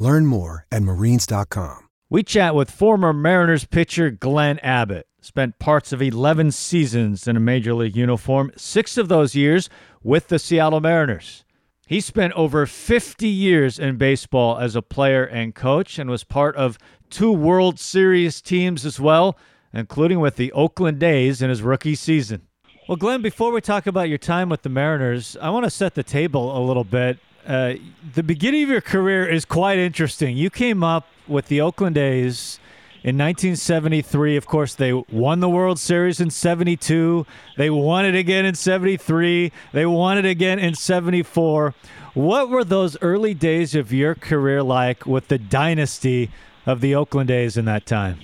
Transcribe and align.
Learn 0.00 0.24
more 0.24 0.66
at 0.72 0.82
marines.com. 0.82 1.88
We 2.08 2.22
chat 2.22 2.54
with 2.54 2.70
former 2.70 3.12
Mariners 3.12 3.66
pitcher 3.66 4.10
Glenn 4.10 4.58
Abbott. 4.60 5.06
Spent 5.20 5.58
parts 5.58 5.92
of 5.92 6.00
11 6.00 6.52
seasons 6.52 7.28
in 7.28 7.36
a 7.36 7.40
major 7.40 7.74
league 7.74 7.94
uniform, 7.94 8.50
six 8.56 8.96
of 8.96 9.08
those 9.08 9.34
years 9.34 9.68
with 10.02 10.28
the 10.28 10.38
Seattle 10.38 10.80
Mariners. 10.80 11.44
He 11.86 12.00
spent 12.00 12.32
over 12.32 12.64
50 12.64 13.28
years 13.28 13.78
in 13.78 13.98
baseball 13.98 14.56
as 14.58 14.74
a 14.74 14.80
player 14.80 15.24
and 15.24 15.54
coach 15.54 15.98
and 15.98 16.08
was 16.08 16.24
part 16.24 16.56
of 16.56 16.78
two 17.10 17.30
World 17.30 17.78
Series 17.78 18.40
teams 18.40 18.86
as 18.86 18.98
well, 18.98 19.36
including 19.74 20.18
with 20.18 20.36
the 20.36 20.50
Oakland 20.52 21.02
A's 21.02 21.42
in 21.42 21.50
his 21.50 21.60
rookie 21.60 21.94
season. 21.94 22.46
Well, 22.88 22.96
Glenn, 22.96 23.20
before 23.20 23.52
we 23.52 23.60
talk 23.60 23.86
about 23.86 24.08
your 24.08 24.18
time 24.18 24.48
with 24.48 24.62
the 24.62 24.70
Mariners, 24.70 25.36
I 25.42 25.50
want 25.50 25.64
to 25.64 25.70
set 25.70 25.94
the 25.94 26.02
table 26.02 26.56
a 26.56 26.64
little 26.64 26.84
bit. 26.84 27.18
Uh, 27.50 27.74
the 28.14 28.22
beginning 28.22 28.62
of 28.62 28.68
your 28.68 28.80
career 28.80 29.26
is 29.26 29.44
quite 29.44 29.76
interesting. 29.76 30.36
You 30.36 30.50
came 30.50 30.84
up 30.84 31.08
with 31.26 31.48
the 31.48 31.60
Oakland 31.60 31.98
A's 31.98 32.60
in 33.02 33.18
1973. 33.18 34.36
Of 34.36 34.46
course, 34.46 34.76
they 34.76 34.92
won 34.92 35.40
the 35.40 35.48
World 35.48 35.80
Series 35.80 36.20
in 36.20 36.30
72. 36.30 37.26
They 37.56 37.68
won 37.68 38.06
it 38.06 38.14
again 38.14 38.44
in 38.44 38.54
73. 38.54 39.50
They 39.72 39.84
won 39.84 40.16
it 40.16 40.24
again 40.24 40.60
in 40.60 40.76
74. 40.76 41.74
What 42.14 42.50
were 42.50 42.62
those 42.62 42.96
early 43.02 43.34
days 43.34 43.74
of 43.74 43.92
your 43.92 44.14
career 44.14 44.62
like 44.62 45.04
with 45.04 45.26
the 45.26 45.38
dynasty 45.38 46.30
of 46.66 46.80
the 46.80 46.94
Oakland 46.94 47.32
A's 47.32 47.56
in 47.56 47.64
that 47.64 47.84
time? 47.84 48.20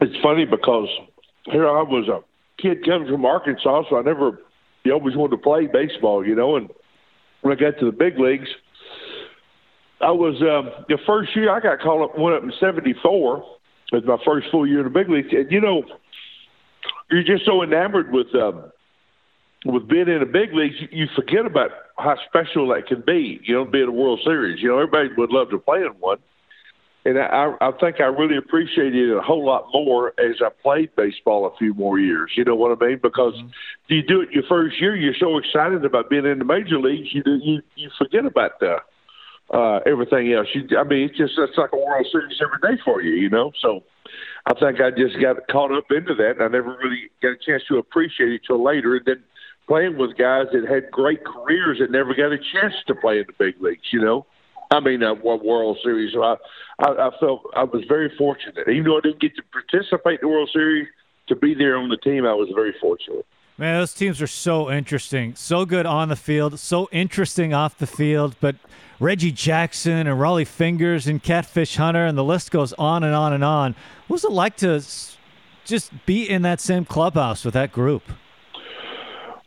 It's 0.00 0.20
funny 0.20 0.46
because 0.46 0.88
here 1.44 1.68
I 1.68 1.82
was 1.82 2.08
a 2.08 2.24
kid 2.60 2.84
coming 2.84 3.06
from 3.06 3.24
Arkansas, 3.24 3.84
so 3.88 3.98
I 3.98 4.02
never, 4.02 4.40
you 4.82 4.92
always 4.92 5.14
wanted 5.14 5.36
to 5.36 5.42
play 5.44 5.68
baseball, 5.68 6.26
you 6.26 6.34
know, 6.34 6.56
and 6.56 6.70
when 7.42 7.56
I 7.56 7.60
got 7.60 7.78
to 7.78 7.84
the 7.84 7.92
big 7.92 8.18
leagues, 8.18 8.48
I 10.00 10.10
was 10.10 10.34
um, 10.42 10.84
the 10.88 10.98
first 11.06 11.34
year 11.36 11.50
I 11.50 11.60
got 11.60 11.80
called 11.80 12.10
up, 12.10 12.18
went 12.18 12.36
up 12.36 12.42
in 12.42 12.52
'74. 12.60 13.44
It 13.92 13.96
was 13.96 14.04
my 14.04 14.18
first 14.24 14.48
full 14.50 14.66
year 14.66 14.78
in 14.78 14.84
the 14.84 14.90
big 14.90 15.08
leagues, 15.08 15.28
and 15.30 15.50
you 15.50 15.60
know, 15.60 15.82
you're 17.10 17.22
just 17.22 17.46
so 17.46 17.62
enamored 17.62 18.12
with 18.12 18.34
um, 18.34 18.72
with 19.64 19.88
being 19.88 20.08
in 20.08 20.20
the 20.20 20.26
big 20.26 20.52
leagues, 20.52 20.74
you, 20.80 20.88
you 20.90 21.06
forget 21.14 21.46
about 21.46 21.70
how 21.96 22.16
special 22.28 22.68
that 22.68 22.86
can 22.86 23.02
be. 23.06 23.40
You 23.44 23.54
know, 23.54 23.64
being 23.64 23.88
a 23.88 23.92
World 23.92 24.20
Series. 24.24 24.60
You 24.62 24.68
know, 24.68 24.78
everybody 24.78 25.08
would 25.16 25.30
love 25.30 25.50
to 25.50 25.58
play 25.58 25.78
in 25.78 25.94
one, 26.00 26.18
and 27.04 27.18
I, 27.18 27.54
I 27.60 27.70
think 27.80 28.00
I 28.00 28.04
really 28.04 28.36
appreciated 28.36 29.10
it 29.10 29.16
a 29.16 29.22
whole 29.22 29.44
lot 29.44 29.66
more 29.72 30.08
as 30.18 30.36
I 30.40 30.48
played 30.62 30.94
baseball 30.96 31.46
a 31.46 31.56
few 31.56 31.72
more 31.74 31.98
years. 31.98 32.32
You 32.36 32.44
know 32.44 32.56
what 32.56 32.76
I 32.76 32.86
mean? 32.86 32.98
Because 33.02 33.34
mm-hmm. 33.34 33.48
you 33.88 34.02
do 34.02 34.20
it 34.22 34.30
your 34.32 34.44
first 34.48 34.80
year, 34.80 34.96
you're 34.96 35.14
so 35.18 35.38
excited 35.38 35.84
about 35.84 36.10
being 36.10 36.26
in 36.26 36.38
the 36.38 36.44
major 36.44 36.78
leagues, 36.78 37.08
you 37.12 37.22
do, 37.22 37.38
you 37.42 37.62
you 37.76 37.90
forget 37.96 38.26
about 38.26 38.58
the 38.60 38.78
uh, 39.50 39.80
everything 39.86 40.32
else. 40.32 40.48
You, 40.54 40.78
I 40.78 40.84
mean, 40.84 41.08
it's 41.08 41.18
just 41.18 41.34
it's 41.38 41.58
like 41.58 41.72
a 41.72 41.76
World 41.76 42.06
Series 42.10 42.40
every 42.40 42.76
day 42.76 42.80
for 42.84 43.02
you, 43.02 43.12
you 43.14 43.30
know. 43.30 43.52
So 43.60 43.82
I 44.46 44.54
think 44.54 44.80
I 44.80 44.90
just 44.90 45.20
got 45.20 45.36
caught 45.50 45.72
up 45.72 45.90
into 45.90 46.14
that, 46.14 46.32
and 46.32 46.42
I 46.42 46.48
never 46.48 46.76
really 46.76 47.10
got 47.22 47.32
a 47.32 47.38
chance 47.44 47.62
to 47.68 47.78
appreciate 47.78 48.32
it 48.32 48.42
till 48.46 48.62
later. 48.62 48.96
And 48.96 49.04
then 49.04 49.22
playing 49.66 49.98
with 49.98 50.16
guys 50.16 50.46
that 50.52 50.68
had 50.68 50.90
great 50.90 51.24
careers 51.24 51.78
that 51.80 51.90
never 51.90 52.14
got 52.14 52.32
a 52.32 52.38
chance 52.38 52.74
to 52.86 52.94
play 52.94 53.18
in 53.18 53.24
the 53.26 53.32
big 53.38 53.60
leagues, 53.60 53.92
you 53.92 54.00
know. 54.00 54.26
I 54.70 54.80
mean, 54.80 55.02
uh, 55.02 55.14
World 55.14 55.78
Series. 55.82 56.14
So 56.14 56.22
I, 56.22 56.36
I, 56.80 57.08
I 57.08 57.10
felt 57.20 57.42
I 57.54 57.64
was 57.64 57.84
very 57.86 58.12
fortunate, 58.16 58.68
even 58.68 58.84
though 58.84 58.98
I 58.98 59.00
didn't 59.02 59.20
get 59.20 59.36
to 59.36 59.42
participate 59.52 60.20
in 60.20 60.28
the 60.28 60.34
World 60.34 60.50
Series. 60.52 60.88
To 61.28 61.36
be 61.36 61.54
there 61.54 61.78
on 61.78 61.88
the 61.88 61.96
team, 61.96 62.26
I 62.26 62.34
was 62.34 62.50
very 62.54 62.74
fortunate. 62.78 63.24
Man, 63.56 63.78
those 63.78 63.94
teams 63.94 64.20
are 64.20 64.26
so 64.26 64.68
interesting. 64.68 65.36
So 65.36 65.64
good 65.64 65.86
on 65.86 66.08
the 66.08 66.16
field, 66.16 66.58
so 66.58 66.88
interesting 66.90 67.54
off 67.54 67.78
the 67.78 67.86
field. 67.86 68.34
But 68.40 68.56
Reggie 68.98 69.30
Jackson 69.30 70.08
and 70.08 70.18
Rollie 70.18 70.46
Fingers 70.46 71.06
and 71.06 71.22
Catfish 71.22 71.76
Hunter, 71.76 72.04
and 72.04 72.18
the 72.18 72.24
list 72.24 72.50
goes 72.50 72.72
on 72.72 73.04
and 73.04 73.14
on 73.14 73.32
and 73.32 73.44
on. 73.44 73.76
What 74.08 74.16
was 74.16 74.24
it 74.24 74.32
like 74.32 74.56
to 74.56 74.82
just 75.64 75.92
be 76.04 76.28
in 76.28 76.42
that 76.42 76.60
same 76.60 76.84
clubhouse 76.84 77.44
with 77.44 77.54
that 77.54 77.70
group? 77.70 78.02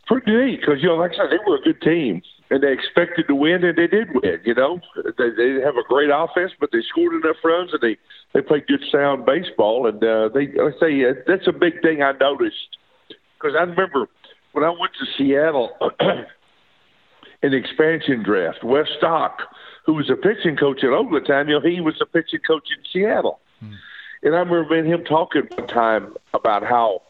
Pretty 0.06 0.32
neat, 0.34 0.60
because, 0.60 0.82
you 0.82 0.88
know, 0.88 0.96
like 0.96 1.12
I 1.12 1.16
said, 1.16 1.26
they 1.30 1.38
were 1.46 1.56
a 1.56 1.60
good 1.60 1.82
team, 1.82 2.22
and 2.48 2.62
they 2.62 2.72
expected 2.72 3.28
to 3.28 3.34
win, 3.34 3.62
and 3.62 3.76
they 3.76 3.86
did 3.88 4.08
win, 4.14 4.40
you 4.42 4.54
know. 4.54 4.80
They, 4.96 5.28
they 5.28 5.36
didn't 5.36 5.64
have 5.64 5.76
a 5.76 5.84
great 5.86 6.08
offense, 6.10 6.52
but 6.58 6.70
they 6.72 6.80
scored 6.88 7.12
enough 7.12 7.36
runs, 7.44 7.74
and 7.74 7.82
they, 7.82 7.98
they 8.32 8.40
played 8.40 8.66
good, 8.68 8.82
sound 8.90 9.26
baseball. 9.26 9.86
And 9.86 10.02
uh, 10.02 10.30
they, 10.32 10.48
I 10.58 10.70
say, 10.80 11.04
uh, 11.04 11.12
that's 11.26 11.46
a 11.46 11.52
big 11.52 11.82
thing 11.82 12.02
I 12.02 12.12
noticed 12.12 12.78
because 13.38 13.56
I 13.56 13.62
remember 13.62 14.08
when 14.52 14.64
I 14.64 14.70
went 14.70 14.92
to 14.98 15.06
Seattle 15.16 15.76
in 17.42 17.50
the 17.52 17.56
expansion 17.56 18.22
draft, 18.22 18.64
Wes 18.64 18.88
Stock, 18.96 19.42
who 19.84 19.94
was 19.94 20.10
a 20.10 20.16
pitching 20.16 20.56
coach 20.56 20.82
at 20.84 20.90
Oakland 20.90 21.26
time, 21.26 21.48
you 21.48 21.54
know, 21.54 21.60
he 21.60 21.80
was 21.80 22.00
a 22.00 22.06
pitching 22.06 22.40
coach 22.40 22.68
in 22.76 22.84
Seattle. 22.92 23.40
Hmm. 23.60 23.74
And 24.22 24.34
I 24.34 24.40
remember 24.40 24.82
him 24.82 25.04
talking 25.04 25.48
one 25.54 25.68
time 25.68 26.16
about 26.34 26.64
how 26.64 27.02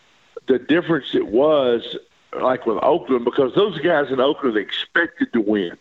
the 0.46 0.58
difference 0.58 1.14
it 1.14 1.28
was, 1.28 1.96
like 2.38 2.66
with 2.66 2.78
Oakland, 2.82 3.24
because 3.24 3.54
those 3.54 3.78
guys 3.80 4.10
in 4.10 4.20
Oakland 4.20 4.56
they 4.56 4.60
expected 4.60 5.32
to 5.32 5.40
win. 5.40 5.76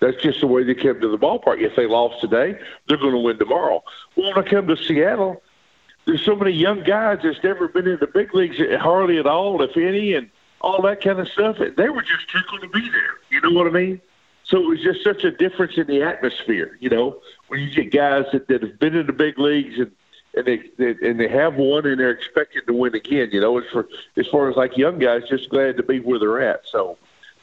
That's 0.00 0.20
just 0.22 0.40
the 0.40 0.46
way 0.46 0.62
they 0.62 0.74
came 0.74 1.00
to 1.00 1.08
the 1.08 1.18
ballpark. 1.18 1.60
If 1.60 1.74
they 1.76 1.86
lost 1.86 2.20
today, 2.20 2.58
they're 2.86 2.98
going 2.98 3.12
to 3.12 3.18
win 3.18 3.38
tomorrow. 3.38 3.82
Well, 4.14 4.34
when 4.34 4.44
I 4.44 4.48
come 4.48 4.66
to 4.68 4.76
Seattle, 4.76 5.42
there's 6.06 6.24
so 6.24 6.36
many 6.36 6.52
young 6.52 6.82
guys 6.82 7.18
that's 7.22 7.42
never 7.42 7.68
been 7.68 7.86
in 7.86 7.98
the 7.98 8.06
big 8.06 8.34
leagues 8.34 8.58
hardly 8.80 9.18
at 9.18 9.26
all, 9.26 9.60
if 9.62 9.76
any, 9.76 10.14
and 10.14 10.30
all 10.60 10.80
that 10.82 11.02
kind 11.02 11.18
of 11.18 11.28
stuff. 11.28 11.58
They 11.58 11.88
were 11.88 12.02
just 12.02 12.30
tickled 12.30 12.62
to 12.62 12.68
be 12.68 12.88
there. 12.90 13.14
You 13.30 13.40
know 13.40 13.50
what 13.50 13.66
I 13.66 13.70
mean? 13.70 14.00
So 14.44 14.58
it 14.58 14.66
was 14.66 14.80
just 14.80 15.02
such 15.02 15.24
a 15.24 15.32
difference 15.32 15.76
in 15.76 15.88
the 15.88 16.02
atmosphere. 16.02 16.78
You 16.80 16.90
know, 16.90 17.20
when 17.48 17.60
you 17.60 17.70
get 17.70 17.90
guys 17.90 18.26
that, 18.32 18.46
that 18.48 18.62
have 18.62 18.78
been 18.78 18.94
in 18.94 19.06
the 19.06 19.12
big 19.12 19.38
leagues 19.38 19.78
and 19.78 19.90
and 20.36 20.44
they, 20.44 20.58
they 20.76 20.94
and 21.02 21.18
they 21.18 21.28
have 21.28 21.56
won 21.56 21.86
and 21.86 21.98
they're 21.98 22.10
expected 22.10 22.66
to 22.66 22.72
win 22.72 22.94
again. 22.94 23.30
You 23.32 23.40
know, 23.40 23.58
as 23.58 23.64
for 23.72 23.88
as 24.16 24.26
far 24.28 24.48
as 24.48 24.56
like 24.56 24.76
young 24.76 24.98
guys, 24.98 25.22
just 25.28 25.50
glad 25.50 25.76
to 25.78 25.82
be 25.82 25.98
where 25.98 26.18
they're 26.18 26.40
at. 26.40 26.60
So 26.66 26.98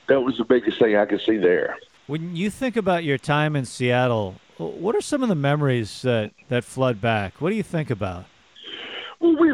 that 0.08 0.22
was 0.22 0.38
the 0.38 0.46
biggest 0.46 0.80
thing 0.80 0.96
I 0.96 1.06
could 1.06 1.22
see 1.22 1.38
there. 1.38 1.78
When 2.08 2.36
you 2.36 2.50
think 2.50 2.78
about 2.78 3.04
your 3.04 3.18
time 3.18 3.56
in 3.56 3.66
Seattle, 3.66 4.36
what 4.58 4.96
are 4.96 5.02
some 5.02 5.24
of 5.24 5.30
the 5.30 5.36
memories 5.36 6.04
that 6.04 6.32
that 6.50 6.64
flood 6.64 7.02
back? 7.02 7.42
What 7.42 7.50
do 7.50 7.56
you 7.56 7.64
think 7.64 7.90
about? 7.90 8.26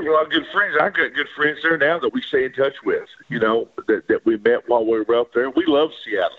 Well, 0.10 0.26
good 0.26 0.48
friends. 0.52 0.76
I've 0.82 0.96
got 0.96 1.14
good 1.14 1.28
friends 1.36 1.60
there 1.62 1.78
now 1.78 2.00
that 2.00 2.12
we 2.12 2.24
stay 2.24 2.46
in 2.46 2.54
touch 2.54 2.74
with, 2.84 3.08
you 3.28 3.38
know, 3.38 3.68
that, 3.88 4.08
that 4.08 4.26
we 4.26 4.38
met 4.38 4.68
while 4.68 4.84
we 4.84 5.02
were 5.02 5.16
up 5.16 5.34
there. 5.34 5.52
We 5.52 5.66
love 5.68 5.92
Seattle. 6.04 6.38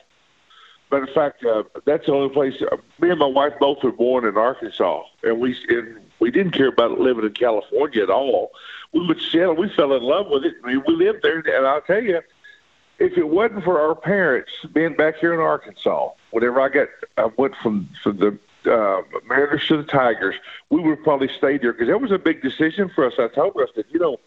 Matter 0.90 1.04
of 1.04 1.10
fact, 1.10 1.44
uh, 1.44 1.62
that's 1.84 2.06
the 2.06 2.12
only 2.12 2.34
place. 2.34 2.60
Uh, 2.60 2.78
me 2.98 3.10
and 3.10 3.20
my 3.20 3.26
wife 3.26 3.52
both 3.60 3.84
were 3.84 3.92
born 3.92 4.26
in 4.26 4.36
Arkansas, 4.36 5.04
and 5.22 5.38
we 5.38 5.56
and 5.68 6.00
we 6.18 6.32
didn't 6.32 6.50
care 6.50 6.66
about 6.66 6.98
living 6.98 7.24
in 7.24 7.32
California 7.32 8.02
at 8.02 8.10
all. 8.10 8.50
We 8.92 9.06
went 9.06 9.20
to 9.20 9.30
Seattle. 9.30 9.54
We 9.54 9.68
fell 9.68 9.94
in 9.94 10.02
love 10.02 10.26
with 10.28 10.44
it. 10.44 10.54
I 10.64 10.66
mean, 10.66 10.82
we 10.88 10.96
lived 10.96 11.22
there, 11.22 11.38
and 11.38 11.64
I'll 11.64 11.80
tell 11.80 12.02
you, 12.02 12.20
if 12.98 13.16
it 13.16 13.28
wasn't 13.28 13.62
for 13.62 13.80
our 13.80 13.94
parents 13.94 14.50
being 14.72 14.96
back 14.96 15.18
here 15.18 15.32
in 15.32 15.38
Arkansas, 15.38 16.08
whenever 16.32 16.60
I 16.60 16.70
got, 16.70 16.88
I 17.16 17.30
went 17.38 17.54
from 17.62 17.88
from 18.02 18.16
the 18.16 18.36
uh, 18.66 19.02
Mariners 19.26 19.66
to 19.68 19.78
the 19.78 19.84
Tigers, 19.84 20.34
we 20.70 20.80
would 20.80 21.02
probably 21.02 21.28
stay 21.28 21.58
there 21.58 21.72
because 21.72 21.88
that 21.88 22.00
was 22.00 22.10
a 22.10 22.18
big 22.18 22.42
decision 22.42 22.90
for 22.94 23.06
us. 23.06 23.14
I 23.18 23.28
told 23.28 23.56
us 23.56 23.70
that 23.76 23.86
you 23.90 23.98
know, 23.98 24.18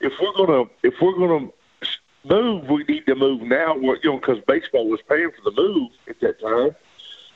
if 0.00 0.12
we're 0.20 0.46
gonna 0.46 0.64
if 0.82 0.94
we're 1.00 1.18
gonna 1.18 1.48
move, 2.24 2.68
we 2.68 2.84
need 2.84 3.06
to 3.06 3.14
move 3.14 3.42
now. 3.42 3.76
You 3.76 3.98
know, 4.04 4.18
because 4.18 4.38
baseball 4.46 4.88
was 4.88 5.00
paying 5.08 5.30
for 5.30 5.50
the 5.50 5.56
move 5.56 5.90
at 6.08 6.20
that 6.20 6.40
time. 6.40 6.76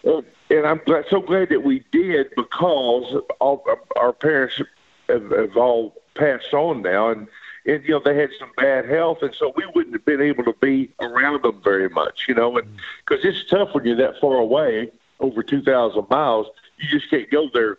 And, 0.04 0.24
and 0.50 0.66
I'm 0.66 0.80
glad, 0.84 1.06
so 1.08 1.20
glad 1.20 1.48
that 1.48 1.64
we 1.64 1.82
did 1.90 2.28
because 2.36 3.22
all 3.40 3.64
our 3.96 4.12
parents 4.12 4.60
have, 5.08 5.30
have 5.30 5.56
all 5.56 5.94
passed 6.14 6.52
on 6.52 6.82
now, 6.82 7.10
and 7.10 7.26
and 7.66 7.82
you 7.84 7.90
know 7.90 8.00
they 8.04 8.16
had 8.16 8.30
some 8.38 8.50
bad 8.56 8.88
health, 8.88 9.22
and 9.22 9.34
so 9.34 9.52
we 9.56 9.64
wouldn't 9.74 9.94
have 9.94 10.04
been 10.04 10.20
able 10.20 10.44
to 10.44 10.54
be 10.60 10.90
around 11.00 11.42
them 11.42 11.60
very 11.62 11.88
much, 11.88 12.26
you 12.28 12.34
know, 12.34 12.56
and 12.58 12.68
because 13.06 13.24
it's 13.24 13.48
tough 13.48 13.70
when 13.72 13.84
you're 13.84 13.96
that 13.96 14.20
far 14.20 14.36
away 14.36 14.90
over 15.20 15.42
2,000 15.42 16.08
miles, 16.10 16.46
you 16.78 16.88
just 16.88 17.10
can't 17.10 17.30
go 17.30 17.48
there, 17.52 17.78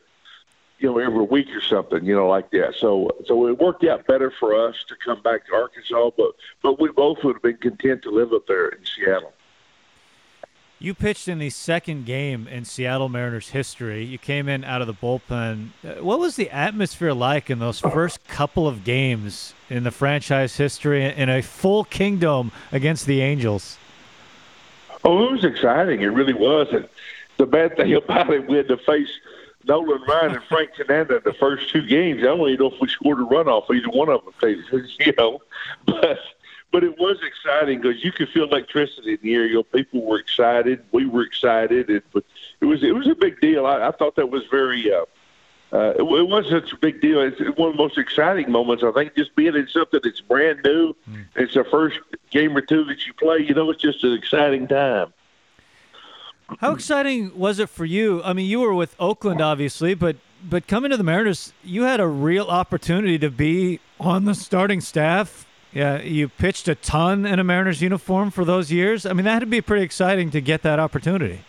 you 0.79 0.89
know, 0.89 0.97
every 0.97 1.23
week 1.23 1.47
or 1.55 1.61
something, 1.61 2.03
you 2.05 2.15
know, 2.15 2.27
like 2.27 2.51
that. 2.51 2.75
So, 2.77 3.09
so 3.25 3.47
it 3.47 3.59
worked 3.59 3.83
out 3.83 4.07
better 4.07 4.31
for 4.31 4.67
us 4.67 4.75
to 4.87 4.95
come 5.03 5.21
back 5.21 5.47
to 5.47 5.55
Arkansas, 5.55 6.11
but 6.17 6.31
but 6.61 6.79
we 6.79 6.89
both 6.89 7.23
would 7.23 7.35
have 7.35 7.43
been 7.43 7.57
content 7.57 8.03
to 8.03 8.11
live 8.11 8.33
up 8.33 8.47
there 8.47 8.69
in 8.69 8.79
Seattle. 8.85 9.33
You 10.77 10.93
pitched 10.93 11.29
in 11.29 11.39
the 11.39 11.49
second 11.49 12.05
game 12.05 12.47
in 12.49 12.65
Seattle 12.65 13.07
Mariners 13.07 13.49
history. 13.49 14.03
You 14.03 14.17
came 14.17 14.49
in 14.49 14.65
out 14.65 14.81
of 14.81 14.87
the 14.87 14.93
bullpen. 14.93 15.69
Uh, 15.83 16.03
what 16.03 16.19
was 16.19 16.35
the 16.35 16.49
atmosphere 16.49 17.13
like 17.13 17.49
in 17.49 17.59
those 17.59 17.79
first 17.79 18.27
couple 18.27 18.67
of 18.67 18.83
games 18.83 19.53
in 19.69 19.83
the 19.83 19.91
franchise 19.91 20.57
history 20.57 21.05
in 21.05 21.29
a 21.29 21.41
full 21.41 21.85
Kingdome 21.85 22.51
against 22.73 23.05
the 23.05 23.21
Angels? 23.21 23.77
Oh, 25.05 25.27
it 25.27 25.31
was 25.31 25.45
exciting. 25.45 26.01
It 26.01 26.07
really 26.07 26.33
was. 26.33 26.67
And 26.73 26.89
the 27.37 27.45
bad 27.45 27.75
thing 27.75 27.93
about 28.03 28.31
it, 28.31 28.47
we 28.47 28.57
had 28.57 28.67
to 28.67 28.77
face 28.77 29.09
Nolan 29.67 30.01
Ryan 30.07 30.35
and 30.35 30.43
Frank 30.43 30.71
Tanana 30.75 31.15
in 31.15 31.21
the 31.23 31.33
first 31.33 31.69
two 31.69 31.85
games. 31.85 32.21
I 32.21 32.25
don't 32.25 32.47
even 32.49 32.59
know 32.59 32.71
if 32.71 32.79
we 32.79 32.87
scored 32.87 33.19
a 33.19 33.23
run 33.23 33.47
off 33.47 33.69
either 33.71 33.89
one 33.89 34.09
of 34.09 34.21
them. 34.23 34.33
You 34.99 35.13
know, 35.17 35.41
but 35.85 36.19
but 36.71 36.83
it 36.83 36.97
was 36.99 37.17
exciting 37.25 37.81
because 37.81 38.03
you 38.03 38.11
could 38.11 38.29
feel 38.29 38.43
electricity 38.43 39.13
in 39.13 39.19
the 39.21 39.33
air. 39.33 39.45
You 39.45 39.55
know, 39.55 39.63
people 39.63 40.03
were 40.03 40.19
excited, 40.19 40.83
we 40.91 41.05
were 41.05 41.23
excited, 41.23 41.89
it, 41.89 42.03
but 42.11 42.23
it 42.61 42.65
was 42.65 42.83
it 42.83 42.93
was 42.93 43.07
a 43.07 43.15
big 43.15 43.39
deal. 43.39 43.65
I, 43.65 43.87
I 43.87 43.91
thought 43.91 44.15
that 44.17 44.29
was 44.29 44.43
very. 44.51 44.91
Uh, 44.91 45.05
uh, 45.73 45.93
it, 45.97 46.03
it 46.03 46.27
was 46.27 46.47
such 46.49 46.71
a 46.71 46.77
big 46.77 47.01
deal. 47.01 47.19
It's 47.21 47.39
one 47.57 47.69
of 47.69 47.75
the 47.75 47.83
most 47.83 47.97
exciting 47.97 48.51
moments. 48.51 48.83
I 48.83 48.91
think 48.91 49.15
just 49.15 49.35
being 49.35 49.55
in 49.55 49.67
something 49.67 49.99
that's 50.03 50.21
brand 50.21 50.61
new. 50.63 50.95
Mm. 51.09 51.25
It's 51.35 51.53
the 51.55 51.65
first 51.65 51.99
game 52.29 52.55
or 52.55 52.61
two 52.61 52.85
that 52.85 53.05
you 53.05 53.13
play. 53.13 53.39
You 53.39 53.55
know, 53.55 53.69
it's 53.71 53.81
just 53.81 54.03
an 54.03 54.13
exciting 54.13 54.67
time. 54.67 55.11
How 56.59 56.73
exciting 56.73 57.37
was 57.37 57.59
it 57.59 57.69
for 57.69 57.85
you? 57.85 58.21
I 58.23 58.33
mean, 58.33 58.45
you 58.45 58.59
were 58.59 58.73
with 58.73 58.95
Oakland, 58.99 59.41
obviously, 59.41 59.93
but 59.93 60.17
but 60.47 60.67
coming 60.67 60.91
to 60.91 60.97
the 60.97 61.03
Mariners, 61.03 61.53
you 61.63 61.83
had 61.83 61.99
a 61.99 62.07
real 62.07 62.45
opportunity 62.47 63.17
to 63.17 63.31
be 63.31 63.79
on 63.99 64.25
the 64.25 64.35
starting 64.35 64.79
staff 64.79 65.45
yeah, 65.75 66.01
you 66.01 66.29
pitched 66.29 66.69
a 66.69 66.75
ton 66.75 67.25
in 67.25 67.37
a 67.37 67.43
Mariners 67.43 67.81
uniform 67.81 68.31
for 68.31 68.45
those 68.45 68.71
years. 68.71 69.05
I 69.05 69.11
mean, 69.11 69.25
that 69.25 69.33
had 69.33 69.39
to 69.41 69.45
be 69.45 69.59
pretty 69.59 69.83
exciting 69.83 70.31
to 70.31 70.39
get 70.39 70.61
that 70.61 70.79
opportunity. 70.79 71.41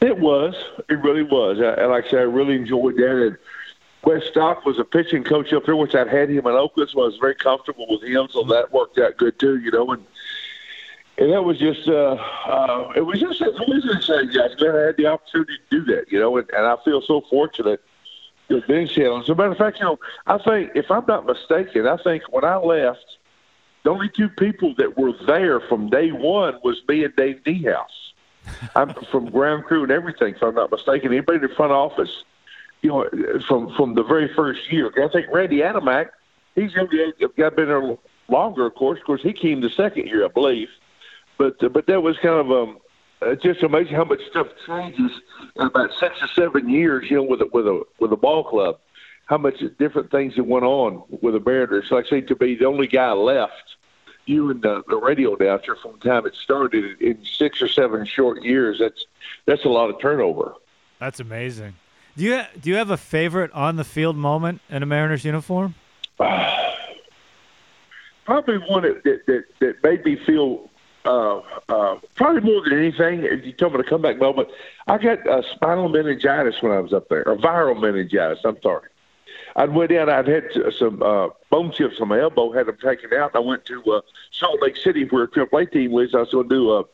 It 0.00 0.18
was. 0.18 0.54
It 0.88 0.94
really 0.94 1.22
was. 1.22 1.58
And 1.58 1.90
like 1.90 2.06
I 2.06 2.10
said, 2.10 2.18
I 2.20 2.22
really 2.22 2.54
enjoyed 2.54 2.96
that. 2.96 3.26
And 3.26 3.36
Wes 4.02 4.24
Stock 4.30 4.64
was 4.64 4.78
a 4.78 4.84
pitching 4.84 5.22
coach 5.22 5.52
up 5.52 5.66
there, 5.66 5.76
which 5.76 5.94
I'd 5.94 6.08
had 6.08 6.30
him 6.30 6.46
in 6.46 6.54
Oakland, 6.54 6.88
so 6.90 7.02
I 7.02 7.04
was 7.04 7.18
very 7.18 7.34
comfortable 7.34 7.86
with 7.90 8.02
him. 8.02 8.26
So 8.30 8.42
that 8.44 8.72
worked 8.72 8.98
out 8.98 9.18
good 9.18 9.38
too, 9.38 9.58
you 9.58 9.70
know. 9.70 9.92
And 9.92 10.02
and 11.18 11.32
that 11.32 11.44
was 11.44 11.58
just 11.58 11.88
uh, 11.88 12.16
uh, 12.46 12.92
it 12.96 13.02
was 13.02 13.20
just 13.20 13.40
it 13.40 13.54
was. 13.54 13.84
Guys, 14.34 14.54
glad 14.56 14.74
I 14.74 14.86
had 14.86 14.96
the 14.96 15.06
opportunity 15.06 15.54
to 15.70 15.80
do 15.80 15.94
that, 15.94 16.10
you 16.10 16.18
know. 16.18 16.36
And, 16.36 16.48
and 16.50 16.66
I 16.66 16.76
feel 16.84 17.02
so 17.02 17.22
fortunate 17.30 17.80
to 18.48 18.56
have 18.56 18.66
been 18.66 18.88
Seattle. 18.88 19.20
As 19.20 19.28
a 19.28 19.34
matter 19.34 19.52
of 19.52 19.58
fact, 19.58 19.78
you 19.78 19.84
know, 19.84 19.98
I 20.26 20.38
think 20.38 20.72
if 20.74 20.90
I'm 20.90 21.04
not 21.06 21.26
mistaken, 21.26 21.86
I 21.86 21.96
think 21.98 22.24
when 22.30 22.44
I 22.44 22.56
left 22.56 23.04
the 23.84 23.90
only 23.90 24.08
two 24.08 24.28
people 24.28 24.74
that 24.78 24.96
were 24.96 25.12
there 25.26 25.60
from 25.60 25.88
day 25.90 26.10
one 26.10 26.58
was 26.64 26.82
me 26.88 27.04
and 27.04 27.14
Dave 27.14 27.40
Niehaus. 27.46 27.84
I'm 28.74 28.92
from 29.10 29.30
ground 29.30 29.64
crew 29.64 29.82
and 29.82 29.92
everything, 29.92 30.34
if 30.34 30.42
I'm 30.42 30.54
not 30.54 30.70
mistaken. 30.70 31.12
Anybody 31.12 31.36
in 31.36 31.42
the 31.48 31.54
front 31.54 31.72
office, 31.72 32.24
you 32.82 32.90
know, 32.90 33.40
from 33.46 33.74
from 33.74 33.94
the 33.94 34.02
very 34.02 34.32
first 34.34 34.70
year. 34.72 34.90
I 35.02 35.08
think 35.08 35.28
Randy 35.32 35.58
Adamek, 35.58 36.08
he's 36.54 36.72
got 36.72 37.56
been 37.56 37.68
there 37.68 37.96
longer, 38.28 38.66
of 38.66 38.74
course. 38.74 38.98
Of 38.98 39.06
course, 39.06 39.22
he 39.22 39.32
came 39.32 39.60
the 39.60 39.70
second 39.70 40.08
year, 40.08 40.24
I 40.24 40.28
believe. 40.28 40.68
But 41.38 41.62
uh, 41.62 41.68
but 41.68 41.86
that 41.86 42.02
was 42.02 42.16
kind 42.18 42.40
of 42.40 42.50
um, 42.50 42.78
uh, 43.22 43.34
just 43.34 43.62
amazing 43.62 43.94
how 43.94 44.04
much 44.04 44.20
stuff 44.30 44.48
changes 44.66 45.10
in 45.56 45.66
about 45.66 45.90
six 45.98 46.22
or 46.22 46.28
seven 46.28 46.68
years. 46.68 47.10
You 47.10 47.16
know, 47.18 47.22
with 47.24 47.40
a, 47.40 47.48
with 47.52 47.66
a 47.66 47.82
with 47.98 48.12
a 48.12 48.16
ball 48.16 48.44
club 48.44 48.78
how 49.26 49.38
much 49.38 49.62
different 49.78 50.10
things 50.10 50.36
that 50.36 50.44
went 50.44 50.64
on 50.64 51.02
with 51.22 51.34
the 51.34 51.40
Mariners. 51.40 51.90
Like 51.90 52.06
I 52.06 52.10
say, 52.10 52.20
to 52.22 52.36
be 52.36 52.54
the 52.56 52.66
only 52.66 52.86
guy 52.86 53.12
left, 53.12 53.76
you 54.26 54.50
and 54.50 54.62
the, 54.62 54.82
the 54.88 54.96
radio 54.96 55.34
announcer 55.36 55.76
from 55.76 55.92
the 55.92 56.08
time 56.08 56.26
it 56.26 56.34
started 56.34 57.00
in 57.00 57.24
six 57.24 57.62
or 57.62 57.68
seven 57.68 58.04
short 58.06 58.42
years. 58.42 58.78
That's 58.78 59.06
that's 59.46 59.64
a 59.64 59.68
lot 59.68 59.90
of 59.90 60.00
turnover. 60.00 60.54
That's 60.98 61.20
amazing. 61.20 61.74
Do 62.16 62.24
you 62.24 62.42
do 62.60 62.70
you 62.70 62.76
have 62.76 62.90
a 62.90 62.96
favorite 62.96 63.50
on 63.52 63.76
the 63.76 63.84
field 63.84 64.16
moment 64.16 64.60
in 64.68 64.82
a 64.82 64.86
Mariners 64.86 65.24
uniform? 65.24 65.74
probably 68.24 68.58
one 68.68 68.82
that, 68.82 69.02
that 69.26 69.44
that 69.60 69.82
made 69.82 70.04
me 70.04 70.16
feel 70.24 70.70
uh, 71.04 71.40
uh, 71.68 71.98
probably 72.14 72.40
more 72.40 72.62
than 72.62 72.78
anything, 72.78 73.24
if 73.24 73.44
you 73.44 73.52
tell 73.52 73.70
me 73.70 73.76
to 73.76 73.82
come 73.82 74.02
comeback 74.02 74.18
moment, 74.18 74.48
I 74.86 74.98
got 74.98 75.26
uh, 75.26 75.42
spinal 75.54 75.88
meningitis 75.88 76.62
when 76.62 76.72
I 76.72 76.80
was 76.80 76.92
up 76.92 77.08
there, 77.08 77.28
or 77.28 77.36
viral 77.36 77.80
meningitis. 77.80 78.40
I'm 78.44 78.60
sorry. 78.62 78.88
I 79.56 79.66
went 79.66 79.92
in. 79.92 80.08
I'd 80.08 80.26
had 80.26 80.44
some 80.76 81.02
uh, 81.02 81.28
bone 81.50 81.72
chips 81.72 82.00
on 82.00 82.08
my 82.08 82.20
elbow, 82.20 82.52
had 82.52 82.66
them 82.66 82.76
taken 82.82 83.12
out. 83.12 83.36
I 83.36 83.38
went 83.38 83.64
to 83.66 83.82
uh, 83.84 84.00
Salt 84.32 84.60
Lake 84.60 84.76
City 84.76 85.04
where 85.04 85.24
a 85.24 85.28
AAA 85.28 85.70
team 85.70 85.92
was. 85.92 86.14
I 86.14 86.18
was 86.18 86.30
going 86.30 86.48
to 86.48 86.54
do 86.54 86.70
a 86.72 86.84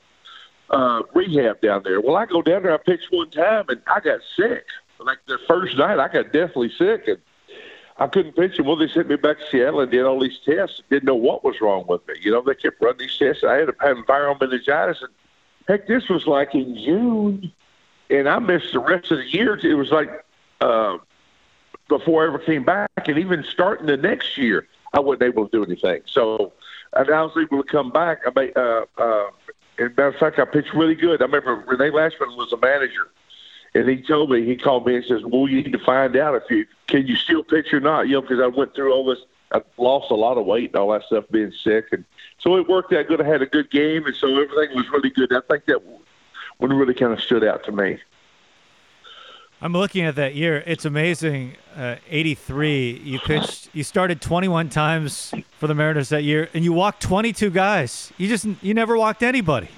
uh, 0.70 1.02
rehab 1.14 1.60
down 1.60 1.82
there. 1.84 2.00
Well, 2.00 2.16
I 2.16 2.26
go 2.26 2.42
down 2.42 2.62
there. 2.62 2.74
I 2.74 2.78
pitched 2.78 3.08
one 3.10 3.30
time, 3.30 3.64
and 3.68 3.80
I 3.86 4.00
got 4.00 4.20
sick. 4.36 4.64
Like 4.98 5.18
the 5.26 5.38
first 5.48 5.76
night, 5.78 5.98
I 5.98 6.08
got 6.08 6.32
deathly 6.32 6.70
sick, 6.76 7.08
and 7.08 7.18
I 8.00 8.08
couldn't 8.08 8.34
pitch. 8.34 8.58
And 8.58 8.66
well, 8.66 8.76
they 8.76 8.88
sent 8.88 9.08
me 9.08 9.16
back 9.16 9.38
to 9.38 9.46
Seattle 9.50 9.80
and 9.80 9.90
did 9.90 10.04
all 10.04 10.18
these 10.18 10.40
tests. 10.44 10.82
Didn't 10.90 11.04
know 11.04 11.14
what 11.14 11.44
was 11.44 11.60
wrong 11.60 11.84
with 11.86 12.06
me. 12.08 12.14
You 12.20 12.32
know, 12.32 12.42
they 12.42 12.54
kept 12.54 12.80
running 12.80 12.98
these 12.98 13.16
tests. 13.16 13.44
I 13.44 13.54
had 13.54 13.68
a 13.68 13.72
viral 13.72 14.40
meningitis, 14.40 15.02
and 15.02 15.10
heck, 15.68 15.86
this 15.86 16.08
was 16.08 16.26
like 16.26 16.54
in 16.54 16.74
June, 16.76 17.52
and 18.08 18.28
I 18.28 18.38
missed 18.40 18.72
the 18.72 18.80
rest 18.80 19.10
of 19.12 19.18
the 19.18 19.30
year. 19.30 19.54
It 19.56 19.74
was 19.74 19.90
like. 19.90 20.10
Uh, 20.60 20.98
before 21.90 22.24
I 22.24 22.28
ever 22.28 22.38
came 22.38 22.64
back, 22.64 22.88
and 23.06 23.18
even 23.18 23.44
starting 23.44 23.86
the 23.86 23.98
next 23.98 24.38
year, 24.38 24.66
I 24.94 25.00
wasn't 25.00 25.24
able 25.24 25.46
to 25.46 25.50
do 25.50 25.64
anything. 25.64 26.02
So, 26.06 26.52
and 26.94 27.10
I 27.10 27.22
was 27.22 27.32
able 27.36 27.62
to 27.62 27.68
come 27.68 27.90
back. 27.90 28.20
I 28.26 28.30
made, 28.34 28.56
uh, 28.56 28.86
uh, 28.96 29.26
and 29.78 29.90
matter 29.96 30.06
of 30.06 30.16
fact, 30.16 30.38
I 30.38 30.46
pitched 30.46 30.72
really 30.72 30.94
good. 30.94 31.20
I 31.20 31.26
remember 31.26 31.56
Rene 31.66 31.90
Lachemann 31.90 32.36
was 32.36 32.52
a 32.52 32.56
manager, 32.56 33.08
and 33.74 33.88
he 33.88 34.02
told 34.02 34.30
me 34.30 34.44
he 34.44 34.56
called 34.56 34.86
me 34.86 34.96
and 34.96 35.04
says, 35.04 35.22
"Well, 35.24 35.48
you 35.48 35.62
need 35.62 35.72
to 35.72 35.84
find 35.84 36.16
out 36.16 36.34
if 36.34 36.50
you 36.50 36.66
can 36.86 37.06
you 37.06 37.16
still 37.16 37.44
pitch 37.44 37.72
or 37.72 37.80
not." 37.80 38.08
You 38.08 38.14
know, 38.14 38.22
because 38.22 38.40
I 38.40 38.46
went 38.46 38.74
through 38.74 38.92
all 38.92 39.04
this. 39.04 39.18
I 39.52 39.62
lost 39.78 40.10
a 40.10 40.14
lot 40.14 40.38
of 40.38 40.46
weight 40.46 40.70
and 40.70 40.76
all 40.76 40.92
that 40.92 41.02
stuff, 41.04 41.24
being 41.30 41.52
sick, 41.52 41.86
and 41.92 42.04
so 42.38 42.56
it 42.56 42.68
worked 42.68 42.92
out 42.92 43.08
good. 43.08 43.20
I 43.20 43.26
had 43.26 43.42
a 43.42 43.46
good 43.46 43.70
game, 43.70 44.06
and 44.06 44.14
so 44.14 44.28
everything 44.28 44.76
was 44.76 44.88
really 44.90 45.10
good. 45.10 45.32
I 45.32 45.40
think 45.48 45.66
that 45.66 45.82
one 46.58 46.72
really 46.72 46.94
kind 46.94 47.12
of 47.12 47.20
stood 47.20 47.44
out 47.44 47.64
to 47.64 47.72
me. 47.72 47.98
I'm 49.62 49.72
looking 49.74 50.04
at 50.06 50.14
that 50.14 50.34
year. 50.34 50.62
It's 50.66 50.86
amazing. 50.86 51.56
Uh, 51.76 51.96
83. 52.08 53.02
You 53.04 53.18
pitched. 53.18 53.68
You 53.74 53.84
started 53.84 54.22
21 54.22 54.70
times 54.70 55.34
for 55.58 55.66
the 55.66 55.74
Mariners 55.74 56.08
that 56.08 56.24
year, 56.24 56.48
and 56.54 56.64
you 56.64 56.72
walked 56.72 57.02
22 57.02 57.50
guys. 57.50 58.10
You 58.16 58.26
just 58.26 58.46
you 58.62 58.72
never 58.72 58.96
walked 58.96 59.22
anybody. 59.22 59.68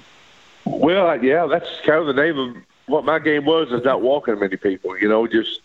Well, 0.65 1.21
yeah, 1.21 1.45
that's 1.47 1.69
kind 1.85 1.99
of 1.99 2.07
the 2.07 2.13
name 2.13 2.39
of 2.39 2.55
what 2.87 3.05
my 3.05 3.19
game 3.19 3.45
was. 3.45 3.71
Is 3.71 3.83
not 3.83 4.01
walking 4.01 4.39
many 4.39 4.57
people. 4.57 4.97
You 4.97 5.09
know, 5.09 5.27
just 5.27 5.61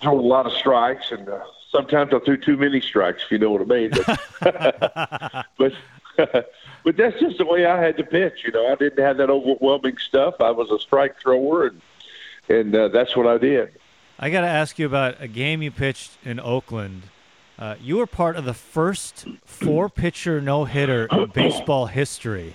throwing 0.00 0.18
a 0.18 0.22
lot 0.22 0.46
of 0.46 0.52
strikes, 0.52 1.10
and 1.10 1.28
uh, 1.28 1.40
sometimes 1.70 2.12
I 2.12 2.18
threw 2.20 2.36
too 2.36 2.56
many 2.56 2.80
strikes. 2.80 3.24
If 3.24 3.30
you 3.30 3.38
know 3.38 3.50
what 3.50 3.62
I 3.62 3.64
mean. 3.64 3.90
But 4.38 5.46
but, 5.58 5.72
but 6.84 6.96
that's 6.96 7.18
just 7.20 7.38
the 7.38 7.46
way 7.46 7.66
I 7.66 7.80
had 7.80 7.96
to 7.96 8.04
pitch. 8.04 8.44
You 8.44 8.52
know, 8.52 8.66
I 8.70 8.74
didn't 8.74 9.02
have 9.04 9.16
that 9.18 9.30
overwhelming 9.30 9.98
stuff. 9.98 10.34
I 10.40 10.50
was 10.50 10.70
a 10.70 10.78
strike 10.78 11.20
thrower 11.20 11.66
and 11.66 11.80
and 12.48 12.74
uh, 12.74 12.88
that's 12.88 13.16
what 13.16 13.26
I 13.26 13.38
did. 13.38 13.72
I 14.18 14.30
got 14.30 14.42
to 14.42 14.46
ask 14.46 14.78
you 14.78 14.86
about 14.86 15.20
a 15.20 15.28
game 15.28 15.62
you 15.62 15.70
pitched 15.70 16.12
in 16.24 16.38
Oakland. 16.38 17.04
Uh, 17.58 17.76
you 17.80 17.96
were 17.96 18.06
part 18.06 18.36
of 18.36 18.44
the 18.44 18.54
first 18.54 19.26
four 19.44 19.88
pitcher 19.88 20.40
no 20.40 20.64
hitter 20.64 21.06
in 21.10 21.26
baseball 21.34 21.86
history. 21.86 22.54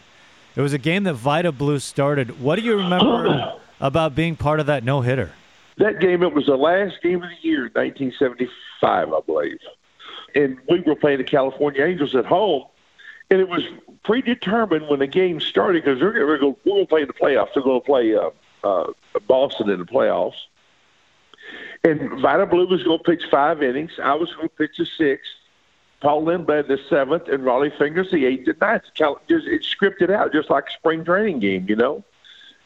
It 0.55 0.61
was 0.61 0.73
a 0.73 0.77
game 0.77 1.03
that 1.03 1.13
Vida 1.13 1.51
Blue 1.51 1.79
started. 1.79 2.39
What 2.41 2.57
do 2.57 2.61
you 2.61 2.75
remember 2.77 3.53
about 3.79 4.15
being 4.15 4.35
part 4.35 4.59
of 4.59 4.65
that 4.67 4.83
no 4.83 5.01
hitter? 5.01 5.31
That 5.77 5.99
game, 5.99 6.23
it 6.23 6.33
was 6.33 6.47
the 6.47 6.57
last 6.57 7.01
game 7.01 7.23
of 7.23 7.29
the 7.29 7.47
year, 7.47 7.63
1975, 7.73 9.13
I 9.13 9.19
believe. 9.25 9.59
And 10.35 10.57
we 10.69 10.81
were 10.81 10.95
playing 10.95 11.19
the 11.19 11.23
California 11.23 11.83
Angels 11.83 12.15
at 12.15 12.25
home. 12.25 12.65
And 13.31 13.39
it 13.39 13.47
was 13.47 13.63
predetermined 14.03 14.89
when 14.89 14.99
the 14.99 15.07
game 15.07 15.39
started 15.39 15.83
because 15.83 16.01
we're 16.01 16.37
going 16.37 16.55
to 16.55 16.85
play 16.85 17.01
in 17.01 17.07
the 17.07 17.13
playoffs. 17.13 17.53
They're 17.53 17.63
going 17.63 17.79
to 17.79 17.85
play 17.85 18.15
uh, 18.15 18.29
uh, 18.63 18.91
Boston 19.27 19.69
in 19.69 19.79
the 19.79 19.85
playoffs. 19.85 20.33
And 21.83 22.19
Vida 22.19 22.45
Blue 22.45 22.67
was 22.67 22.83
going 22.83 22.97
to 22.97 23.03
pitch 23.03 23.23
five 23.31 23.63
innings. 23.63 23.91
I 24.03 24.15
was 24.15 24.33
going 24.33 24.49
to 24.49 24.55
pitch 24.55 24.79
a 24.79 24.85
sixth. 24.85 25.31
Paul 26.01 26.23
Lindblad 26.23 26.67
the 26.67 26.79
seventh, 26.89 27.27
and 27.27 27.43
Rollie 27.43 27.77
Fingers 27.77 28.09
the 28.11 28.25
eighth 28.25 28.47
and 28.47 28.59
ninth. 28.59 28.83
It's 28.97 29.75
scripted 29.75 30.09
out, 30.09 30.31
just 30.31 30.49
like 30.49 30.67
a 30.67 30.71
spring 30.71 31.03
training 31.03 31.39
game, 31.39 31.65
you 31.67 31.75
know. 31.75 32.03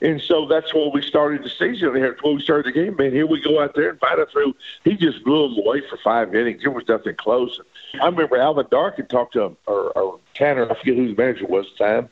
And 0.01 0.21
so 0.21 0.45
that's 0.45 0.73
when 0.73 0.91
we 0.93 1.01
started 1.01 1.43
the 1.43 1.49
season. 1.49 1.95
Here, 1.95 2.17
when 2.21 2.35
we 2.35 2.41
started 2.41 2.65
the 2.65 2.77
game, 2.77 2.95
man, 2.97 3.11
here 3.11 3.25
we 3.25 3.41
go 3.41 3.61
out 3.61 3.73
there 3.73 3.89
and 3.89 3.99
Vida 3.99 4.25
threw. 4.31 4.53
He 4.83 4.97
just 4.97 5.23
blew 5.23 5.47
them 5.47 5.65
away 5.65 5.81
for 5.89 5.97
five 6.03 6.35
innings. 6.35 6.61
There 6.61 6.71
was 6.71 6.87
nothing 6.87 7.15
close. 7.15 7.59
I 8.01 8.05
remember 8.07 8.37
Alvin 8.37 8.65
Dark 8.69 8.97
had 8.97 9.09
talked 9.09 9.33
to 9.33 9.43
him, 9.43 9.57
or, 9.65 9.91
or 9.97 10.19
Tanner, 10.33 10.69
I 10.69 10.77
forget 10.77 10.95
who 10.95 11.07
the 11.07 11.21
manager 11.21 11.47
was 11.47 11.67
at 11.67 11.77
the 11.77 11.85
time 11.85 12.09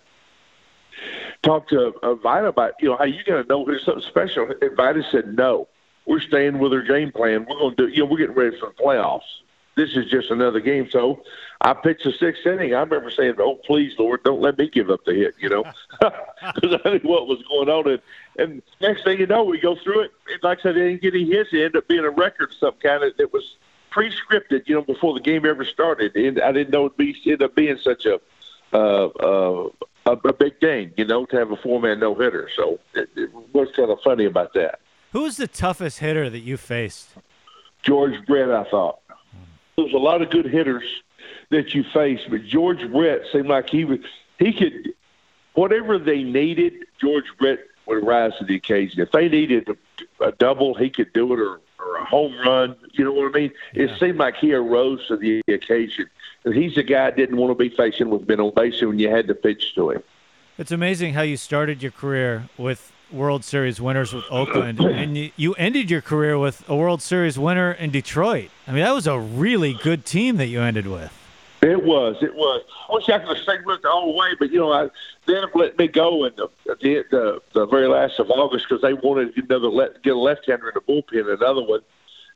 talked 1.44 1.70
to 1.70 1.94
uh, 2.04 2.16
Vida 2.16 2.48
about, 2.48 2.74
you 2.80 2.90
know, 2.90 2.98
how 2.98 3.06
you 3.06 3.24
going 3.24 3.44
to 3.44 3.50
know 3.50 3.66
there's 3.66 3.86
something 3.86 4.04
special. 4.04 4.48
And 4.62 4.78
Vida 4.78 5.04
said, 5.12 5.36
no, 5.36 5.68
we're 6.06 6.20
staying 6.20 6.60
with 6.60 6.74
our 6.74 6.82
game 6.82 7.12
plan. 7.12 7.46
We're 7.50 7.58
going 7.58 7.76
to 7.76 7.88
do, 7.88 7.94
you 7.94 8.00
know, 8.00 8.06
we're 8.06 8.18
getting 8.18 8.36
ready 8.36 8.60
for 8.60 8.70
the 8.70 8.84
playoffs. 8.84 9.22
this 9.76 9.96
is 9.96 10.10
just 10.10 10.32
another 10.32 10.60
game. 10.60 10.90
So 10.90 11.24
I 11.63 11.74
pitched 11.74 12.03
the 12.03 12.12
sixth 12.12 12.46
inning. 12.46 12.74
I 12.74 12.80
remember 12.80 13.12
saying, 13.12 13.36
"Oh, 13.38 13.56
please, 13.56 13.94
Lord, 14.00 14.24
don't 14.24 14.41
let 14.41 14.58
me 14.58 14.68
give 14.68 14.89
up 14.89 15.06
the 15.06 15.13
hit," 15.13 15.36
you 15.39 15.48
know, 15.48 15.63
because 16.56 16.80
I 16.84 16.89
knew 16.89 17.00
what 17.03 17.27
was 17.27 17.44
going 17.44 17.70
on. 17.70 17.91
And, 17.91 18.01
and 18.39 18.62
next 18.82 19.03
thing 19.03 19.20
you 19.20 19.27
know, 19.27 19.44
we 19.44 19.60
go 19.60 19.75
through 19.75 20.01
it. 20.01 20.12
And 20.32 20.41
like 20.44 20.60
I 20.60 20.62
said, 20.63 20.75
they 20.75 20.89
didn't 20.89 21.01
get 21.01 21.13
any 21.13 21.25
hits. 21.25 21.53
It 21.53 21.58
ended 21.58 21.75
up 21.77 21.88
being 21.88 22.03
a 22.03 22.10
record 22.10 22.50
of 22.50 22.56
some 22.56 22.74
kind 22.82 23.03
of 23.03 23.15
that 23.18 23.32
was 23.32 23.56
pre-scripted, 23.91 24.63
you 24.68 24.75
know, 24.75 24.82
before 24.82 25.13
the 25.13 25.20
game 25.20 25.46
ever 25.46 25.63
started. 25.63 26.15
And 26.15 26.41
I 26.41 26.51
didn't 26.51 26.72
know 26.72 26.88
it'd 26.88 26.98
be 26.98 27.15
ended 27.25 27.44
up 27.44 27.56
being 27.56 27.77
such 27.77 28.06
a 28.06 28.20
uh, 28.74 29.08
uh, 29.08 29.70
a, 30.06 30.12
a 30.13 30.34
big 30.34 30.60
game, 30.60 30.94
you 30.98 31.06
know, 31.06 31.25
to 31.27 31.38
have 31.38 31.51
a 31.51 31.58
four-man 31.58 32.00
no 32.00 32.15
hitter. 32.15 32.50
So 32.56 32.80
it, 32.96 33.10
it 33.15 33.30
was 33.53 33.70
kind 33.75 33.91
of 33.91 34.00
funny 34.01 34.25
about 34.25 34.53
that. 34.53 34.80
Who 35.12 35.24
was 35.24 35.38
the 35.38 35.48
toughest 35.48 36.00
hitter 36.00 36.30
that 36.30 36.39
you 36.39 36.58
faced? 36.58 37.10
George 37.84 38.13
Brett, 38.25 38.50
I 38.50 38.63
thought. 38.63 39.00
There 39.75 39.86
was 39.86 39.94
a 39.94 39.98
lot 39.98 40.22
of 40.22 40.30
good 40.30 40.46
hitters 40.46 40.84
that 41.51 41.74
you 41.74 41.84
faced, 41.93 42.29
but 42.29 42.43
George 42.46 42.89
Brett 42.91 43.22
seemed 43.31 43.48
like 43.48 43.70
he 43.70 43.86
was 43.86 44.00
he 44.39 44.51
could 44.53 44.93
whatever 45.53 46.00
they 46.00 46.24
needed. 46.24 46.74
George 47.00 47.25
Brett 47.38 47.60
would 47.86 48.05
rise 48.05 48.31
to 48.39 48.46
the 48.46 48.55
occasion. 48.55 49.01
If 49.01 49.12
they 49.12 49.29
needed 49.29 49.70
a, 49.70 50.25
a 50.25 50.31
double, 50.34 50.74
he 50.74 50.89
could 50.89 51.12
do 51.13 51.31
it, 51.34 51.39
or, 51.39 51.60
or 51.79 51.98
a 51.98 52.05
home 52.05 52.36
run. 52.46 52.75
You 52.93 53.05
know 53.05 53.13
what 53.13 53.36
I 53.36 53.39
mean? 53.39 53.51
Yeah. 53.74 53.84
It 53.84 54.00
seemed 54.00 54.17
like 54.17 54.36
he 54.38 54.53
arose 54.53 55.05
to 55.08 55.17
the 55.17 55.41
occasion. 55.48 56.08
And 56.46 56.55
he's 56.55 56.77
a 56.77 56.84
guy 56.84 57.05
that 57.05 57.17
didn't 57.17 57.38
want 57.38 57.51
to 57.51 57.55
be 57.55 57.75
facing 57.75 58.10
with 58.10 58.25
Ben 58.25 58.51
Basin 58.55 58.89
when 58.89 59.00
you 59.00 59.10
had 59.10 59.27
to 59.27 59.36
pitch 59.36 59.75
to 59.75 59.91
him. 59.91 60.03
It's 60.58 60.72
amazing 60.72 61.13
how 61.13 61.22
you 61.22 61.38
started 61.38 61.81
your 61.81 61.91
career 61.91 62.50
with 62.58 62.91
World 63.12 63.43
Series 63.43 63.81
winners 63.81 64.13
with 64.13 64.24
Oakland, 64.29 64.79
and 64.79 65.17
you, 65.17 65.31
you 65.36 65.53
ended 65.55 65.89
your 65.89 66.01
career 66.01 66.38
with 66.39 66.67
a 66.70 66.75
World 66.75 67.01
Series 67.01 67.38
winner 67.38 67.72
in 67.72 67.91
Detroit. 67.91 68.50
I 68.67 68.72
mean, 68.72 68.84
that 68.84 68.93
was 68.93 69.08
a 69.08 69.20
really 69.20 69.74
good 69.74 70.05
team 70.05 70.38
that 70.38 70.48
you 70.48 70.62
ended 70.62 70.88
with. 70.88 71.12
It 71.62 71.84
was. 71.84 72.18
It 72.22 72.34
was. 72.34 72.63
I 72.89 72.94
wish 72.94 73.08
I 73.10 73.20
could 73.20 73.27
have 73.30 73.38
stayed 73.38 73.65
with 73.65 73.84
the 73.84 73.89
whole 73.89 74.18
way, 74.18 74.30
but 74.39 74.51
you 74.51 74.60
know, 74.60 74.72
I 74.72 74.89
they 75.27 75.36
ended 75.36 75.50
up 75.50 75.56
letting 75.56 75.77
me 75.77 75.88
go 75.88 76.25
in 76.25 76.34
the 76.36 76.48
the, 76.65 77.06
the, 77.12 77.41
the 77.53 77.68
very 77.68 77.88
last 77.88 78.20
of 78.20 78.32
August 78.32 78.65
because 78.68 78.82
they 78.82 78.94
wanted 78.94 79.27
to 79.27 79.41
get 79.41 79.50
another 79.50 79.70
let, 79.70 80.01
get 80.01 80.15
a 80.15 80.20
left-hander 80.20 80.70
in 80.70 80.74
the 80.74 80.82
bullpen, 80.82 81.32
another 81.32 81.62
one, 81.62 81.82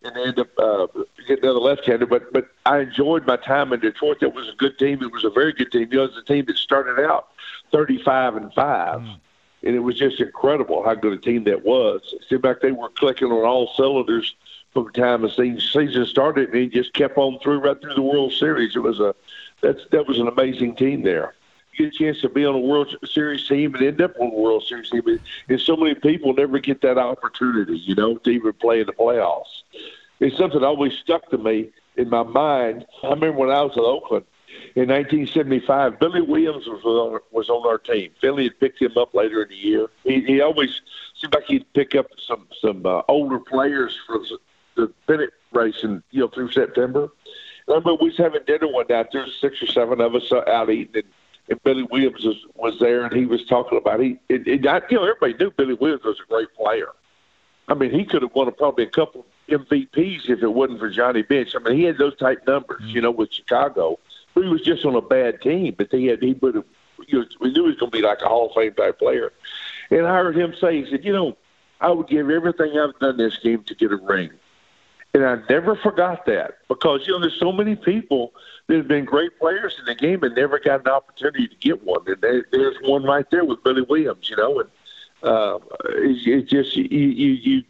and 0.03 0.15
they 0.15 0.22
ended 0.22 0.39
up 0.39 0.60
uh, 0.60 0.88
getting 1.27 1.44
another 1.44 1.60
left-hander. 1.60 2.05
But 2.05 2.32
but 2.34 2.50
I 2.67 2.79
enjoyed 2.82 3.25
my 3.25 3.38
time 3.38 3.74
in 3.74 3.79
Detroit. 3.79 4.20
That 4.20 4.36
was 4.36 4.48
a 4.48 4.55
good 4.58 4.77
team. 4.77 5.01
It 5.01 5.12
was 5.12 5.24
a 5.24 5.32
very 5.32 5.53
good 5.53 5.72
team. 5.72 5.89
You 5.91 5.98
know, 5.98 6.03
it 6.03 6.12
was 6.13 6.17
a 6.17 6.25
team 6.25 6.46
that 6.46 6.58
started 6.58 7.03
out 7.03 7.29
thirty-five 7.72 8.36
and 8.36 8.53
five. 8.53 9.00
Mm 9.00 9.20
and 9.63 9.75
it 9.75 9.79
was 9.79 9.98
just 9.98 10.20
incredible 10.22 10.84
how 10.84 10.94
good 10.94 11.13
a 11.13 11.17
team 11.17 11.44
that 11.46 11.65
was. 11.65 12.13
It 12.13 12.24
seemed 12.29 12.44
like 12.44 12.62
they 12.62 12.72
were 12.72 12.89
clicking 12.89 13.32
on 13.32 13.44
all 13.46 13.74
cylinders 13.75 14.36
from 14.75 14.91
the 14.94 15.01
time 15.01 15.22
the 15.22 15.29
season 15.29 16.05
started, 16.05 16.50
and 16.50 16.58
he 16.58 16.67
just 16.67 16.94
kept 16.94 17.17
on 17.17 17.39
through 17.39 17.60
right 17.60 17.82
through 17.82 17.96
the 17.96 18.01
World 18.01 18.34
Series. 18.34 18.75
It 18.75 18.79
was 18.79 19.00
a 19.00 19.15
that's 19.62 19.79
that 19.91 20.05
was 20.05 20.20
an 20.20 20.27
amazing 20.27 20.75
team 20.75 21.01
there. 21.01 21.34
You 21.72 21.86
get 21.86 21.96
a 21.96 21.98
chance 21.98 22.22
to 22.22 22.29
be 22.29 22.46
on 22.46 22.55
a 22.55 22.60
World 22.60 22.94
Series 23.05 23.48
team 23.48 23.74
and 23.74 23.84
end 23.84 24.01
up 24.01 24.13
on 24.20 24.27
a 24.27 24.36
World 24.36 24.65
Series 24.67 24.89
team, 24.89 25.01
and 25.48 25.62
so 25.62 25.77
many 25.77 25.96
people 25.96 26.34
never 26.34 26.60
get 26.60 26.82
that 26.82 26.98
opportunity, 26.98 27.77
you 27.77 27.96
know, 27.96 28.17
to 28.17 28.29
even 28.29 28.51
play 28.51 28.82
in 28.82 28.86
the 28.86 28.94
playoffs. 28.94 29.63
It's 30.20 30.38
something 30.38 30.60
that 30.60 30.67
always 30.67 30.94
stuck 30.94 31.29
to 31.29 31.38
me 31.38 31.70
in 31.96 32.10
my 32.10 32.24
mind. 32.24 32.86
I 33.01 33.08
remember 33.08 33.32
when 33.32 33.51
I 33.51 33.62
was 33.62 33.77
at 33.77 33.84
Oakland 33.84 34.25
in 34.75 34.89
1975, 34.89 36.00
Billy 36.00 36.22
Williams 36.22 36.67
was 36.67 36.84
on, 36.84 37.20
was 37.32 37.50
on 37.50 37.65
our 37.65 37.77
team. 37.77 38.12
Finley 38.20 38.44
had 38.44 38.60
picked 38.60 38.82
him 38.82 38.98
up 38.98 39.13
later 39.13 39.44
in 39.44 39.50
the 39.50 39.55
year. 39.55 39.88
He, 40.03 40.22
he 40.22 40.41
always 40.41 40.82
seemed 41.15 41.34
like 41.34 41.46
he'd 41.46 41.72
pick 41.74 41.96
up 41.96 42.08
some 42.27 42.48
some 42.60 42.86
uh, 42.86 43.01
older 43.08 43.39
players 43.39 43.98
for 44.05 44.20
the 44.75 44.91
pennant 45.08 45.34
racing, 45.51 46.03
you 46.12 46.22
know, 46.22 46.27
through 46.27 46.51
September. 46.51 47.10
And 47.67 47.75
I 47.75 47.77
remember 47.77 47.96
we 47.96 48.10
was 48.10 48.17
having 48.17 48.41
dinner 48.46 48.67
one 48.67 48.86
night. 48.89 49.08
There's 49.12 49.36
six 49.39 49.62
or 49.62 49.67
seven 49.67 50.01
of 50.01 50.15
us 50.15 50.32
out 50.32 50.70
eating, 50.70 50.96
and, 50.96 51.05
and 51.50 51.63
Billy 51.63 51.84
Williams 51.84 52.24
was, 52.24 52.38
was 52.55 52.79
there, 52.79 53.05
and 53.05 53.15
he 53.15 53.25
was 53.25 53.46
talking 53.46 53.77
about 53.77 54.00
he. 54.00 54.20
And, 54.29 54.48
and 54.48 54.67
I, 54.67 54.82
you 54.89 54.98
know, 54.98 55.03
everybody 55.03 55.34
knew 55.34 55.51
Billy 55.51 55.74
Williams 55.74 56.03
was 56.03 56.20
a 56.20 56.29
great 56.29 56.53
player. 56.55 56.89
I 57.67 57.74
mean, 57.74 57.91
he 57.91 58.05
could 58.05 58.22
have 58.22 58.36
won 58.36 58.51
probably 58.53 58.84
a 58.84 58.89
couple 58.89 59.25
of 59.50 59.67
MVPs 59.67 60.29
if 60.29 60.44
it 60.44 60.53
wasn't 60.53 60.79
for 60.79 60.89
Johnny 60.89 61.24
Bench. 61.24 61.55
I 61.55 61.60
mean, 61.60 61.77
he 61.77 61.84
had 61.84 61.98
those 61.98 62.15
type 62.17 62.46
numbers, 62.46 62.82
mm-hmm. 62.82 62.89
you 62.89 63.01
know, 63.01 63.12
with 63.12 63.34
Chicago. 63.34 64.00
But 64.34 64.44
he 64.44 64.50
was 64.50 64.62
just 64.62 64.86
on 64.86 64.96
a 64.96 65.01
bad 65.01 65.41
team, 65.41 65.74
but 65.77 65.88
he 65.91 66.08
had 66.08 66.22
he 66.22 66.34
would 66.34 66.55
have. 66.55 66.65
You 67.08 67.20
know, 67.20 67.25
we 67.41 67.51
knew 67.51 67.63
he 67.63 67.70
was 67.70 67.77
going 67.77 67.91
to 67.91 67.98
be 67.98 68.03
like 68.03 68.22
a 68.22 68.27
Hall 68.27 68.48
of 68.48 68.53
Fame 68.53 68.74
type 68.74 69.00
player. 69.00 69.32
And 69.91 70.08
I 70.08 70.15
heard 70.15 70.38
him 70.38 70.55
say, 70.60 70.82
he 70.82 70.89
said, 70.89 71.03
you 71.03 71.12
know, 71.12 71.38
I 71.82 71.89
would 71.91 72.08
give 72.08 72.29
everything 72.29 72.77
I've 72.77 72.98
done 73.00 73.17
this 73.17 73.38
game 73.38 73.63
to 73.63 73.75
get 73.75 73.91
a 73.91 73.98
ring. 73.98 74.32
And 75.15 75.25
I 75.25 75.38
never 75.50 75.77
forgot 75.77 76.25
that 76.25 76.55
because, 76.67 77.07
you 77.07 77.13
know, 77.13 77.22
there's 77.22 77.39
so 77.39 77.53
many 77.53 77.77
people 77.77 78.34
that 78.67 78.75
have 78.75 78.89
been 78.89 79.05
great 79.05 79.39
players 79.39 79.74
in 79.79 79.86
the 79.86 79.95
game 79.95 80.22
and 80.24 80.36
never 80.36 80.60
got 80.60 80.81
an 80.81 80.89
opportunity 80.89 81.48
to 81.48 81.55
get 81.55 81.81
one. 81.86 82.01
And 82.05 82.19
there, 82.19 82.45
there's 82.51 82.75
one 82.81 83.05
right 83.05 83.25
there 83.31 83.45
with 83.45 83.63
Billy 83.63 83.84
Williams, 83.84 84.29
you 84.29 84.36
know, 84.36 84.60
and 84.60 84.69
uh, 85.24 85.60
it's, 85.86 86.27
it's 86.27 86.51
just, 86.51 86.75
you, 86.75 86.84
you, 86.84 87.29
you, 87.31 87.63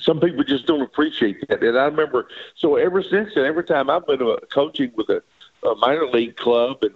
some 0.00 0.18
people 0.18 0.42
just 0.42 0.66
don't 0.66 0.82
appreciate 0.82 1.46
that. 1.46 1.62
And 1.62 1.78
I 1.78 1.84
remember, 1.84 2.26
so 2.56 2.74
ever 2.74 3.04
since 3.04 3.36
then, 3.36 3.44
every 3.44 3.62
time 3.62 3.88
I've 3.88 4.04
been 4.04 4.18
coaching 4.52 4.90
with 4.96 5.08
a, 5.10 5.22
a 5.64 5.76
minor 5.76 6.08
league 6.08 6.34
club 6.34 6.78
and 6.82 6.94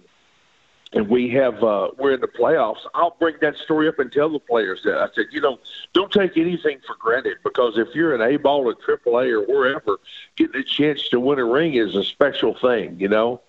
and 0.93 1.07
we 1.07 1.29
have 1.29 1.63
uh, 1.63 1.89
we're 1.97 2.13
in 2.13 2.21
the 2.21 2.27
playoffs, 2.27 2.79
I'll 2.95 3.15
bring 3.19 3.35
that 3.41 3.57
story 3.57 3.87
up 3.87 3.99
and 3.99 4.11
tell 4.11 4.29
the 4.29 4.39
players 4.39 4.81
that 4.85 4.97
I 4.97 5.07
said, 5.13 5.25
you 5.31 5.41
know, 5.41 5.59
don't 5.93 6.11
take 6.11 6.35
anything 6.35 6.79
for 6.85 6.95
granted 6.99 7.37
because 7.43 7.77
if 7.77 7.89
you're 7.93 8.15
an 8.15 8.21
A 8.21 8.37
ball 8.37 8.69
at 8.71 8.77
AAA 8.79 9.31
or 9.31 9.45
wherever, 9.45 9.99
getting 10.35 10.59
a 10.59 10.63
chance 10.63 11.07
to 11.09 11.19
win 11.19 11.39
a 11.39 11.45
ring 11.45 11.75
is 11.75 11.95
a 11.95 12.03
special 12.03 12.57
thing, 12.57 12.99
you 12.99 13.07
know. 13.07 13.41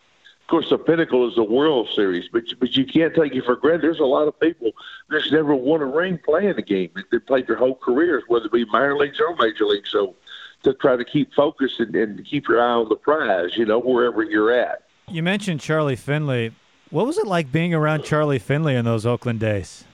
Of 0.42 0.46
course, 0.48 0.70
the 0.70 0.78
pinnacle 0.78 1.28
is 1.28 1.36
the 1.36 1.44
World 1.44 1.88
Series, 1.94 2.28
but 2.30 2.42
but 2.58 2.76
you 2.76 2.84
can't 2.84 3.14
take 3.14 3.34
it 3.34 3.44
for 3.44 3.56
granted. 3.56 3.82
There's 3.82 4.00
a 4.00 4.04
lot 4.04 4.26
of 4.26 4.38
people 4.38 4.72
that's 5.08 5.30
never 5.30 5.54
won 5.54 5.80
a 5.80 5.86
ring 5.86 6.18
playing 6.22 6.56
the 6.56 6.62
game. 6.62 6.90
They 7.10 7.20
played 7.20 7.46
their 7.46 7.56
whole 7.56 7.76
careers, 7.76 8.24
whether 8.26 8.46
it 8.46 8.52
be 8.52 8.64
minor 8.66 8.98
leagues 8.98 9.20
or 9.20 9.34
major 9.36 9.64
leagues. 9.64 9.90
So 9.90 10.16
to 10.64 10.74
try 10.74 10.96
to 10.96 11.04
keep 11.04 11.32
focused 11.34 11.80
and, 11.80 11.94
and 11.94 12.24
keep 12.26 12.48
your 12.48 12.60
eye 12.60 12.72
on 12.72 12.88
the 12.88 12.96
prize, 12.96 13.56
you 13.56 13.64
know, 13.64 13.78
wherever 13.78 14.22
you're 14.22 14.52
at. 14.52 14.82
You 15.08 15.22
mentioned 15.22 15.60
Charlie 15.60 15.96
Finley. 15.96 16.52
What 16.90 17.06
was 17.06 17.18
it 17.18 17.26
like 17.26 17.52
being 17.52 17.72
around 17.72 18.04
Charlie 18.04 18.40
Finley 18.40 18.74
in 18.74 18.84
those 18.84 19.06
Oakland 19.06 19.38
days? 19.38 19.84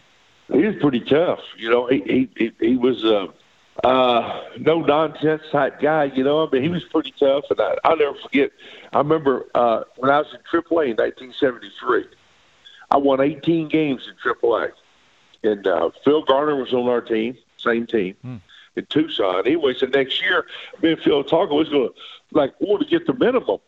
He 0.50 0.64
was 0.64 0.76
pretty 0.80 1.00
tough. 1.00 1.40
You 1.58 1.70
know, 1.70 1.86
he 1.86 2.28
he 2.36 2.52
he, 2.58 2.76
was 2.76 3.04
a 3.04 3.28
uh, 3.84 3.86
uh, 3.86 4.42
no 4.58 4.80
nonsense 4.80 5.42
type 5.52 5.80
guy. 5.80 6.04
You 6.04 6.24
know, 6.24 6.46
I 6.46 6.50
mean, 6.50 6.62
he 6.62 6.68
was 6.70 6.84
pretty 6.84 7.12
tough, 7.18 7.44
and 7.50 7.60
I, 7.60 7.76
I'll 7.84 7.96
never 7.96 8.16
forget. 8.22 8.50
I 8.92 8.98
remember 8.98 9.46
uh, 9.54 9.82
when 9.96 10.10
I 10.10 10.18
was 10.18 10.28
in 10.32 10.40
AAA 10.40 10.90
in 10.90 10.96
1973. 10.96 12.06
I 12.88 12.96
won 12.98 13.20
18 13.20 13.68
games 13.68 14.08
in 14.08 14.14
AAA, 14.32 14.70
and 15.42 15.66
uh, 15.66 15.90
Phil 16.04 16.22
Garner 16.22 16.54
was 16.54 16.72
on 16.72 16.88
our 16.88 17.00
team, 17.00 17.36
same 17.58 17.86
team. 17.86 18.14
Hmm 18.22 18.36
in 18.76 18.84
Tucson. 18.86 19.46
Anyway, 19.46 19.74
so 19.74 19.86
next 19.86 20.20
year, 20.20 20.46
me 20.82 20.92
and 20.92 21.00
Phil 21.00 21.22
Garner 21.22 21.54
was 21.54 21.68
going 21.70 21.88
to 21.88 21.94
like 22.30 22.54
want 22.60 22.82
to 22.82 22.88
get 22.88 23.06
the 23.06 23.14
minimum 23.14 23.58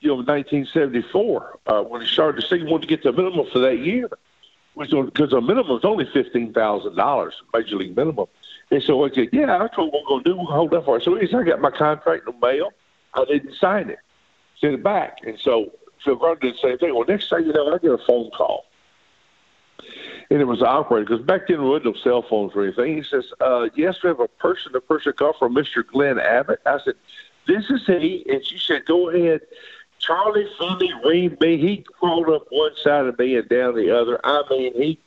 you 0.00 0.08
know, 0.08 0.16
1974 0.16 1.58
uh, 1.66 1.82
when 1.82 2.00
he 2.00 2.06
started 2.06 2.42
the 2.42 2.46
season, 2.46 2.70
wanted 2.70 2.88
to 2.88 2.96
get 2.96 3.02
the 3.02 3.12
minimum 3.12 3.46
for 3.52 3.58
that 3.60 3.78
year, 3.78 4.08
which 4.74 4.90
because 4.90 5.30
the 5.30 5.40
minimum 5.40 5.68
was 5.68 5.84
only 5.84 6.06
fifteen 6.12 6.52
thousand 6.52 6.96
dollars, 6.96 7.34
major 7.54 7.76
league 7.76 7.96
minimum. 7.96 8.26
And 8.70 8.82
so 8.82 9.04
I 9.04 9.10
said, 9.10 9.28
"Yeah, 9.32 9.68
told 9.74 9.92
what 9.92 10.02
we're 10.04 10.08
going 10.08 10.24
to 10.24 10.30
do. 10.30 10.36
We'll 10.36 10.46
hold 10.46 10.74
up 10.74 10.86
for 10.86 10.96
it." 10.96 11.04
So 11.04 11.18
I 11.18 11.44
got 11.44 11.60
my 11.60 11.70
contract 11.70 12.26
in 12.26 12.34
the 12.34 12.46
mail. 12.46 12.70
I 13.12 13.24
didn't 13.26 13.54
sign 13.56 13.90
it, 13.90 13.98
sent 14.58 14.74
it 14.74 14.82
back, 14.82 15.18
and 15.26 15.38
so 15.38 15.72
Phil 16.02 16.16
Garner 16.16 16.40
did 16.40 16.54
the 16.54 16.58
same 16.58 16.78
thing. 16.78 16.94
Well, 16.94 17.04
next 17.06 17.28
thing 17.28 17.46
you 17.46 17.52
know, 17.52 17.74
I 17.74 17.78
get 17.78 17.90
a 17.90 17.98
phone 17.98 18.30
call. 18.30 18.64
And 20.30 20.40
it 20.40 20.44
was 20.44 20.60
the 20.60 20.66
operator 20.66 21.06
because 21.06 21.26
back 21.26 21.48
then 21.48 21.58
there 21.58 21.66
was 21.66 21.82
no 21.84 21.92
cell 21.92 22.22
phones 22.22 22.52
or 22.54 22.62
anything. 22.62 22.96
He 22.96 23.02
says, 23.02 23.24
uh, 23.40 23.68
"Yes, 23.74 23.96
we 24.02 24.08
have 24.08 24.20
a 24.20 24.28
person-to-person 24.28 25.14
call 25.14 25.32
from 25.34 25.54
Mr. 25.54 25.84
Glenn 25.84 26.18
Abbott." 26.20 26.60
I 26.64 26.78
said, 26.84 26.94
"This 27.46 27.68
is 27.68 27.84
he," 27.86 28.24
and 28.30 28.46
she 28.46 28.58
said, 28.58 28.86
"Go 28.86 29.10
ahead 29.10 29.40
Charlie 30.00 30.48
Finley 30.58 30.92
read 31.04 31.40
me. 31.40 31.58
He 31.58 31.84
crawled 31.98 32.28
up 32.30 32.46
one 32.50 32.72
side 32.82 33.06
of 33.06 33.18
me 33.18 33.36
and 33.36 33.48
down 33.48 33.74
the 33.74 33.96
other. 33.96 34.18
I 34.24 34.42
mean, 34.50 34.74
he 34.74 34.98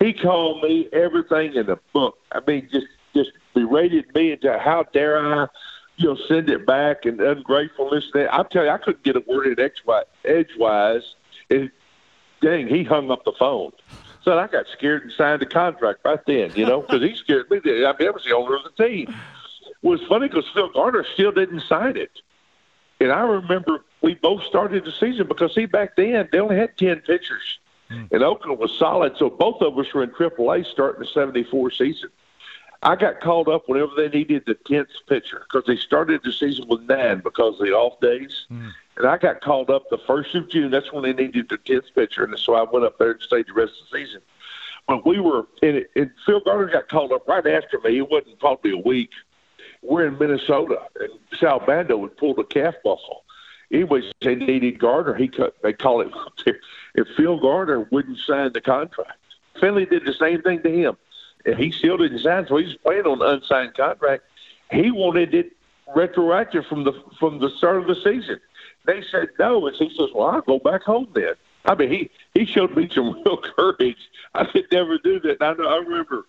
he 0.00 0.12
called 0.12 0.62
me 0.62 0.88
everything 0.92 1.54
in 1.54 1.66
the 1.66 1.78
book. 1.92 2.18
I 2.32 2.40
mean, 2.46 2.68
just 2.70 2.86
just 3.14 3.30
berated 3.54 4.14
me 4.14 4.32
into 4.32 4.58
how 4.58 4.84
dare 4.92 5.18
I, 5.18 5.46
you 5.96 6.08
know, 6.08 6.18
send 6.28 6.50
it 6.50 6.66
back 6.66 7.04
and 7.04 7.20
ungratefulness. 7.20 8.10
I 8.14 8.42
tell 8.50 8.64
you, 8.64 8.70
I 8.70 8.78
couldn't 8.78 9.02
get 9.02 9.16
a 9.16 9.24
word 9.26 9.46
in 9.46 9.70
edgewise. 10.24 11.14
and 11.50 11.70
dang, 12.40 12.68
he 12.68 12.84
hung 12.84 13.10
up 13.10 13.24
the 13.24 13.32
phone. 13.38 13.72
So 14.22 14.38
I 14.38 14.46
got 14.46 14.66
scared 14.76 15.02
and 15.02 15.12
signed 15.12 15.42
a 15.42 15.46
contract 15.46 16.00
right 16.04 16.20
then, 16.26 16.52
you 16.54 16.66
know, 16.66 16.80
because 16.80 17.02
he 17.02 17.14
scared 17.14 17.50
me. 17.50 17.58
I 17.64 17.94
mean, 17.98 18.08
I 18.08 18.10
was 18.10 18.24
the 18.24 18.34
owner 18.34 18.56
of 18.56 18.62
the 18.64 18.84
team. 18.84 19.08
It 19.08 19.86
was 19.86 20.00
funny 20.08 20.28
because 20.28 20.46
Phil 20.54 20.70
Garner 20.72 21.04
still 21.12 21.32
didn't 21.32 21.62
sign 21.68 21.96
it. 21.96 22.10
And 23.04 23.12
I 23.12 23.20
remember 23.20 23.84
we 24.00 24.14
both 24.14 24.42
started 24.44 24.86
the 24.86 24.92
season 24.92 25.28
because 25.28 25.54
see 25.54 25.66
back 25.66 25.94
then 25.94 26.26
they 26.32 26.40
only 26.40 26.56
had 26.56 26.78
ten 26.78 27.00
pitchers, 27.00 27.58
mm. 27.90 28.10
and 28.10 28.22
Oakland 28.22 28.58
was 28.58 28.72
solid. 28.78 29.18
So 29.18 29.28
both 29.28 29.60
of 29.60 29.78
us 29.78 29.92
were 29.92 30.02
in 30.02 30.08
AAA 30.08 30.64
starting 30.64 31.00
the 31.00 31.06
'74 31.06 31.70
season. 31.72 32.08
I 32.82 32.96
got 32.96 33.20
called 33.20 33.50
up 33.50 33.68
whenever 33.68 33.92
they 33.94 34.08
needed 34.08 34.44
the 34.46 34.54
tenth 34.54 34.88
pitcher 35.06 35.46
because 35.46 35.66
they 35.66 35.76
started 35.76 36.22
the 36.24 36.32
season 36.32 36.66
with 36.66 36.80
nine 36.82 37.20
because 37.20 37.60
of 37.60 37.66
the 37.66 37.72
off 37.72 38.00
days, 38.00 38.46
mm. 38.50 38.72
and 38.96 39.06
I 39.06 39.18
got 39.18 39.42
called 39.42 39.68
up 39.68 39.90
the 39.90 39.98
first 40.06 40.34
of 40.34 40.48
June. 40.48 40.70
That's 40.70 40.90
when 40.90 41.02
they 41.02 41.12
needed 41.12 41.50
the 41.50 41.58
tenth 41.58 41.94
pitcher, 41.94 42.24
and 42.24 42.38
so 42.38 42.54
I 42.54 42.62
went 42.62 42.86
up 42.86 42.96
there 42.96 43.10
and 43.10 43.20
stayed 43.20 43.48
the 43.48 43.52
rest 43.52 43.74
of 43.82 43.90
the 43.90 43.98
season. 43.98 44.22
But 44.88 45.06
we 45.06 45.20
were, 45.20 45.46
and, 45.62 45.84
and 45.94 46.10
Phil 46.24 46.40
Garner 46.40 46.70
got 46.70 46.88
called 46.88 47.12
up 47.12 47.28
right 47.28 47.46
after 47.46 47.78
me. 47.80 47.98
It 47.98 48.10
wasn't 48.10 48.38
probably 48.38 48.72
a 48.72 48.78
week. 48.78 49.10
We're 49.84 50.06
in 50.06 50.18
Minnesota, 50.18 50.80
and 50.98 51.10
Sal 51.38 51.60
Bando 51.60 52.00
had 52.02 52.16
pulled 52.16 52.38
a 52.38 52.44
calf 52.44 52.74
muscle. 52.84 53.24
Anyways, 53.70 54.04
they 54.20 54.34
needed 54.34 54.78
Garner. 54.78 55.14
He 55.14 55.28
cut. 55.28 55.56
They 55.62 55.72
call 55.72 56.00
it 56.00 56.10
if 56.94 57.06
Phil 57.16 57.38
Garner 57.38 57.86
wouldn't 57.90 58.18
sign 58.18 58.52
the 58.52 58.60
contract. 58.60 59.18
Finley 59.60 59.86
did 59.86 60.04
the 60.04 60.14
same 60.14 60.42
thing 60.42 60.62
to 60.62 60.70
him 60.70 60.96
and 61.44 61.58
he 61.58 61.70
still 61.70 61.96
didn't 61.96 62.20
sign, 62.20 62.46
so 62.46 62.56
he's 62.56 62.76
playing 62.76 63.06
on 63.06 63.22
an 63.22 63.34
unsigned 63.34 63.74
contract. 63.74 64.24
He 64.70 64.90
wanted 64.90 65.34
it 65.34 65.52
retroactive 65.94 66.66
from 66.66 66.84
the 66.84 66.92
from 67.18 67.38
the 67.38 67.50
start 67.50 67.76
of 67.76 67.86
the 67.86 67.94
season. 67.96 68.40
They 68.86 69.02
said 69.10 69.28
no, 69.38 69.66
and 69.66 69.76
he 69.76 69.90
says, 69.90 70.08
"Well, 70.14 70.28
I'll 70.28 70.40
go 70.40 70.58
back 70.58 70.82
home 70.82 71.08
then." 71.14 71.34
I 71.66 71.74
mean, 71.74 71.90
he 71.90 72.10
he 72.34 72.46
showed 72.46 72.76
me 72.76 72.88
some 72.92 73.22
real 73.26 73.38
courage. 73.38 74.10
I 74.34 74.44
could 74.44 74.66
never 74.72 74.98
do 74.98 75.20
that. 75.20 75.40
And 75.40 75.42
I 75.42 75.52
know 75.62 75.68
I 75.68 75.76
remember 75.78 76.24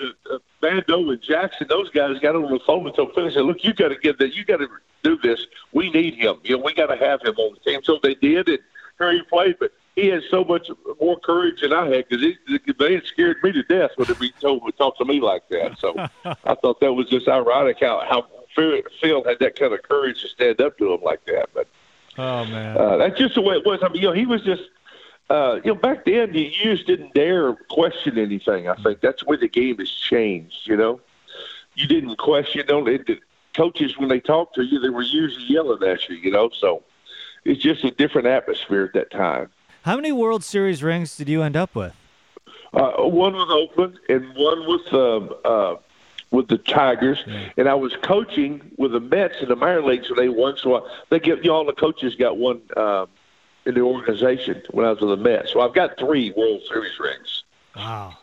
uh, 0.00 0.38
and 0.62 1.22
Jackson; 1.22 1.66
those 1.68 1.90
guys 1.90 2.18
got 2.20 2.36
on 2.36 2.50
the 2.50 2.60
phone 2.66 2.86
until 2.86 3.08
finished. 3.12 3.34
Said, 3.34 3.44
"Look, 3.44 3.64
you 3.64 3.74
got 3.74 3.88
to 3.88 3.96
get 3.96 4.18
that. 4.18 4.34
You 4.34 4.44
got 4.44 4.58
to 4.58 4.68
do 5.02 5.18
this. 5.18 5.46
We 5.72 5.90
need 5.90 6.14
him. 6.14 6.36
You 6.42 6.56
know, 6.56 6.64
we 6.64 6.74
got 6.74 6.86
to 6.86 6.96
have 6.96 7.22
him 7.22 7.34
on 7.36 7.54
the 7.54 7.70
team." 7.70 7.80
So 7.84 7.98
they 8.02 8.14
did, 8.14 8.48
and 8.48 8.58
here 8.98 9.12
he 9.12 9.22
played. 9.22 9.56
But 9.58 9.72
he 9.94 10.08
had 10.08 10.22
so 10.30 10.44
much 10.44 10.68
more 11.00 11.18
courage 11.20 11.60
than 11.60 11.72
I 11.72 11.86
had 11.88 12.08
because 12.08 12.24
they 12.78 12.94
had 12.94 13.04
scared 13.04 13.36
me 13.42 13.52
to 13.52 13.62
death 13.64 13.92
when 13.96 14.08
he 14.18 14.32
told 14.40 14.62
talk 14.76 14.98
to 14.98 15.04
me 15.04 15.20
like 15.20 15.48
that. 15.50 15.78
So 15.78 15.94
I 16.24 16.54
thought 16.54 16.80
that 16.80 16.92
was 16.92 17.08
just 17.08 17.28
ironic 17.28 17.78
how 17.80 18.02
how 18.08 18.26
Phil 18.54 19.24
had 19.24 19.38
that 19.40 19.58
kind 19.58 19.72
of 19.72 19.82
courage 19.82 20.22
to 20.22 20.28
stand 20.28 20.60
up 20.60 20.78
to 20.78 20.92
him 20.92 21.02
like 21.02 21.24
that. 21.26 21.50
But 21.54 21.68
oh 22.18 22.44
man, 22.46 22.76
uh, 22.76 22.96
that's 22.96 23.18
just 23.18 23.34
the 23.34 23.42
way 23.42 23.56
it 23.56 23.66
was. 23.66 23.80
I 23.82 23.88
mean, 23.88 24.02
you 24.02 24.08
know, 24.08 24.14
he 24.14 24.26
was 24.26 24.42
just. 24.42 24.62
Uh, 25.30 25.60
you 25.64 25.72
know, 25.72 25.74
back 25.74 26.04
then 26.04 26.34
you 26.34 26.50
just 26.50 26.86
didn't 26.86 27.14
dare 27.14 27.54
question 27.70 28.18
anything. 28.18 28.68
I 28.68 28.74
think 28.76 29.00
that's 29.00 29.24
where 29.24 29.38
the 29.38 29.48
game 29.48 29.78
has 29.78 29.90
changed. 29.90 30.66
You 30.66 30.76
know, 30.76 31.00
you 31.74 31.86
didn't 31.86 32.16
question. 32.16 32.64
Don't 32.66 32.88
it, 32.88 33.06
the 33.06 33.18
coaches 33.54 33.96
when 33.96 34.08
they 34.08 34.20
talked 34.20 34.54
to 34.56 34.62
you, 34.62 34.80
they 34.80 34.90
were 34.90 35.02
usually 35.02 35.46
yelling 35.46 35.82
at 35.82 36.08
you. 36.08 36.16
You 36.16 36.30
know, 36.30 36.50
so 36.50 36.82
it's 37.44 37.60
just 37.60 37.84
a 37.84 37.90
different 37.90 38.26
atmosphere 38.26 38.84
at 38.84 38.92
that 38.92 39.10
time. 39.10 39.48
How 39.82 39.96
many 39.96 40.12
World 40.12 40.44
Series 40.44 40.82
rings 40.82 41.16
did 41.16 41.28
you 41.28 41.42
end 41.42 41.56
up 41.56 41.74
with? 41.74 41.94
Uh, 42.72 42.92
one 43.02 43.34
with 43.34 43.48
Oakland 43.50 43.98
and 44.08 44.34
one 44.34 44.66
with 44.66 44.92
uh, 44.92 45.16
uh, 45.46 45.76
with 46.30 46.48
the 46.48 46.58
Tigers, 46.58 47.22
and 47.56 47.68
I 47.68 47.74
was 47.74 47.94
coaching 48.02 48.60
with 48.76 48.92
the 48.92 49.00
Mets 49.00 49.36
in 49.40 49.48
the 49.48 49.56
minor 49.56 49.82
leagues 49.82 50.10
when 50.10 50.18
they 50.18 50.28
won. 50.28 50.56
So 50.56 50.76
I, 50.76 50.80
they 51.08 51.20
get 51.20 51.44
you 51.44 51.50
know, 51.50 51.56
all 51.56 51.64
the 51.64 51.72
coaches 51.72 52.14
got 52.16 52.36
one 52.36 52.60
um, 52.76 53.08
in 53.66 53.74
the 53.74 53.80
organization 53.80 54.62
when 54.70 54.86
I 54.86 54.90
was 54.90 55.00
with 55.00 55.10
the 55.10 55.16
Mets. 55.16 55.52
So 55.52 55.60
I've 55.60 55.74
got 55.74 55.98
three 55.98 56.32
World 56.36 56.62
Series 56.68 56.98
rings. 56.98 57.44
Wow. 57.76 58.16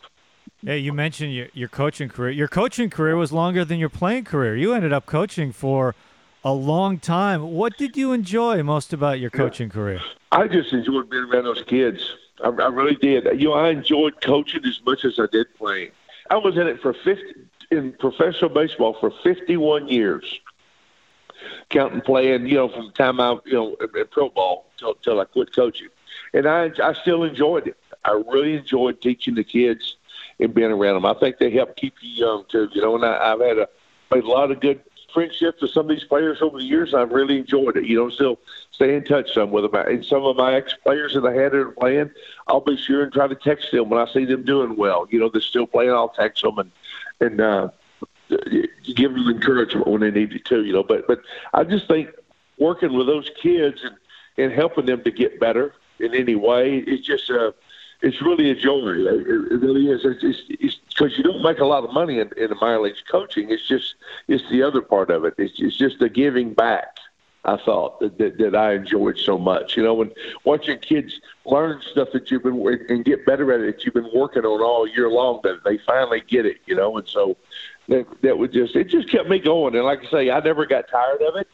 Yeah, 0.63 0.75
you 0.75 0.93
mentioned 0.93 1.33
your, 1.33 1.47
your 1.53 1.67
coaching 1.67 2.09
career. 2.09 2.31
Your 2.31 2.47
coaching 2.47 2.89
career 2.89 3.15
was 3.15 3.31
longer 3.31 3.65
than 3.65 3.79
your 3.79 3.89
playing 3.89 4.25
career. 4.25 4.55
You 4.55 4.73
ended 4.73 4.93
up 4.93 5.07
coaching 5.07 5.51
for 5.51 5.95
a 6.43 6.53
long 6.53 6.99
time. 6.99 7.51
What 7.51 7.77
did 7.77 7.97
you 7.97 8.13
enjoy 8.13 8.61
most 8.61 8.93
about 8.93 9.19
your 9.19 9.31
coaching 9.31 9.67
yeah. 9.69 9.73
career? 9.73 10.01
I 10.31 10.47
just 10.47 10.71
enjoyed 10.71 11.09
being 11.09 11.23
around 11.23 11.45
those 11.45 11.63
kids. 11.63 12.15
I, 12.43 12.49
I 12.49 12.67
really 12.67 12.95
did. 12.95 13.25
You 13.39 13.49
know, 13.49 13.53
I 13.53 13.69
enjoyed 13.69 14.21
coaching 14.21 14.65
as 14.65 14.79
much 14.85 15.03
as 15.03 15.19
I 15.19 15.25
did 15.31 15.47
playing. 15.55 15.91
I 16.29 16.37
was 16.37 16.57
in 16.57 16.67
it 16.67 16.81
for 16.81 16.93
50 16.93 17.23
in 17.71 17.93
professional 17.93 18.49
baseball 18.49 18.95
for 18.99 19.11
51 19.23 19.87
years, 19.87 20.39
counting 21.71 22.01
playing. 22.01 22.45
You 22.47 22.55
know, 22.55 22.69
from 22.69 22.87
the 22.87 22.93
time 22.93 23.19
I 23.19 23.37
you 23.45 23.53
know 23.53 23.75
in 23.81 24.05
pro 24.11 24.29
ball 24.29 24.65
till, 24.77 24.95
till 24.95 25.19
I 25.19 25.25
quit 25.25 25.55
coaching, 25.55 25.89
and 26.33 26.47
I 26.47 26.71
I 26.83 26.93
still 26.93 27.23
enjoyed 27.23 27.67
it. 27.67 27.77
I 28.05 28.21
really 28.27 28.55
enjoyed 28.55 29.01
teaching 29.01 29.35
the 29.35 29.43
kids 29.43 29.95
and 30.39 30.53
being 30.53 30.71
around 30.71 30.95
them. 30.95 31.05
I 31.05 31.13
think 31.13 31.37
they 31.37 31.51
help 31.51 31.75
keep 31.75 31.95
you 32.01 32.09
young 32.25 32.45
too. 32.49 32.69
You 32.73 32.81
know, 32.81 32.95
and 32.95 33.05
I, 33.05 33.33
I've 33.33 33.41
had 33.41 33.57
a 33.57 33.69
made 34.11 34.23
a 34.23 34.27
lot 34.27 34.51
of 34.51 34.59
good 34.59 34.81
friendships 35.13 35.61
with 35.61 35.71
some 35.71 35.89
of 35.89 35.95
these 35.95 36.05
players 36.05 36.41
over 36.41 36.57
the 36.57 36.63
years. 36.63 36.93
I've 36.93 37.11
really 37.11 37.37
enjoyed 37.37 37.77
it. 37.77 37.85
You 37.85 37.97
know, 37.97 38.09
still 38.09 38.39
stay 38.71 38.95
in 38.95 39.03
touch 39.03 39.33
some 39.33 39.51
with 39.51 39.69
them. 39.69 39.87
And 39.87 40.05
some 40.05 40.23
of 40.23 40.37
my 40.37 40.55
ex 40.55 40.73
players 40.83 41.13
that 41.13 41.25
I 41.25 41.33
had 41.33 41.53
in 41.53 41.73
playing, 41.73 42.11
I'll 42.47 42.61
be 42.61 42.77
sure 42.77 43.03
and 43.03 43.11
try 43.11 43.27
to 43.27 43.35
text 43.35 43.71
them 43.71 43.89
when 43.89 43.99
I 43.99 44.11
see 44.11 44.25
them 44.25 44.43
doing 44.43 44.75
well. 44.75 45.07
You 45.09 45.19
know, 45.19 45.29
they're 45.29 45.41
still 45.41 45.67
playing. 45.67 45.91
I'll 45.91 46.09
text 46.09 46.43
them 46.43 46.57
and 46.59 46.71
and 47.19 47.39
uh, 47.39 47.69
give 48.95 49.13
them 49.13 49.29
encouragement 49.29 49.87
when 49.87 50.01
they 50.01 50.11
need 50.11 50.33
it 50.33 50.45
too. 50.45 50.63
You 50.63 50.73
know, 50.73 50.83
but 50.83 51.07
but 51.07 51.21
I 51.53 51.63
just 51.63 51.87
think 51.87 52.09
working 52.57 52.93
with 52.93 53.07
those 53.07 53.29
kids 53.41 53.81
and 53.83 53.95
and 54.37 54.51
helping 54.51 54.85
them 54.85 55.03
to 55.03 55.11
get 55.11 55.39
better 55.39 55.73
in 55.99 56.15
any 56.15 56.35
way, 56.35 56.77
it's 56.77 57.05
just 57.05 57.29
uh, 57.29 57.51
it's 58.01 58.21
really 58.21 58.49
a 58.49 58.55
joy. 58.55 58.89
It, 58.89 59.27
it 59.27 59.61
really 59.61 59.87
is. 59.87 60.01
It's 60.03 60.75
because 60.89 61.17
you 61.17 61.23
don't 61.23 61.43
make 61.43 61.59
a 61.59 61.65
lot 61.65 61.83
of 61.83 61.93
money 61.93 62.19
in, 62.19 62.31
in 62.37 62.49
the 62.49 62.55
minor 62.55 62.81
leagues 62.81 63.03
coaching. 63.09 63.51
It's 63.51 63.67
just 63.67 63.95
it's 64.27 64.47
the 64.49 64.63
other 64.63 64.81
part 64.81 65.11
of 65.11 65.25
it. 65.25 65.35
It's, 65.37 65.59
it's 65.59 65.77
just 65.77 65.99
the 65.99 66.09
giving 66.09 66.53
back. 66.53 66.97
I 67.43 67.57
thought 67.57 67.99
that, 68.01 68.19
that, 68.19 68.37
that 68.37 68.55
I 68.55 68.73
enjoyed 68.73 69.17
so 69.17 69.35
much. 69.35 69.75
You 69.75 69.81
know, 69.81 69.95
when 69.95 70.11
watching 70.43 70.77
kids 70.77 71.19
learn 71.45 71.81
stuff 71.91 72.09
that 72.13 72.29
you've 72.29 72.43
been 72.43 72.85
and 72.87 73.03
get 73.03 73.25
better 73.25 73.51
at 73.51 73.61
it 73.61 73.77
that 73.77 73.83
you've 73.83 73.95
been 73.95 74.11
working 74.13 74.45
on 74.45 74.61
all 74.61 74.87
year 74.87 75.09
long, 75.09 75.39
that 75.43 75.63
they 75.63 75.79
finally 75.79 76.21
get 76.27 76.45
it. 76.45 76.57
You 76.67 76.75
know, 76.75 76.97
and 76.97 77.07
so 77.07 77.37
that 77.87 78.05
that 78.21 78.37
would 78.37 78.51
just 78.51 78.75
it 78.75 78.85
just 78.85 79.09
kept 79.09 79.29
me 79.29 79.39
going. 79.39 79.75
And 79.75 79.83
like 79.83 79.99
I 80.05 80.09
say, 80.09 80.29
I 80.29 80.39
never 80.39 80.65
got 80.65 80.85
tired 80.89 81.21
of 81.21 81.35
it, 81.35 81.47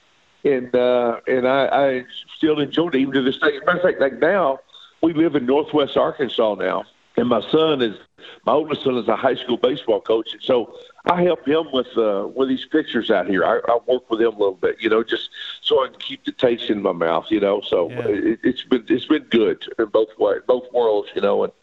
and 0.43 0.75
uh, 0.75 1.19
and 1.27 1.47
I, 1.47 1.67
I 1.67 2.05
still 2.37 2.59
enjoyed 2.59 2.95
it 2.95 2.99
even 2.99 3.13
to 3.13 3.21
this 3.21 3.37
day. 3.37 3.55
As 3.55 3.61
a 3.61 3.65
matter 3.65 3.77
of 3.77 3.83
fact, 3.83 3.99
like 3.99 4.19
now 4.19 4.59
we 5.01 5.13
live 5.13 5.35
in 5.35 5.45
Northwest 5.45 5.97
Arkansas 5.97 6.55
now, 6.55 6.85
and 7.15 7.27
my 7.27 7.41
son 7.51 7.81
is 7.81 7.97
my 8.45 8.53
oldest 8.53 8.83
son 8.83 8.97
is 8.97 9.07
a 9.07 9.15
high 9.15 9.35
school 9.35 9.57
baseball 9.57 10.01
coach, 10.01 10.33
and 10.33 10.41
so 10.41 10.73
I 11.05 11.23
help 11.23 11.47
him 11.47 11.67
with 11.71 11.87
uh, 11.97 12.27
with 12.33 12.49
these 12.49 12.65
pictures 12.65 13.09
out 13.09 13.27
here. 13.27 13.43
I, 13.43 13.59
I 13.67 13.79
work 13.87 14.09
with 14.09 14.21
him 14.21 14.33
a 14.33 14.37
little 14.37 14.55
bit, 14.55 14.77
you 14.79 14.89
know, 14.89 15.03
just 15.03 15.29
so 15.61 15.83
I 15.83 15.89
can 15.89 15.99
keep 15.99 16.25
the 16.25 16.31
taste 16.31 16.69
in 16.69 16.81
my 16.81 16.91
mouth, 16.91 17.25
you 17.29 17.39
know. 17.39 17.61
So 17.61 17.89
yeah. 17.89 18.07
it, 18.07 18.39
it's 18.43 18.63
been 18.63 18.85
it's 18.89 19.05
been 19.05 19.23
good 19.23 19.63
in 19.79 19.85
both 19.85 20.09
way, 20.19 20.35
both 20.45 20.71
worlds, 20.71 21.09
you 21.15 21.21
know. 21.21 21.45
And 21.45 21.53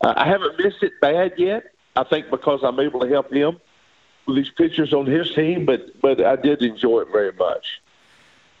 uh, 0.00 0.14
I 0.16 0.26
haven't 0.26 0.58
missed 0.58 0.82
it 0.82 0.92
bad 1.00 1.34
yet. 1.36 1.64
I 1.96 2.04
think 2.04 2.30
because 2.30 2.60
I'm 2.62 2.80
able 2.80 3.00
to 3.00 3.08
help 3.08 3.32
him 3.32 3.60
these 4.28 4.50
pictures 4.50 4.92
on 4.92 5.06
his 5.06 5.32
team, 5.34 5.66
but 5.66 6.00
but 6.00 6.24
I 6.24 6.36
did 6.36 6.62
enjoy 6.62 7.00
it 7.00 7.08
very 7.10 7.32
much. 7.32 7.80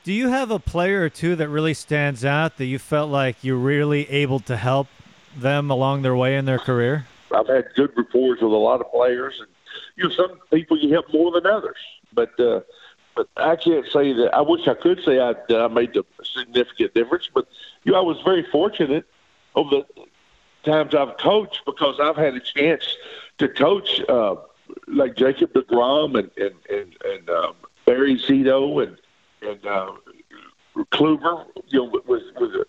Do 0.04 0.12
you 0.12 0.28
have 0.28 0.50
a 0.50 0.58
player 0.58 1.02
or 1.02 1.08
two 1.08 1.36
that 1.36 1.48
really 1.48 1.74
stands 1.74 2.24
out 2.24 2.56
that 2.56 2.64
you 2.64 2.78
felt 2.78 3.10
like 3.10 3.44
you're 3.44 3.56
really 3.56 4.10
able 4.10 4.40
to 4.40 4.56
help 4.56 4.88
them 5.36 5.70
along 5.70 6.02
their 6.02 6.16
way 6.16 6.36
in 6.36 6.44
their 6.44 6.58
career? 6.58 7.06
I've 7.32 7.46
had 7.46 7.66
good 7.76 7.96
reports 7.96 8.42
with 8.42 8.52
a 8.52 8.56
lot 8.56 8.80
of 8.80 8.90
players, 8.90 9.38
and 9.38 9.48
you 9.96 10.04
know 10.04 10.14
some 10.14 10.40
people 10.52 10.78
you 10.78 10.92
help 10.92 11.12
more 11.12 11.30
than 11.30 11.46
others. 11.46 11.78
But 12.12 12.38
uh, 12.40 12.60
but 13.14 13.28
I 13.36 13.56
can't 13.56 13.86
say 13.86 14.12
that. 14.12 14.34
I 14.34 14.40
wish 14.40 14.66
I 14.66 14.74
could 14.74 15.02
say 15.04 15.20
I, 15.20 15.34
that 15.48 15.60
I 15.60 15.68
made 15.68 15.96
a 15.96 16.04
significant 16.24 16.94
difference. 16.94 17.28
But 17.32 17.46
you 17.84 17.92
know, 17.92 17.98
I 17.98 18.02
was 18.02 18.20
very 18.22 18.44
fortunate 18.50 19.06
over 19.54 19.82
the 19.94 20.04
times 20.64 20.94
I've 20.94 21.16
coached 21.18 21.62
because 21.66 21.98
I've 22.00 22.16
had 22.16 22.34
a 22.34 22.40
chance 22.40 22.96
to 23.38 23.48
coach 23.48 24.00
uh, 24.08 24.36
like 24.86 25.16
Jacob 25.16 25.52
Degrom 25.52 26.18
and 26.18 26.30
and 26.36 26.54
and, 26.70 26.96
and 27.04 27.30
um, 27.30 27.54
Barry 27.86 28.16
Zito 28.16 28.82
and 28.82 28.96
and 29.42 29.66
uh, 29.66 29.92
Kluber, 30.92 31.46
you 31.68 31.78
know, 31.78 32.02
with 32.06 32.22
with 32.36 32.66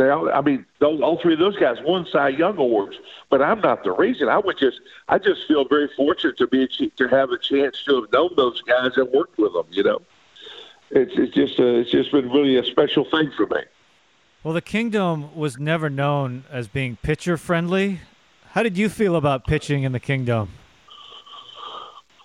they 0.00 0.08
all, 0.08 0.32
I 0.32 0.40
mean, 0.40 0.64
those, 0.78 1.00
all 1.02 1.20
three 1.20 1.34
of 1.34 1.38
those 1.38 1.58
guys 1.58 1.76
won 1.82 2.06
Cy 2.10 2.30
Young 2.30 2.56
awards, 2.56 2.96
but 3.28 3.42
I'm 3.42 3.60
not 3.60 3.84
the 3.84 3.92
reason. 3.92 4.28
I 4.28 4.38
would 4.38 4.56
just, 4.56 4.80
I 5.08 5.18
just 5.18 5.46
feel 5.46 5.66
very 5.68 5.90
fortunate 5.94 6.38
to 6.38 6.46
be 6.46 6.66
to 6.68 7.08
have 7.08 7.30
a 7.30 7.38
chance 7.38 7.84
to 7.84 8.00
have 8.00 8.12
known 8.12 8.30
those 8.36 8.62
guys 8.62 8.92
and 8.96 9.10
worked 9.10 9.36
with 9.36 9.52
them. 9.52 9.66
You 9.70 9.82
know, 9.82 10.02
it's 10.90 11.12
it's 11.16 11.34
just 11.34 11.58
a, 11.58 11.80
it's 11.80 11.90
just 11.90 12.12
been 12.12 12.30
really 12.30 12.56
a 12.56 12.64
special 12.64 13.04
thing 13.10 13.30
for 13.36 13.46
me. 13.46 13.60
Well, 14.42 14.54
the 14.54 14.62
Kingdome 14.62 15.34
was 15.34 15.58
never 15.58 15.90
known 15.90 16.44
as 16.50 16.66
being 16.66 16.96
pitcher 17.02 17.36
friendly. 17.36 18.00
How 18.52 18.62
did 18.62 18.78
you 18.78 18.88
feel 18.88 19.16
about 19.16 19.44
pitching 19.44 19.82
in 19.82 19.92
the 19.92 20.00
Kingdome? 20.00 20.48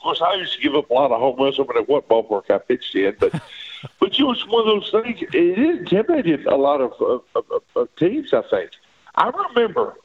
Course, 0.05 0.21
I 0.21 0.35
used 0.35 0.53
to 0.53 0.61
give 0.61 0.75
up 0.75 0.87
a 0.91 0.93
lot 0.93 1.11
of 1.11 1.19
home 1.19 1.35
runs 1.39 1.57
no 1.57 1.65
matter 1.65 1.81
what 1.81 2.07
ballpark 2.07 2.51
I 2.51 2.59
pitched 2.59 2.93
in, 2.93 3.15
but 3.19 3.31
but 3.99 4.19
you 4.19 4.25
know, 4.25 4.33
it's 4.33 4.45
one 4.45 4.59
of 4.59 4.67
those 4.67 4.91
things. 4.91 5.19
It 5.33 5.57
intimidated 5.57 6.45
a 6.45 6.55
lot 6.55 6.79
of, 6.79 6.93
of, 7.01 7.23
of, 7.33 7.63
of 7.75 7.95
teams. 7.95 8.31
I 8.31 8.43
think. 8.43 8.69
I 9.15 9.29
remember. 9.29 9.95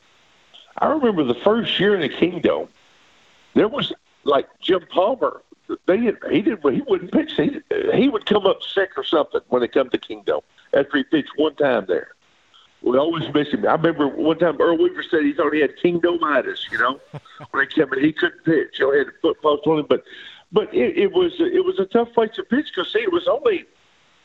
I 0.78 0.86
remember 0.86 1.22
the 1.22 1.34
first 1.34 1.78
year 1.78 1.94
in 1.94 2.00
the 2.00 2.08
Kingdome. 2.08 2.68
There 3.52 3.68
was 3.68 3.92
like 4.24 4.48
Jim 4.62 4.86
Palmer. 4.90 5.42
They 5.84 5.98
he 5.98 6.40
did 6.40 6.60
he 6.62 6.80
wouldn't 6.88 7.12
pitch. 7.12 7.34
He 7.36 7.60
he 7.92 8.08
would 8.08 8.24
come 8.24 8.46
up 8.46 8.62
sick 8.62 8.92
or 8.96 9.04
something 9.04 9.42
when 9.48 9.62
it 9.62 9.72
come 9.72 9.90
to 9.90 9.98
Kingdome 9.98 10.40
after 10.72 10.96
he 10.96 11.02
pitched 11.02 11.32
one 11.36 11.56
time 11.56 11.84
there. 11.86 12.12
We 12.82 12.96
always 12.96 13.32
miss 13.34 13.48
him. 13.48 13.66
I 13.66 13.74
remember 13.74 14.08
one 14.08 14.38
time 14.38 14.60
Earl 14.60 14.78
Weaver 14.78 15.02
said 15.02 15.22
he 15.22 15.34
thought 15.34 15.52
he 15.52 15.60
had 15.60 15.76
kingdomitis, 15.76 16.70
you 16.72 16.78
know, 16.78 16.98
when 17.50 17.68
he 17.68 17.74
came 17.74 17.92
in. 17.92 18.02
He 18.02 18.12
couldn't 18.12 18.44
pitch. 18.44 18.78
You 18.78 18.86
know, 18.86 18.92
he 18.92 18.98
had 18.98 19.08
a 19.08 19.20
foot 19.20 19.40
post 19.42 19.66
on 19.66 19.80
him. 19.80 19.86
But 19.88 20.04
but 20.50 20.72
it, 20.74 20.96
it 20.96 21.12
was 21.12 21.34
it 21.38 21.64
was 21.64 21.78
a 21.78 21.84
tough 21.84 22.12
place 22.12 22.30
to 22.36 22.42
pitch 22.42 22.66
because 22.74 22.92
see, 22.92 23.00
it 23.00 23.12
was 23.12 23.28
only 23.28 23.66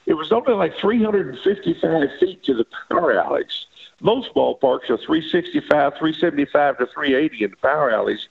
it 0.06 0.14
was 0.14 0.32
only 0.32 0.54
like 0.54 0.78
355 0.78 2.10
feet 2.20 2.44
to 2.44 2.54
the 2.54 2.66
power 2.90 3.14
alleys. 3.14 3.66
Most 4.02 4.34
ballparks 4.34 4.90
are 4.90 4.98
365, 4.98 5.70
375 5.70 6.78
to 6.78 6.86
380 6.86 7.44
in 7.44 7.52
the 7.52 7.58
power 7.58 7.92
alleys. 7.92 8.28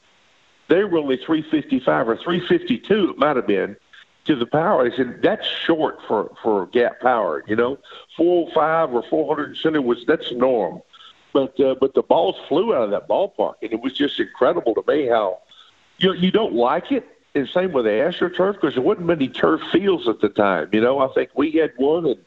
They 0.68 0.84
were 0.84 0.98
only 0.98 1.16
355 1.16 2.08
or 2.08 2.16
352, 2.16 3.10
it 3.10 3.18
might 3.18 3.36
have 3.36 3.46
been, 3.46 3.76
to 4.24 4.36
the 4.36 4.46
power 4.46 4.80
alleys, 4.80 4.98
and 4.98 5.20
that's 5.22 5.46
short 5.46 5.98
for 6.06 6.34
for 6.42 6.66
gap 6.66 7.00
power. 7.00 7.44
You 7.46 7.56
know, 7.56 7.78
405 8.16 8.94
or 8.94 9.02
400 9.08 9.56
center 9.56 9.82
was 9.82 10.04
that's 10.06 10.32
norm. 10.32 10.82
But 11.32 11.58
uh, 11.60 11.74
but 11.80 11.94
the 11.94 12.02
balls 12.02 12.36
flew 12.48 12.74
out 12.74 12.84
of 12.84 12.90
that 12.90 13.08
ballpark, 13.08 13.54
and 13.62 13.72
it 13.72 13.80
was 13.80 13.92
just 13.92 14.18
incredible 14.20 14.74
to 14.74 14.84
me 14.86 15.06
how 15.06 15.40
you 15.98 16.14
you 16.14 16.30
don't 16.30 16.54
like 16.54 16.92
it 16.92 17.06
and 17.34 17.48
same 17.48 17.72
with 17.72 17.84
the 17.84 17.90
AstroTurf 17.90 18.54
because 18.54 18.74
there 18.74 18.82
wasn't 18.82 19.06
many 19.06 19.28
turf 19.28 19.60
fields 19.72 20.08
at 20.08 20.20
the 20.20 20.28
time. 20.28 20.68
You 20.72 20.80
know, 20.80 21.00
I 21.00 21.12
think 21.12 21.30
we 21.34 21.52
had 21.52 21.72
one, 21.76 22.06
and 22.06 22.18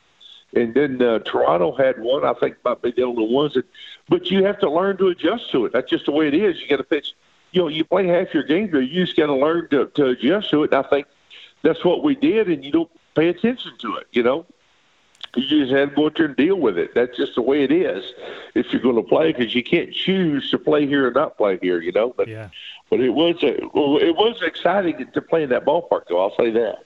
and 0.53 0.73
then 0.73 1.01
uh, 1.01 1.19
Toronto 1.19 1.75
had 1.75 1.99
one. 1.99 2.25
I 2.25 2.33
think 2.33 2.57
might 2.63 2.81
be 2.81 2.91
the 2.91 3.03
only 3.03 3.33
ones 3.33 3.53
that. 3.53 3.65
But 4.09 4.29
you 4.29 4.43
have 4.43 4.59
to 4.59 4.69
learn 4.69 4.97
to 4.97 5.07
adjust 5.07 5.51
to 5.51 5.65
it. 5.65 5.73
That's 5.73 5.89
just 5.89 6.05
the 6.05 6.11
way 6.11 6.27
it 6.27 6.33
is. 6.33 6.61
You 6.61 6.67
got 6.67 6.77
to 6.77 6.83
pitch. 6.83 7.13
You 7.51 7.61
know, 7.61 7.67
you 7.69 7.85
play 7.85 8.07
half 8.07 8.33
your 8.33 8.43
game, 8.43 8.69
but 8.69 8.79
you 8.79 9.05
just 9.05 9.15
got 9.17 9.27
to 9.27 9.33
learn 9.33 9.69
to 9.69 10.05
adjust 10.05 10.49
to 10.51 10.63
it. 10.63 10.73
And 10.73 10.85
I 10.85 10.89
think 10.89 11.07
that's 11.63 11.83
what 11.83 12.03
we 12.03 12.15
did, 12.15 12.47
and 12.49 12.63
you 12.63 12.71
don't 12.71 12.89
pay 13.15 13.29
attention 13.29 13.73
to 13.79 13.95
it. 13.97 14.07
You 14.11 14.23
know, 14.23 14.45
you 15.35 15.65
just 15.65 15.71
had 15.71 15.89
to 15.89 15.95
go 15.95 16.05
out 16.05 16.17
there 16.17 16.27
and 16.27 16.35
deal 16.35 16.55
with 16.55 16.77
it. 16.77 16.93
That's 16.95 17.15
just 17.17 17.35
the 17.35 17.41
way 17.41 17.63
it 17.63 17.71
is 17.71 18.03
if 18.55 18.71
you're 18.71 18.81
going 18.81 18.95
to 18.95 19.03
play 19.03 19.31
because 19.31 19.53
you 19.53 19.63
can't 19.63 19.93
choose 19.93 20.49
to 20.51 20.57
play 20.57 20.87
here 20.87 21.07
or 21.07 21.11
not 21.11 21.37
play 21.37 21.59
here. 21.61 21.81
You 21.81 21.91
know, 21.91 22.13
but 22.15 22.27
yeah. 22.27 22.49
but 22.89 22.99
it 22.99 23.09
was 23.11 23.41
a, 23.43 23.55
it 23.55 24.15
was 24.15 24.41
exciting 24.41 25.07
to 25.13 25.21
play 25.21 25.43
in 25.43 25.49
that 25.49 25.65
ballpark, 25.65 26.03
though. 26.09 26.21
I'll 26.21 26.35
say 26.35 26.51
that. 26.51 26.83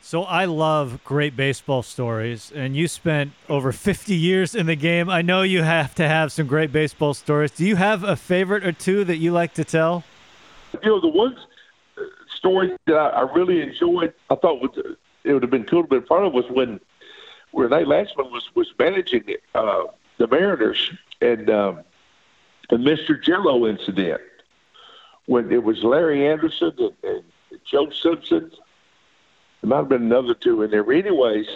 So 0.00 0.22
I 0.22 0.44
love 0.46 1.04
great 1.04 1.36
baseball 1.36 1.82
stories, 1.82 2.52
and 2.54 2.76
you 2.76 2.88
spent 2.88 3.32
over 3.48 3.72
50 3.72 4.14
years 4.14 4.54
in 4.54 4.66
the 4.66 4.76
game. 4.76 5.10
I 5.10 5.22
know 5.22 5.42
you 5.42 5.62
have 5.62 5.94
to 5.96 6.08
have 6.08 6.32
some 6.32 6.46
great 6.46 6.72
baseball 6.72 7.14
stories. 7.14 7.50
Do 7.50 7.66
you 7.66 7.76
have 7.76 8.04
a 8.04 8.16
favorite 8.16 8.64
or 8.64 8.72
two 8.72 9.04
that 9.04 9.16
you 9.16 9.32
like 9.32 9.54
to 9.54 9.64
tell? 9.64 10.04
You 10.82 10.88
know, 10.88 11.00
the 11.00 11.08
one 11.08 11.36
story 12.38 12.74
that 12.86 12.96
I, 12.96 13.08
I 13.08 13.32
really 13.32 13.60
enjoyed, 13.60 14.14
I 14.30 14.36
thought 14.36 14.62
would, 14.62 14.96
it 15.24 15.32
would 15.32 15.42
have 15.42 15.50
been 15.50 15.64
cool 15.64 15.82
to 15.82 15.88
be 15.88 15.96
in 15.96 16.06
front 16.06 16.24
of 16.24 16.32
was 16.32 16.48
when 16.50 16.80
Rene 17.52 17.84
Lachemann 17.84 18.30
was 18.30 18.48
was 18.54 18.72
managing 18.78 19.24
uh, 19.54 19.84
the 20.18 20.26
Mariners 20.26 20.92
and 21.20 21.50
um, 21.50 21.80
the 22.70 22.76
Mr. 22.76 23.20
Jello 23.22 23.66
incident 23.66 24.20
when 25.26 25.50
it 25.52 25.62
was 25.62 25.82
Larry 25.82 26.26
Andersen 26.26 26.72
and, 26.78 26.92
and 27.02 27.24
Joe 27.64 27.90
Simpson. 27.90 28.50
There 29.60 29.68
might 29.68 29.76
have 29.78 29.88
been 29.88 30.02
another 30.02 30.34
two 30.34 30.62
in 30.62 30.70
there. 30.70 30.84
But 30.84 30.96
anyways, 30.96 31.46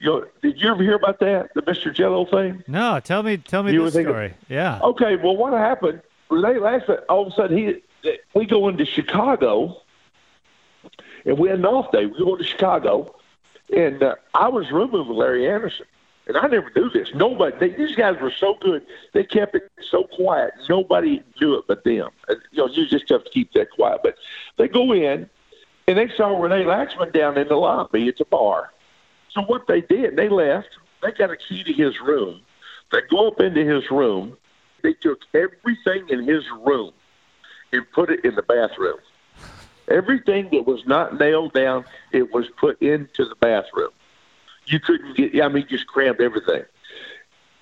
you 0.00 0.10
know, 0.10 0.26
did 0.42 0.60
you 0.60 0.70
ever 0.70 0.82
hear 0.82 0.96
about 0.96 1.20
that, 1.20 1.50
the 1.54 1.62
Mr. 1.62 1.94
Jello 1.94 2.24
thing? 2.26 2.64
No, 2.66 3.00
tell 3.00 3.22
me, 3.22 3.36
tell 3.36 3.62
me 3.62 3.76
the 3.76 3.90
story. 3.90 4.34
Yeah. 4.48 4.80
Okay, 4.82 5.16
well, 5.16 5.36
what 5.36 5.52
happened? 5.52 6.02
Rene 6.30 6.58
Lachemann, 6.58 7.02
all 7.08 7.26
of 7.26 7.32
a 7.32 7.36
sudden, 7.36 7.56
he 7.56 7.82
we 8.34 8.46
go 8.46 8.68
into 8.68 8.84
Chicago, 8.84 9.80
and 11.24 11.38
we 11.38 11.48
had 11.48 11.58
an 11.58 11.66
off 11.66 11.90
day. 11.92 12.06
We 12.06 12.18
go 12.18 12.34
into 12.34 12.44
Chicago, 12.44 13.14
and 13.74 14.02
uh, 14.02 14.16
I 14.34 14.48
was 14.48 14.70
rooming 14.70 15.08
with 15.08 15.16
Larry 15.16 15.48
Andersen, 15.48 15.86
and 16.26 16.36
I 16.36 16.46
never 16.46 16.70
knew 16.74 16.90
this. 16.90 17.10
Nobody, 17.14 17.56
they, 17.58 17.76
these 17.76 17.96
guys 17.96 18.16
were 18.20 18.32
so 18.32 18.56
good. 18.60 18.84
They 19.12 19.24
kept 19.24 19.54
it 19.54 19.70
so 19.90 20.04
quiet. 20.04 20.52
Nobody 20.68 21.22
knew 21.40 21.54
it 21.54 21.64
but 21.66 21.84
them. 21.84 22.10
And, 22.28 22.38
you 22.50 22.58
know, 22.58 22.68
you 22.68 22.86
just 22.86 23.08
have 23.10 23.24
to 23.24 23.30
keep 23.30 23.52
that 23.52 23.70
quiet. 23.70 24.00
But 24.02 24.16
they 24.56 24.68
go 24.68 24.92
in, 24.92 25.28
and 25.86 25.98
they 25.98 26.08
saw 26.16 26.40
Rene 26.40 26.64
Lachemann 26.64 27.12
down 27.12 27.36
in 27.36 27.48
the 27.48 27.56
lobby 27.56 28.08
at 28.08 28.18
the 28.18 28.24
bar. 28.24 28.70
So 29.30 29.42
what 29.42 29.66
they 29.66 29.80
did, 29.80 30.16
they 30.16 30.28
left. 30.28 30.68
They 31.02 31.12
got 31.12 31.30
a 31.30 31.36
key 31.36 31.64
to 31.64 31.72
his 31.72 32.00
room. 32.00 32.40
They 32.92 33.00
go 33.10 33.28
up 33.28 33.40
into 33.40 33.64
his 33.64 33.90
room. 33.90 34.36
They 34.82 34.94
took 34.94 35.20
everything 35.34 36.08
in 36.08 36.26
his 36.26 36.44
room 36.64 36.92
and 37.72 37.90
put 37.92 38.10
it 38.10 38.24
in 38.24 38.34
the 38.34 38.42
bathroom. 38.42 38.98
Everything 39.88 40.48
that 40.50 40.66
was 40.66 40.86
not 40.86 41.18
nailed 41.18 41.52
down, 41.52 41.84
it 42.12 42.32
was 42.32 42.46
put 42.56 42.80
into 42.80 43.24
the 43.24 43.34
bathroom. 43.36 43.90
You 44.66 44.80
couldn't 44.80 45.16
get, 45.16 45.40
I 45.42 45.48
mean, 45.48 45.66
just 45.68 45.86
crammed 45.86 46.20
everything. 46.20 46.64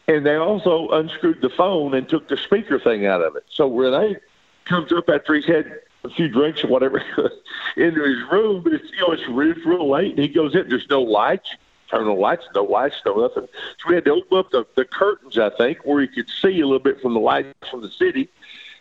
And 0.08 0.26
they 0.26 0.36
also 0.36 0.88
unscrewed 0.88 1.40
the 1.40 1.50
phone 1.50 1.94
and 1.94 2.08
took 2.08 2.28
the 2.28 2.36
speaker 2.36 2.78
thing 2.78 3.06
out 3.06 3.22
of 3.22 3.36
it. 3.36 3.44
So 3.50 3.68
Rene 3.68 4.16
comes 4.64 4.92
up 4.92 5.08
after 5.08 5.34
he's 5.34 5.46
had 5.46 5.80
a 6.04 6.10
few 6.10 6.28
drinks 6.28 6.64
or 6.64 6.68
whatever 6.68 6.98
into 7.76 8.02
his 8.02 8.30
room, 8.30 8.62
but 8.62 8.72
it's, 8.72 8.90
you 8.90 9.00
know, 9.00 9.12
it's, 9.12 9.22
it's 9.26 9.66
real 9.66 9.88
late, 9.88 10.10
and 10.10 10.18
he 10.18 10.28
goes 10.28 10.54
in, 10.54 10.68
there's 10.68 10.88
no 10.88 11.02
lights. 11.02 11.54
Turn 11.90 12.06
the 12.06 12.12
lights, 12.12 12.46
no 12.54 12.64
lights, 12.64 12.96
no 13.04 13.20
nothing. 13.20 13.46
So 13.78 13.88
we 13.88 13.94
had 13.96 14.06
to 14.06 14.12
open 14.12 14.38
up 14.38 14.50
the, 14.50 14.66
the 14.76 14.86
curtains, 14.86 15.36
I 15.36 15.50
think, 15.50 15.80
where 15.84 16.00
you 16.00 16.08
could 16.08 16.28
see 16.40 16.60
a 16.60 16.66
little 16.66 16.78
bit 16.78 17.02
from 17.02 17.12
the 17.12 17.20
lights 17.20 17.52
from 17.70 17.82
the 17.82 17.90
city. 17.90 18.30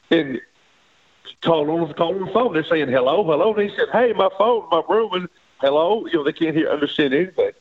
And 0.10 0.40
called 1.42 1.70
on 1.70 1.94
called 1.94 2.18
on 2.18 2.26
the 2.26 2.32
phone. 2.32 2.54
They're 2.54 2.64
saying 2.64 2.90
hello, 2.90 3.24
hello. 3.24 3.54
And 3.54 3.70
he 3.70 3.76
said, 3.76 3.88
"Hey, 3.92 4.14
my 4.14 4.30
phone, 4.38 4.68
my 4.72 4.82
room, 4.90 5.14
and 5.14 5.30
hello." 5.60 6.06
You 6.08 6.14
know, 6.14 6.24
they 6.24 6.34
can't 6.34 6.56
hear, 6.56 6.70
understand 6.70 7.14
anything. 7.14 7.52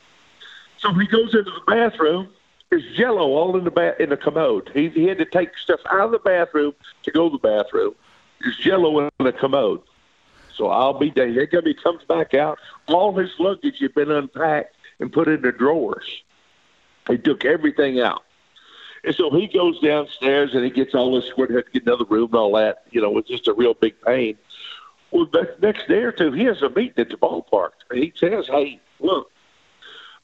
So 0.78 0.92
he 0.94 1.06
goes 1.06 1.34
into 1.34 1.50
the 1.50 1.62
bathroom. 1.66 2.28
There's 2.70 2.84
Jello 2.94 3.28
all 3.32 3.56
in 3.56 3.64
the 3.64 3.70
ba- 3.70 4.00
in 4.00 4.10
the 4.10 4.16
commode. 4.16 4.70
He 4.72 4.88
he 4.88 5.06
had 5.06 5.18
to 5.18 5.24
take 5.24 5.56
stuff 5.58 5.80
out 5.90 6.00
of 6.00 6.10
the 6.12 6.18
bathroom 6.18 6.74
to 7.02 7.10
go 7.10 7.28
to 7.28 7.32
the 7.36 7.38
bathroom. 7.38 7.94
There's 8.40 8.56
Jello 8.58 9.00
in 9.00 9.10
the 9.18 9.32
commode. 9.32 9.82
So 10.54 10.68
I'll 10.68 10.98
be 10.98 11.10
there. 11.10 11.28
He 11.28 11.74
comes 11.74 12.04
back 12.04 12.34
out. 12.34 12.58
All 12.86 13.14
his 13.14 13.30
luggage 13.38 13.78
had 13.80 13.94
been 13.94 14.10
unpacked 14.10 14.76
and 14.98 15.12
put 15.12 15.28
in 15.28 15.42
the 15.42 15.52
drawers. 15.52 16.22
He 17.08 17.18
took 17.18 17.44
everything 17.44 18.00
out. 18.00 18.24
And 19.04 19.14
so 19.14 19.30
he 19.30 19.46
goes 19.46 19.80
downstairs 19.80 20.54
and 20.54 20.64
he 20.64 20.70
gets 20.70 20.94
all 20.94 21.14
this 21.14 21.28
squirt, 21.30 21.50
had 21.50 21.66
to 21.66 21.70
get 21.70 21.86
another 21.86 22.04
room 22.04 22.26
and 22.26 22.34
all 22.34 22.52
that. 22.56 22.84
You 22.90 23.00
know, 23.00 23.16
it's 23.18 23.28
just 23.28 23.48
a 23.48 23.54
real 23.54 23.74
big 23.74 23.94
pain. 24.02 24.36
Well, 25.10 25.26
the 25.26 25.56
next 25.60 25.88
day 25.88 26.02
or 26.02 26.12
two, 26.12 26.32
he 26.32 26.44
has 26.44 26.62
a 26.62 26.68
meeting 26.68 26.98
at 26.98 27.08
the 27.08 27.16
ballpark. 27.16 27.70
And 27.90 27.98
he 27.98 28.12
says, 28.16 28.46
hey, 28.46 28.80
look, 29.00 29.30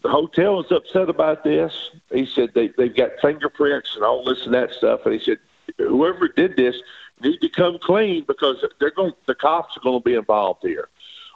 the 0.03 0.11
hotel 0.11 0.61
is 0.61 0.71
upset 0.71 1.09
about 1.09 1.43
this. 1.43 1.91
He 2.13 2.27
said 2.27 2.51
they, 2.55 2.69
they've 2.69 2.95
got 2.95 3.13
fingerprints 3.21 3.97
and 3.97 4.05
all 4.05 4.25
this 4.25 4.45
and 4.45 4.55
that 4.55 4.73
stuff. 4.73 5.01
And 5.05 5.15
he 5.15 5.25
said, 5.25 5.39
whoever 5.79 6.29
did 6.29 6.57
this 6.57 6.77
need 7.23 7.41
to 7.41 7.49
come 7.49 7.79
clean 7.79 8.25
because 8.29 8.65
they're 8.79 8.91
going, 8.91 9.15
the 9.27 9.35
cops 9.35 9.77
are 9.77 9.81
going 9.81 10.01
to 10.01 10.05
be 10.05 10.15
involved 10.15 10.63
here. 10.63 10.89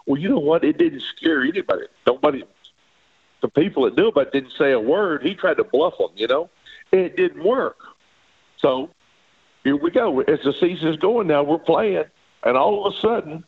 Well, 0.07 0.21
you 0.21 0.29
know 0.29 0.39
what? 0.39 0.63
It 0.63 0.77
didn't 0.77 1.03
scare 1.17 1.43
anybody. 1.43 1.87
Nobody, 2.07 2.45
the 3.41 3.49
people 3.49 3.85
that 3.85 3.97
knew 3.97 4.09
about 4.09 4.29
it 4.29 4.33
didn't 4.33 4.53
say 4.53 4.73
a 4.73 4.81
word. 4.81 5.23
He 5.23 5.35
tried 5.35 5.57
to 5.57 5.65
bluff 5.65 5.97
them, 5.99 6.11
you 6.15 6.29
know 6.29 6.51
it 6.93 7.17
didn't 7.17 7.45
work. 7.45 7.79
So 8.59 8.91
here 9.65 9.77
we 9.77 9.91
go. 9.91 10.21
As 10.21 10.41
the 10.43 10.53
season's 10.53 10.97
going 10.97 11.27
now, 11.27 11.43
we're 11.43 11.59
playing, 11.59 12.05
and 12.43 12.57
all 12.57 12.87
of 12.87 12.95
a 12.95 12.97
sudden, 12.99 13.45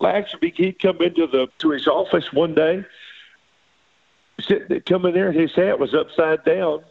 Laxby 0.00 0.54
he'd 0.54 0.78
come 0.78 1.00
into 1.00 1.26
the 1.26 1.48
to 1.58 1.70
his 1.70 1.86
office 1.86 2.32
one 2.32 2.54
day, 2.54 2.84
sitting 4.40 4.80
come 4.82 5.06
in 5.06 5.14
there, 5.14 5.28
and 5.28 5.38
his 5.38 5.54
hat 5.54 5.78
was 5.78 5.94
upside 5.94 6.44
down, 6.44 6.82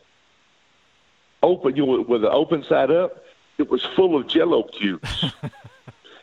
open, 1.42 1.76
you 1.76 1.86
know, 1.86 2.02
with 2.02 2.22
the 2.22 2.32
open 2.32 2.64
side 2.64 2.92
up. 2.92 3.24
It 3.58 3.70
was 3.70 3.84
full 3.84 4.16
of 4.16 4.28
Jello 4.28 4.64
cubes. 4.64 5.26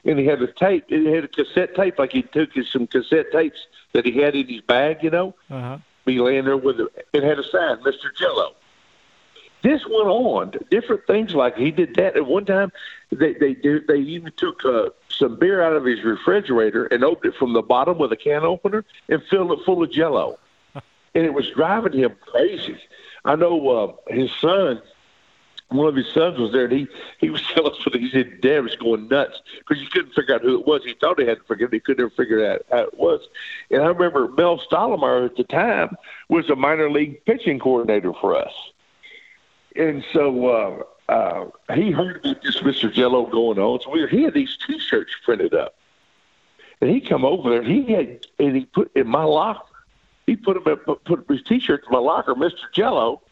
And 0.03 0.19
he 0.19 0.25
had 0.25 0.41
a 0.41 0.51
tape. 0.51 0.87
He 0.89 1.05
had 1.07 1.25
a 1.25 1.29
cassette 1.29 1.75
tape, 1.75 1.99
like 1.99 2.13
he 2.13 2.23
took 2.23 2.55
his, 2.55 2.71
some 2.71 2.87
cassette 2.87 3.31
tapes 3.33 3.67
that 3.93 4.07
he 4.07 4.13
had 4.13 4.35
in 4.35 4.49
his 4.49 4.63
bag, 4.63 5.03
you 5.03 5.11
know. 5.11 5.35
Uh-huh. 5.51 5.77
Be 6.07 6.19
laying 6.19 6.47
there 6.47 6.57
with 6.57 6.81
it. 6.81 7.07
It 7.13 7.23
had 7.23 7.39
a 7.39 7.45
sign, 7.45 7.77
Mr. 7.83 8.09
Jello 8.19 8.55
this 9.63 9.85
went 9.87 10.09
on. 10.09 10.53
Different 10.71 11.07
things 11.07 11.35
like 11.35 11.57
he 11.57 11.71
did 11.71 11.95
that 11.97 12.17
at 12.17 12.27
one 12.27 12.45
time. 12.45 12.73
They 13.11 13.35
they 13.35 13.55
do 13.55 13.81
they 13.81 13.99
even 13.99 14.33
took 14.37 14.65
uh, 14.65 14.91
some 15.09 15.37
beer 15.39 15.63
out 15.63 15.75
of 15.75 15.85
his 15.85 16.03
refrigerator 16.03 16.87
and 16.87 17.05
opened 17.05 17.35
it 17.35 17.39
from 17.39 17.53
the 17.53 17.63
bottom 17.63 17.99
with 17.99 18.13
a 18.13 18.17
can 18.17 18.45
opener 18.45 18.85
and 19.09 19.23
filled 19.25 19.53
it 19.53 19.65
full 19.65 19.83
of 19.83 19.91
Jello, 19.91 20.39
and 20.75 21.25
it 21.25 21.35
was 21.35 21.51
driving 21.51 21.93
him 21.93 22.17
crazy. 22.21 22.79
I 23.25 23.37
know 23.37 23.69
uh, 23.69 24.13
his 24.13 24.31
son. 24.41 24.83
One 25.69 25.87
of 25.87 25.95
his 25.95 26.13
sons 26.13 26.37
was 26.37 26.51
there, 26.51 26.65
and 26.65 26.73
he 26.73 26.89
he 27.21 27.31
was 27.31 27.43
telling 27.55 27.73
us 27.73 27.79
that 27.85 27.95
he 27.95 28.11
said 28.11 28.41
Dad 28.41 28.65
was 28.65 28.75
going 28.75 29.07
nuts 29.07 29.41
because 29.59 29.81
he 29.81 29.89
couldn't 29.89 30.15
figure 30.15 30.35
out 30.35 30.43
who 30.43 30.59
it 30.59 30.67
was. 30.67 30.83
He 30.85 30.95
thought 30.95 31.21
he 31.21 31.27
had 31.27 31.39
to 31.39 31.45
figure 31.45 31.67
it, 31.67 31.73
he 31.73 31.79
could 31.79 31.99
never 31.99 32.11
figure 32.11 32.45
out 32.45 32.63
how 32.73 32.79
it 32.79 32.99
was. 32.99 33.21
And 33.71 33.81
I 33.81 33.87
remember 33.87 34.27
Mel 34.27 34.59
Stottlemyre 34.59 35.27
at 35.27 35.37
the 35.37 35.45
time 35.45 35.95
was 36.29 36.51
a 36.51 36.57
minor 36.57 36.91
league 36.91 37.25
pitching 37.25 37.61
coordinator 37.61 38.13
for 38.15 38.35
us 38.35 38.70
and 39.77 40.05
so 40.13 40.47
uh, 40.47 41.13
uh, 41.13 41.75
he 41.75 41.91
heard 41.91 42.17
about 42.17 42.43
this 42.43 42.59
Mr. 42.59 42.93
Jello 42.93 43.27
going 43.27 43.59
on. 43.59 43.81
So 43.81 43.91
we, 43.91 44.07
he 44.09 44.23
had 44.23 44.35
these 44.35 44.57
T-shirts 44.67 45.13
printed 45.25 45.55
up, 45.55 45.75
and 46.81 46.91
he 46.91 47.01
come 47.01 47.25
over 47.25 47.51
there. 47.51 47.63
He 47.63 47.93
had 47.93 48.27
and 48.39 48.57
he 48.57 48.65
put 48.67 48.95
in 48.97 49.07
my 49.07 49.25
locker. 49.25 49.67
He 50.27 50.37
put 50.37 50.57
him 50.57 50.63
put, 50.63 51.05
put 51.05 51.25
his 51.29 51.43
T-shirt 51.43 51.85
in 51.87 51.93
my 51.93 51.99
locker, 51.99 52.35
Mr. 52.35 52.73
Jello, 52.73 53.23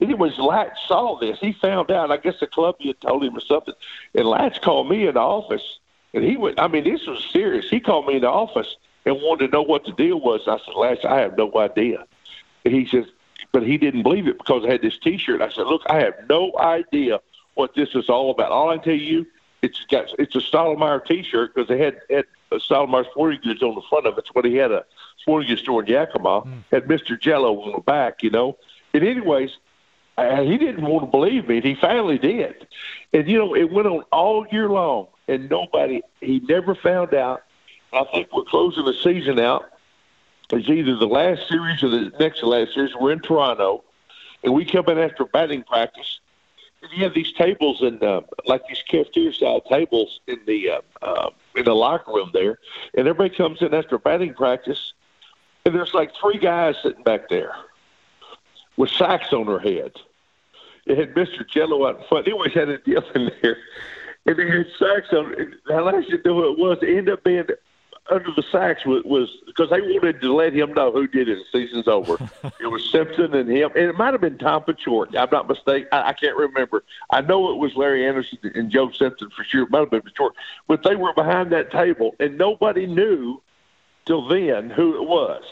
And 0.00 0.10
it 0.10 0.18
was 0.18 0.36
Latch 0.38 0.76
saw 0.88 1.18
this. 1.20 1.38
He 1.40 1.52
found 1.52 1.90
out. 1.90 2.10
I 2.10 2.16
guess 2.16 2.40
the 2.40 2.48
club 2.48 2.76
had 2.80 3.00
told 3.00 3.24
him 3.24 3.36
or 3.36 3.40
something. 3.40 3.74
And 4.14 4.26
Latch 4.26 4.60
called 4.60 4.88
me 4.88 5.06
in 5.06 5.14
the 5.14 5.20
office, 5.20 5.78
and 6.14 6.24
he 6.24 6.36
went. 6.36 6.58
I 6.58 6.68
mean, 6.68 6.84
this 6.84 7.06
was 7.06 7.24
serious. 7.32 7.68
He 7.70 7.80
called 7.80 8.06
me 8.06 8.16
in 8.16 8.22
the 8.22 8.30
office 8.30 8.76
and 9.04 9.16
wanted 9.16 9.46
to 9.46 9.52
know 9.52 9.62
what 9.62 9.84
the 9.84 9.92
deal 9.92 10.20
was. 10.20 10.42
I 10.46 10.58
said, 10.58 10.74
Latch, 10.74 11.04
I 11.04 11.20
have 11.20 11.36
no 11.36 11.50
idea. 11.56 12.04
And 12.64 12.74
he 12.74 12.86
says, 12.86 13.06
but 13.52 13.62
he 13.62 13.78
didn't 13.78 14.02
believe 14.02 14.26
it 14.28 14.38
because 14.38 14.64
I 14.64 14.70
had 14.70 14.82
this 14.82 14.98
T-shirt. 14.98 15.40
I 15.40 15.50
said, 15.50 15.66
look, 15.66 15.82
I 15.88 16.00
have 16.00 16.14
no 16.28 16.52
idea 16.58 17.20
what 17.54 17.74
this 17.74 17.94
is 17.94 18.08
all 18.08 18.30
about. 18.30 18.52
All 18.52 18.70
I 18.70 18.78
tell 18.78 18.94
you, 18.94 19.26
it's 19.62 19.84
got 19.90 20.06
it's 20.18 20.36
a 20.36 20.40
Stottlemyre 20.40 21.04
T-shirt 21.04 21.54
because 21.54 21.68
they 21.68 21.78
had 21.78 21.98
had 22.10 22.24
a 22.52 22.56
Stottlemyre 22.56 23.08
Sporting 23.10 23.40
Goods 23.42 23.62
on 23.62 23.74
the 23.74 23.82
front 23.88 24.06
of 24.06 24.16
it. 24.16 24.20
It's 24.20 24.34
what 24.34 24.44
he 24.44 24.54
had 24.56 24.72
a 24.72 24.84
sporting 25.18 25.48
goods 25.48 25.62
store 25.62 25.82
in 25.82 25.88
Yakima. 25.88 26.42
Mm. 26.42 26.64
Had 26.70 26.84
Mr. 26.84 27.20
Jello 27.20 27.60
on 27.60 27.72
the 27.72 27.80
back, 27.80 28.22
you 28.22 28.30
know. 28.30 28.56
And 28.94 29.04
anyways, 29.04 29.58
uh, 30.16 30.42
he 30.42 30.56
didn't 30.56 30.84
want 30.84 31.04
to 31.04 31.10
believe 31.10 31.48
me, 31.48 31.56
and 31.56 31.64
he 31.64 31.74
finally 31.74 32.18
did. 32.18 32.66
And 33.12 33.28
you 33.28 33.38
know, 33.38 33.54
it 33.54 33.70
went 33.70 33.86
on 33.86 34.02
all 34.12 34.46
year 34.50 34.68
long, 34.68 35.08
and 35.26 35.48
nobody 35.50 36.02
he 36.20 36.40
never 36.40 36.74
found 36.74 37.14
out. 37.14 37.42
I 37.92 38.04
think 38.12 38.28
we're 38.32 38.44
closing 38.44 38.84
the 38.84 38.94
season 38.94 39.38
out. 39.38 39.70
It's 40.50 40.68
either 40.68 40.96
the 40.96 41.06
last 41.06 41.48
series 41.48 41.82
or 41.82 41.88
the 41.88 42.12
next 42.18 42.40
to 42.40 42.46
last 42.46 42.74
series. 42.74 42.94
We're 42.98 43.12
in 43.12 43.20
Toronto, 43.20 43.84
and 44.42 44.54
we 44.54 44.64
come 44.64 44.86
in 44.88 44.98
after 44.98 45.24
batting 45.26 45.62
practice 45.62 46.20
and 46.82 46.90
you 46.92 47.04
have 47.04 47.14
these 47.14 47.32
tables 47.32 47.82
and 47.82 48.02
uh, 48.02 48.20
like 48.46 48.62
these 48.68 48.82
cafeteria 48.88 49.32
style 49.32 49.60
tables 49.60 50.20
in 50.26 50.38
the 50.46 50.70
uh, 50.70 50.80
uh, 51.02 51.30
in 51.56 51.64
the 51.64 51.74
locker 51.74 52.12
room 52.12 52.30
there, 52.32 52.58
and 52.96 53.08
everybody 53.08 53.34
comes 53.34 53.62
in 53.62 53.74
after 53.74 53.98
batting 53.98 54.34
practice, 54.34 54.92
and 55.64 55.74
there's 55.74 55.94
like 55.94 56.12
three 56.20 56.38
guys 56.38 56.76
sitting 56.82 57.02
back 57.02 57.28
there 57.28 57.52
with 58.76 58.90
sacks 58.90 59.32
on 59.32 59.46
their 59.46 59.58
heads. 59.58 59.96
They 60.86 60.94
had 60.94 61.14
Mr. 61.14 61.46
Jello 61.46 61.86
out 61.86 61.98
in 62.00 62.06
front. 62.08 62.24
They 62.24 62.32
always 62.32 62.54
had 62.54 62.68
a 62.68 62.78
deal 62.78 63.02
in 63.14 63.30
there, 63.42 63.58
and 64.26 64.38
they 64.38 64.48
had 64.48 64.66
sacks 64.78 65.12
on. 65.12 65.34
And 65.38 65.54
How 65.68 65.84
last 65.84 66.08
you 66.08 66.20
know 66.24 66.34
who 66.34 66.52
it 66.52 66.58
was? 66.58 66.78
It 66.82 66.90
ended 66.90 67.10
up 67.10 67.24
being 67.24 67.44
under 68.10 68.30
the 68.34 68.42
sacks 68.50 68.84
was, 68.84 69.02
was 69.04 69.28
because 69.46 69.70
they 69.70 69.80
wanted 69.80 70.20
to 70.20 70.34
let 70.34 70.52
him 70.52 70.72
know 70.72 70.92
who 70.92 71.06
did 71.06 71.28
it. 71.28 71.38
The 71.52 71.60
season's 71.60 71.88
over. 71.88 72.16
it 72.60 72.66
was 72.66 72.88
Simpson 72.90 73.34
and 73.34 73.48
him, 73.50 73.70
and 73.74 73.84
it 73.84 73.96
might 73.96 74.14
have 74.14 74.20
been 74.20 74.38
Tom 74.38 74.62
Paciorek. 74.62 75.16
I'm 75.16 75.28
not 75.30 75.48
mistaken. 75.48 75.88
I, 75.92 76.08
I 76.08 76.12
can't 76.12 76.36
remember. 76.36 76.84
I 77.10 77.20
know 77.20 77.50
it 77.50 77.58
was 77.58 77.74
Larry 77.76 78.06
Andersen 78.06 78.38
and 78.54 78.70
Joe 78.70 78.90
Simpson 78.90 79.30
for 79.30 79.44
sure. 79.44 79.64
It 79.64 79.70
might 79.70 79.80
have 79.80 79.90
been 79.90 80.02
Paciorek, 80.02 80.32
but 80.66 80.82
they 80.82 80.96
were 80.96 81.12
behind 81.12 81.52
that 81.52 81.70
table, 81.70 82.14
and 82.18 82.38
nobody 82.38 82.86
knew 82.86 83.42
till 84.06 84.26
then 84.26 84.70
who 84.70 85.02
it 85.02 85.08
was. 85.08 85.44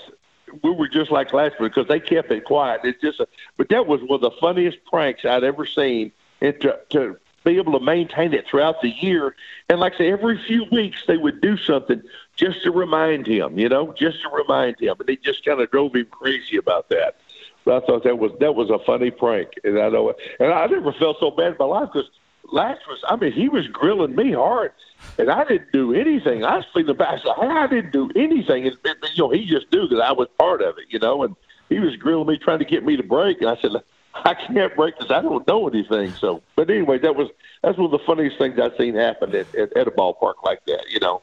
We 0.63 0.71
were 0.71 0.89
just 0.89 1.11
like 1.11 1.33
last 1.33 1.61
week 1.61 1.75
because 1.75 1.89
they 1.89 2.01
kept 2.01 2.31
it 2.31 2.45
quiet. 2.45 2.81
It's 2.85 3.01
just, 3.01 3.21
a, 3.21 3.27
but 3.57 3.69
that 3.69 3.87
was 3.87 4.01
one 4.03 4.13
of 4.13 4.21
the 4.21 4.31
funniest 4.41 4.79
pranks 4.87 5.25
I'd 5.25 5.45
ever 5.45 5.67
seen. 5.67 6.13
And 6.41 6.59
to, 6.61 6.79
to 6.91 7.17
be 7.47 7.57
able 7.57 7.79
to 7.79 7.85
maintain 7.85 8.35
it 8.35 8.47
throughout 8.47 8.83
the 8.83 8.91
year. 8.91 9.35
And 9.69 9.81
like 9.81 9.95
I 9.95 9.99
say, 9.99 10.13
every 10.13 10.39
few 10.47 10.67
weeks 10.71 11.05
they 11.07 11.17
would 11.17 11.41
do 11.41 11.57
something 11.57 12.03
just 12.37 12.63
to 12.63 12.71
remind 12.71 13.27
him, 13.27 13.59
you 13.59 13.69
know, 13.69 13.93
just 13.99 14.23
to 14.23 14.29
remind 14.29 14.81
him. 14.81 14.95
And 14.99 15.09
they 15.09 15.17
just 15.17 15.45
kind 15.45 15.61
of 15.61 15.71
drove 15.71 15.95
him 15.95 16.07
crazy 16.11 16.57
about 16.57 16.89
that. 16.91 17.17
But 17.65 17.83
I 17.83 17.87
thought 17.87 18.05
that 18.05 18.19
was 18.19 18.31
that 18.39 18.55
was 18.55 18.71
a 18.71 18.79
funny 18.79 19.11
prank, 19.11 19.49
and 19.65 19.79
I 19.79 19.89
know, 19.89 20.15
and 20.39 20.53
I 20.53 20.67
never 20.67 20.93
felt 20.93 21.17
so 21.19 21.33
bad 21.33 21.53
in 21.53 21.57
my 21.59 21.65
life 21.65 21.89
because 21.93 22.09
Latch 22.53 22.79
was, 22.89 23.03
I 23.09 23.17
mean, 23.17 23.33
he 23.33 23.49
was 23.49 23.67
grilling 23.67 24.15
me 24.15 24.33
hard, 24.33 24.71
and 25.19 25.29
I 25.29 25.43
didn't 25.45 25.73
do 25.73 25.93
anything. 25.93 26.45
I 26.45 26.59
was 26.59 26.67
feeling 26.73 26.97
bad. 26.97 27.21
I 27.27 27.67
didn't 27.67 27.91
do 27.93 28.09
anything, 28.15 28.69
and 28.69 28.77
you 28.85 29.25
know, 29.25 29.31
he 29.31 29.47
just 29.47 29.73
knew 29.73 29.89
that 29.89 30.01
I 30.01 30.13
was 30.13 30.29
part 30.39 30.63
of 30.63 30.79
it, 30.79 30.85
you 30.91 31.01
know, 31.01 31.25
and 31.25 31.35
he 31.69 31.81
was 31.81 31.97
grilling 31.97 32.29
me, 32.29 32.39
trying 32.39 32.61
to 32.61 32.65
get 32.65 32.85
me 32.85 32.97
to 32.97 33.03
break, 33.03 33.41
and 33.41 33.51
I 33.51 33.57
said, 33.57 33.73
I 34.15 34.35
can't 34.35 34.75
break 34.77 34.99
this. 34.99 35.11
I 35.11 35.21
don't 35.21 35.47
know 35.47 35.69
anything. 35.69 36.13
So, 36.13 36.43
but 36.55 36.71
anyway, 36.71 36.99
that 36.99 37.17
was 37.17 37.29
that's 37.63 37.77
one 37.77 37.87
of 37.87 37.91
the 37.91 38.07
funniest 38.07 38.39
things 38.39 38.59
I've 38.61 38.77
seen 38.79 38.95
happen 38.95 39.35
at, 39.35 39.53
at, 39.55 39.77
at 39.77 39.89
a 39.89 39.91
ballpark 39.91 40.35
like 40.45 40.65
that. 40.67 40.85
You 40.89 41.01
know. 41.01 41.23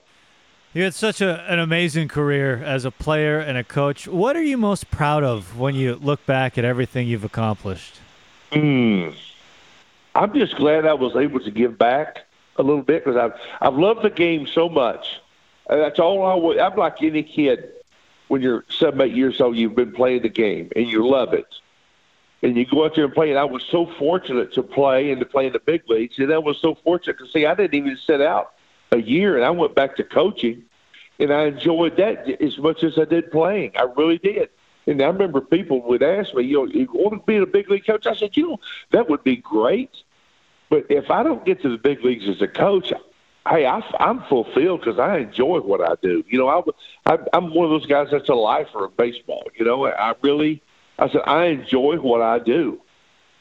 You 0.74 0.82
had 0.84 0.96
such 0.96 1.22
a, 1.22 1.42
an 1.52 1.60
amazing 1.60 2.08
career 2.08 2.56
as 2.64 2.84
a 2.84 2.90
player 2.90 3.38
and 3.38 3.60
a 3.60 3.64
coach. 3.64 4.08
What 4.08 4.36
are 4.36 4.42
you 4.42 4.58
most 4.58 4.90
proud 4.90 5.24
of 5.24 5.60
when 5.60 5.76
you 5.76 5.96
look 5.96 6.26
back 6.26 6.58
at 6.58 6.66
everything 6.66 7.08
you've 7.08 7.24
accomplished? 7.24 8.00
Mm. 8.52 9.14
I'm 10.16 10.34
just 10.34 10.56
glad 10.56 10.88
I 10.88 10.96
was 10.96 11.16
able 11.16 11.42
to 11.42 11.52
give 11.52 11.78
back 11.78 12.26
a 12.56 12.64
little 12.64 12.82
bit 12.82 13.06
because 13.06 13.18
I've 13.18 13.40
I've 13.62 13.78
loved 13.78 14.02
the 14.02 14.10
game 14.10 14.48
so 14.48 14.68
much. 14.68 15.22
And 15.70 15.80
that's 15.80 16.00
all 16.00 16.26
I 16.26 16.34
would. 16.34 16.58
I'm 16.58 16.76
like 16.76 17.04
any 17.04 17.22
kid. 17.22 17.70
When 18.30 18.42
you're 18.42 18.66
seven, 18.80 19.00
eight 19.02 19.14
years 19.14 19.40
old, 19.40 19.56
you've 19.56 19.76
been 19.76 19.92
playing 19.92 20.24
the 20.24 20.30
game 20.30 20.72
and 20.76 20.88
you 20.88 21.08
love 21.08 21.34
it 21.34 21.46
and 22.42 22.58
you 22.58 22.66
go 22.66 22.86
out 22.86 22.96
there 22.96 23.06
and 23.06 23.14
play. 23.14 23.30
And 23.30 23.38
I 23.38 23.44
was 23.44 23.64
so 23.70 23.86
fortunate 23.86 24.54
to 24.54 24.64
play 24.64 25.12
and 25.12 25.20
to 25.20 25.26
play 25.26 25.46
in 25.46 25.54
the 25.54 25.60
big 25.60 25.88
leagues. 25.88 26.18
And 26.18 26.34
I 26.34 26.40
was 26.40 26.58
so 26.58 26.74
fortunate 26.84 27.20
to 27.20 27.28
see 27.28 27.46
I 27.46 27.54
didn't 27.54 27.76
even 27.76 27.96
sit 27.96 28.22
out 28.22 28.53
a 28.94 29.02
year, 29.02 29.36
and 29.36 29.44
I 29.44 29.50
went 29.50 29.76
back 29.76 29.96
to 29.98 30.04
coaching, 30.04 30.64
and 31.20 31.34
I 31.34 31.46
enjoyed 31.46 31.98
that 31.98 32.30
as 32.42 32.58
much 32.58 32.84
as 32.84 32.98
I 32.98 33.06
did 33.06 33.32
playing. 33.32 33.72
I 33.76 33.84
really 33.84 34.18
did. 34.18 34.50
And 34.86 35.02
I 35.02 35.08
remember 35.08 35.42
people 35.42 35.82
would 35.84 36.04
ask 36.04 36.34
me, 36.34 36.44
you 36.44 36.58
know, 36.58 36.66
you 36.66 36.88
want 36.94 37.22
to 37.22 37.26
be 37.26 37.38
a 37.38 37.46
big 37.46 37.70
league 37.70 37.86
coach? 37.86 38.06
I 38.06 38.16
said, 38.16 38.36
you 38.36 38.50
know, 38.50 38.60
that 38.92 39.10
would 39.10 39.24
be 39.24 39.38
great. 39.38 39.92
But 40.70 40.88
if 40.90 41.10
I 41.10 41.24
don't 41.24 41.46
get 41.46 41.62
to 41.62 41.70
the 41.70 41.78
big 41.78 42.04
leagues 42.04 42.28
as 42.28 42.42
a 42.42 42.48
coach, 42.48 42.92
hey, 43.48 43.66
I, 43.66 43.82
I'm 44.00 44.24
fulfilled 44.24 44.82
because 44.82 45.00
I 45.00 45.20
enjoy 45.20 45.60
what 45.60 45.82
I 45.82 45.96
do. 46.02 46.24
You 46.28 46.40
know, 46.40 46.48
I, 46.50 47.14
I, 47.14 47.18
I'm 47.34 47.54
one 47.54 47.66
of 47.66 47.72
those 47.72 47.86
guys 47.86 48.10
that's 48.12 48.30
a 48.30 48.36
lifer 48.36 48.86
of 48.86 48.98
baseball. 48.98 49.44
You 49.58 49.66
know, 49.66 49.88
I 49.88 50.16
really– 50.22 50.62
I 51.00 51.10
said, 51.10 51.22
I 51.26 51.46
enjoy 51.46 51.98
what 51.98 52.22
I 52.22 52.40
do. 52.40 52.80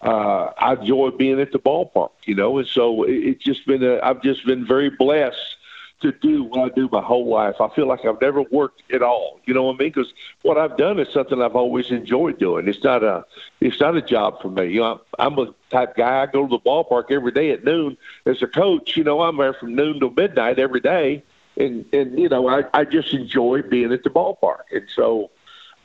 Uh, 0.03 0.53
I 0.59 0.73
enjoy 0.75 1.11
being 1.11 1.41
at 1.41 1.53
the 1.53 1.61
ballpark, 1.61 2.11
you 2.25 2.35
know, 2.35 2.59
and 2.59 2.67
so 2.67 3.05
it, 3.05 3.13
it's 3.13 3.45
just 3.45 3.67
been 3.67 3.85
a, 3.85 4.01
I've 4.03 4.21
just 4.23 4.45
been 4.45 4.67
very 4.67 4.91
blessed 4.91 5.57
to 6.03 6.13
do 6.13 6.43
what 6.43 6.61
I 6.61 6.75
do 6.75 6.89
my 6.91 7.01
whole 7.01 7.29
life. 7.29 7.61
I 7.61 7.69
feel 7.69 7.87
like 7.87 8.05
I've 8.05 8.21
never 8.21 8.43
worked 8.43 8.83
at 8.93 9.03
all. 9.03 9.41
You 9.47 9.55
know 9.55 9.63
what 9.63 9.77
I 9.77 9.79
mean? 9.79 9.93
Because 9.93 10.13
what 10.43 10.59
I've 10.59 10.77
done 10.77 10.99
is 10.99 11.09
something 11.13 11.41
I've 11.41 11.55
always 11.55 11.91
enjoyed 11.91 12.39
doing. 12.39 12.69
It's 12.69 12.83
not 12.83 13.05
a 13.05 13.25
it's 13.61 13.81
not 13.81 13.97
a 13.97 14.03
job 14.03 14.43
for 14.43 14.51
me. 14.51 14.67
You 14.67 14.81
know, 14.81 15.01
I'm, 15.19 15.39
I'm 15.39 15.49
a 15.49 15.55
type 15.71 15.97
guy. 15.97 16.23
I 16.23 16.27
go 16.27 16.43
to 16.43 16.49
the 16.49 16.59
ballpark 16.59 17.11
every 17.11 17.31
day 17.31 17.53
at 17.53 17.65
noon 17.65 17.97
as 18.27 18.43
a 18.43 18.49
coach. 18.49 18.97
You 18.97 19.05
know, 19.05 19.23
I'm 19.23 19.37
there 19.37 19.55
from 19.55 19.75
noon 19.75 20.01
to 20.01 20.11
midnight 20.11 20.59
every 20.59 20.81
day, 20.81 21.23
and 21.57 21.87
and 21.93 22.19
you 22.19 22.29
know, 22.29 22.49
I 22.49 22.65
I 22.75 22.85
just 22.85 23.15
enjoy 23.15 23.63
being 23.63 23.93
at 23.93 24.03
the 24.03 24.11
ballpark. 24.11 24.65
And 24.73 24.89
so, 24.95 25.31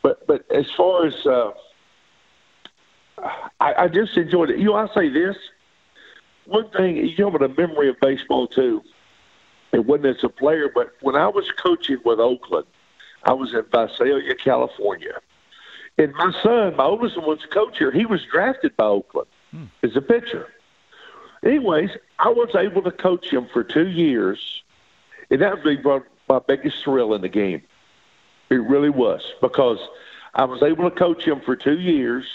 but 0.02 0.26
but 0.26 0.50
as 0.52 0.70
far 0.72 1.06
as 1.06 1.26
uh, 1.28 1.52
I, 3.60 3.74
I 3.78 3.88
just 3.88 4.16
enjoyed 4.18 4.50
it. 4.50 4.60
You 4.60 4.66
know, 4.66 4.76
I 4.76 4.88
say 4.94 5.10
this 5.10 5.36
one 6.46 6.70
thing. 6.72 6.98
You 6.98 7.16
know, 7.18 7.36
a 7.36 7.50
memory 7.50 7.90
of 7.90 8.00
baseball 8.00 8.48
too. 8.48 8.82
It 9.74 9.86
wasn't 9.86 10.18
as 10.18 10.24
a 10.24 10.30
player, 10.30 10.70
but 10.74 10.94
when 11.02 11.16
I 11.16 11.28
was 11.28 11.52
coaching 11.52 11.98
with 12.06 12.20
Oakland, 12.20 12.66
I 13.24 13.34
was 13.34 13.54
in 13.54 13.64
Visalia, 13.72 14.34
California, 14.36 15.20
and 15.98 16.14
my 16.14 16.32
son, 16.42 16.76
my 16.76 16.86
oldest 16.86 17.18
one, 17.18 17.28
was 17.28 17.44
a 17.44 17.54
coach 17.54 17.78
here. 17.78 17.92
He 17.92 18.06
was 18.06 18.24
drafted 18.32 18.78
by 18.78 18.86
Oakland 18.86 19.28
hmm. 19.52 19.66
as 19.84 19.96
a 19.96 20.02
pitcher. 20.02 20.48
Anyways, 21.44 21.92
I 22.20 22.30
was 22.30 22.50
able 22.56 22.82
to 22.84 22.92
coach 22.92 23.32
him 23.32 23.48
for 23.52 23.64
two 23.64 23.88
years, 23.88 24.64
and 25.30 25.42
that 25.42 25.64
was 25.64 26.02
my 26.30 26.40
biggest 26.40 26.84
thrill 26.84 27.14
in 27.14 27.22
the 27.22 27.30
game. 27.30 27.62
It 28.50 28.56
really 28.56 28.90
was 28.90 29.22
because 29.42 29.80
I 30.34 30.46
was 30.46 30.64
able 30.64 30.90
to 30.90 30.96
coach 30.96 31.24
him 31.24 31.42
for 31.42 31.56
two 31.56 31.80
years, 31.80 32.26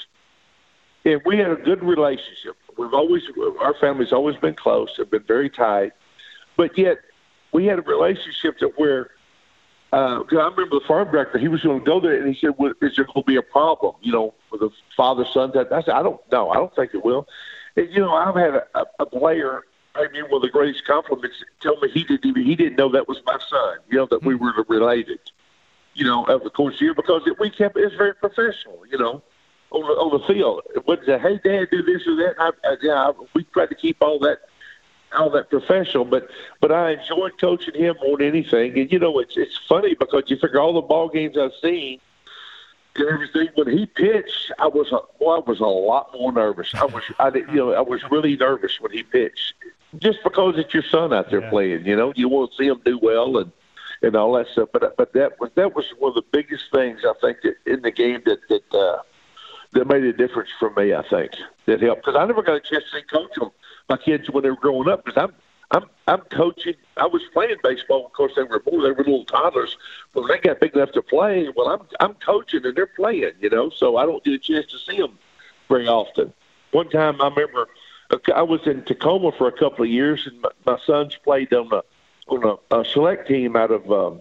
and 1.05 1.21
we 1.25 1.39
had 1.39 1.51
a 1.51 1.57
good 1.57 1.83
relationship. 1.83 2.57
We've 2.77 2.95
always, 2.95 3.23
our 3.61 3.75
family's 3.81 4.13
always 4.13 4.37
been 4.37 4.55
close, 4.55 4.97
have 4.97 5.11
been 5.11 5.25
very 5.25 5.51
tight, 5.51 5.93
but 6.57 6.77
yet 6.79 6.99
we 7.53 7.67
had 7.67 7.79
a 7.79 7.83
relationship 7.83 8.59
that 8.61 8.79
where, 8.79 9.11
uh, 9.93 10.23
I 10.31 10.35
remember 10.35 10.67
the 10.71 10.81
farm 10.87 11.11
director, 11.11 11.39
he 11.39 11.49
was 11.49 11.63
going 11.63 11.81
to 11.81 11.85
go 11.85 12.01
there, 12.01 12.17
and 12.17 12.35
he 12.35 12.41
said, 12.41 12.55
well, 12.57 12.73
"Is 12.81 12.97
there 12.97 13.05
going 13.05 13.23
to 13.23 13.27
be 13.27 13.37
a 13.37 13.43
problem?" 13.43 13.95
You 14.01 14.13
know, 14.13 14.35
with 14.51 14.63
a 14.63 14.71
father 14.97 15.27
son. 15.35 15.51
That 15.53 15.71
I 15.71 15.83
said, 15.83 15.93
"I 15.93 16.03
don't 16.03 16.19
know. 16.33 16.49
I 16.49 16.55
don't 16.55 16.75
think 16.75 16.95
it 16.95 17.05
will." 17.05 17.29
And, 17.77 17.91
you 17.91 18.01
know, 18.01 18.15
I've 18.15 18.35
had 18.35 18.55
a, 18.55 18.87
a 18.99 19.05
player 19.05 19.65
I 19.95 20.09
mean, 20.09 20.23
one 20.25 20.37
of 20.37 20.43
the 20.43 20.49
greatest 20.49 20.87
compliments. 20.87 21.45
Tell 21.61 21.77
me 21.77 21.91
he 21.91 22.05
didn't 22.05 22.25
even 22.25 22.43
he 22.43 22.57
didn't 22.57 22.77
know 22.77 22.91
that 22.93 23.07
was 23.07 23.19
my 23.27 23.39
son. 23.51 23.81
You 23.91 23.99
know 23.99 24.07
that 24.07 24.23
we 24.23 24.35
hmm. 24.35 24.45
were 24.45 24.65
related 24.67 25.21
you 25.95 26.05
know, 26.05 26.25
of 26.25 26.43
the 26.43 26.51
course 26.51 26.81
year 26.81 26.95
because 26.95 27.23
it, 27.27 27.39
we 27.39 27.51
kept 27.51 27.77
it's 27.77 27.95
very 27.95 28.15
professional, 28.15 28.83
you 28.91 28.99
know, 28.99 29.23
on 29.73 29.83
the 29.83 29.95
on 29.95 30.21
the 30.21 30.27
field. 30.27 30.63
Wasn't 30.87 31.07
say, 31.07 31.19
hey, 31.19 31.41
Dad, 31.43 31.69
do 31.71 31.83
this 31.83 32.07
or 32.07 32.17
that. 32.17 32.35
I, 32.39 32.51
I, 32.65 32.77
yeah, 32.83 33.09
I, 33.09 33.13
we 33.35 33.45
tried 33.45 33.71
to 33.71 33.75
keep 33.75 33.97
all 34.01 34.19
that 34.21 34.39
all 35.17 35.31
that 35.31 35.51
professional, 35.51 36.05
but 36.05 36.29
but 36.61 36.73
I 36.73 36.93
enjoyed 36.93 37.39
coaching 37.41 37.75
him 37.75 37.97
than 38.03 38.23
anything. 38.23 38.79
And 38.79 38.91
you 38.91 38.99
know, 38.99 39.19
it's 39.19 39.37
it's 39.37 39.59
funny 39.69 39.95
because 39.95 40.25
you 40.27 40.37
figure 40.37 40.61
all 40.61 40.75
the 40.75 40.81
ball 40.81 41.09
games 41.09 41.37
I've 41.37 41.53
seen 41.61 42.01
and 42.97 43.09
everything. 43.09 43.49
When 43.55 43.77
he 43.77 43.87
pitched, 43.87 44.53
I 44.59 44.67
was 44.67 44.93
a, 44.93 44.99
well, 45.19 45.37
I 45.37 45.51
was 45.51 45.61
a 45.61 45.65
lot 45.65 46.13
more 46.15 46.33
nervous. 46.33 46.75
I 46.75 46.85
was 46.85 47.03
I 47.19 47.31
did, 47.31 47.49
you 47.49 47.57
know 47.57 47.73
I 47.73 47.81
was 47.81 48.03
really 48.11 48.37
nervous 48.37 48.81
when 48.81 48.93
he 48.93 49.03
pitched, 49.03 49.55
just 49.99 50.19
because 50.25 50.59
it's 50.59 50.73
your 50.75 50.85
son 50.85 51.13
out 51.13 51.31
there 51.31 51.43
yeah. 51.43 51.51
playing. 51.51 51.87
You 51.87 51.97
know, 51.97 52.13
you 52.17 52.29
want 52.29 52.53
to 52.53 52.57
see 52.57 52.67
him 52.67 52.81
do 52.85 52.99
well 52.99 53.39
and 53.39 53.53
and 54.03 54.17
all 54.17 54.33
that 54.35 54.49
stuff. 54.49 54.71
But 54.73 54.97
but 54.97 55.13
that 55.13 55.41
was 55.41 55.51
that 55.55 55.75
was 55.75 55.87
one 55.99 56.11
of 56.11 56.15
the 56.17 56.25
biggest 56.33 56.65
things 56.73 57.01
I 57.05 57.13
think 57.21 57.39
that 57.43 57.57
in 57.67 57.83
the 57.83 57.91
game 57.91 58.23
that 58.27 58.39
that 58.49 58.75
uh, 58.75 59.03
that 59.73 59.87
made 59.87 60.05
a 60.05 60.13
difference 60.13 60.51
for 60.59 60.71
me. 60.71 60.95
I 60.95 61.03
think 61.09 61.33
that 61.67 61.81
helped 61.81 62.05
because 62.05 62.19
I 62.19 62.25
never 62.27 62.43
got 62.43 62.57
a 62.57 62.61
chance 62.61 62.85
to 62.93 63.03
coach 63.03 63.35
them, 63.37 63.51
my 63.89 63.97
kids 63.97 64.31
when 64.31 64.43
they 64.43 64.51
were 64.51 64.57
growing 64.57 64.89
up 64.89 65.05
because 65.05 65.23
I'm 65.23 65.35
I'm 65.73 65.89
I'm 66.07 66.21
coaching. 66.31 66.75
I 66.97 67.07
was 67.07 67.23
playing 67.33 67.57
baseball. 67.63 68.07
Of 68.07 68.13
course, 68.13 68.33
they 68.37 68.43
were 68.43 68.63
more. 68.71 68.83
They 68.83 68.91
were 68.91 69.05
little 69.05 69.25
toddlers, 69.25 69.77
but 70.13 70.23
when 70.23 70.31
they 70.33 70.39
got 70.39 70.61
big 70.61 70.75
enough 70.75 70.93
to 70.93 71.03
play, 71.03 71.49
well, 71.57 71.69
I'm 71.69 71.81
I'm 72.01 72.15
coaching 72.15 72.65
and 72.65 72.77
they're 72.77 72.87
playing. 72.87 73.33
You 73.41 73.51
know, 73.51 73.71
so 73.71 73.97
I 73.97 74.05
don't 74.05 74.23
get 74.23 74.35
a 74.35 74.39
chance 74.39 74.67
to 74.67 74.79
see 74.79 74.99
them 74.99 75.19
very 75.69 75.89
often. 75.89 76.33
One 76.73 76.89
time, 76.91 77.21
I 77.21 77.29
remember 77.29 77.69
I 78.35 78.43
was 78.43 78.61
in 78.67 78.83
Tacoma 78.85 79.33
for 79.33 79.49
a 79.49 79.53
couple 79.53 79.85
of 79.85 79.91
years, 79.91 80.27
and 80.27 80.41
my, 80.43 80.51
my 80.67 80.79
sons 80.87 81.17
played 81.17 81.53
on 81.55 81.73
a 81.73 81.83
on 82.29 82.59
a, 82.71 82.81
a 82.81 82.85
select 82.85 83.29
team 83.29 83.57
out 83.57 83.71
of 83.71 83.91
um, 83.91 84.21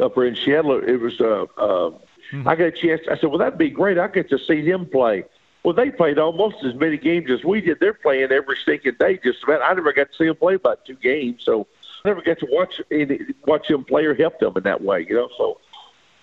upper 0.00 0.24
in 0.24 0.36
Seattle. 0.36 0.82
It 0.82 1.00
was 1.00 1.20
uh, 1.20 1.46
uh, 1.58 1.90
mm-hmm. 2.32 2.48
I 2.48 2.54
got 2.56 2.64
a 2.64 2.72
chance. 2.72 3.02
I 3.10 3.16
said, 3.16 3.30
"Well, 3.30 3.38
that'd 3.38 3.58
be 3.58 3.70
great. 3.70 3.98
I 3.98 4.08
get 4.08 4.28
to 4.30 4.38
see 4.38 4.68
them 4.68 4.86
play." 4.86 5.24
Well, 5.64 5.74
they 5.74 5.90
played 5.90 6.18
almost 6.18 6.56
as 6.62 6.74
many 6.74 6.98
games 6.98 7.30
as 7.30 7.42
we 7.42 7.62
did. 7.62 7.80
They're 7.80 7.94
playing 7.94 8.32
every 8.32 8.56
stinking 8.62 8.96
day, 9.00 9.18
just 9.22 9.42
about. 9.42 9.62
I 9.62 9.72
never 9.72 9.92
got 9.92 10.10
to 10.10 10.16
see 10.16 10.26
them 10.26 10.36
play 10.36 10.54
about 10.54 10.84
two 10.84 10.96
games, 10.96 11.42
so 11.44 11.66
I 12.04 12.10
never 12.10 12.20
got 12.20 12.38
to 12.40 12.46
watch 12.50 12.80
any, 12.90 13.20
watch 13.46 13.68
them 13.68 13.84
play 13.84 14.04
or 14.04 14.14
help 14.14 14.38
them 14.40 14.52
in 14.56 14.62
that 14.64 14.82
way. 14.82 15.06
You 15.08 15.16
know, 15.16 15.28
so 15.38 15.58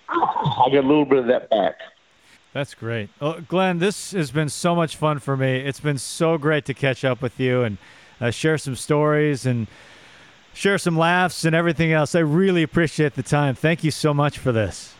I 0.10 0.70
got 0.72 0.84
a 0.84 0.88
little 0.88 1.06
bit 1.06 1.20
of 1.20 1.28
that 1.28 1.50
back. 1.50 1.76
That's 2.54 2.74
great. 2.74 3.10
Well, 3.20 3.42
Glenn, 3.42 3.80
this 3.80 4.12
has 4.12 4.30
been 4.30 4.50
so 4.50 4.76
much 4.76 4.96
fun 4.98 5.20
for 5.20 5.38
me. 5.38 5.58
It's 5.58 5.80
been 5.80 5.98
so 5.98 6.38
great 6.38 6.66
to 6.66 6.74
catch 6.74 7.06
up 7.06 7.22
with 7.22 7.40
you 7.40 7.64
and 7.64 7.78
uh, 8.20 8.30
share 8.30 8.58
some 8.58 8.76
stories 8.76 9.46
and 9.46 9.68
share 10.54 10.78
some 10.78 10.98
laughs 10.98 11.46
and 11.46 11.56
everything 11.56 11.94
else. 11.94 12.14
I 12.14 12.20
really 12.20 12.62
appreciate 12.62 13.16
the 13.16 13.24
time. 13.24 13.56
Thank 13.56 13.84
you 13.84 13.92
so 13.92 14.14
much 14.14 14.38
for 14.38 14.52
this. 14.52 14.94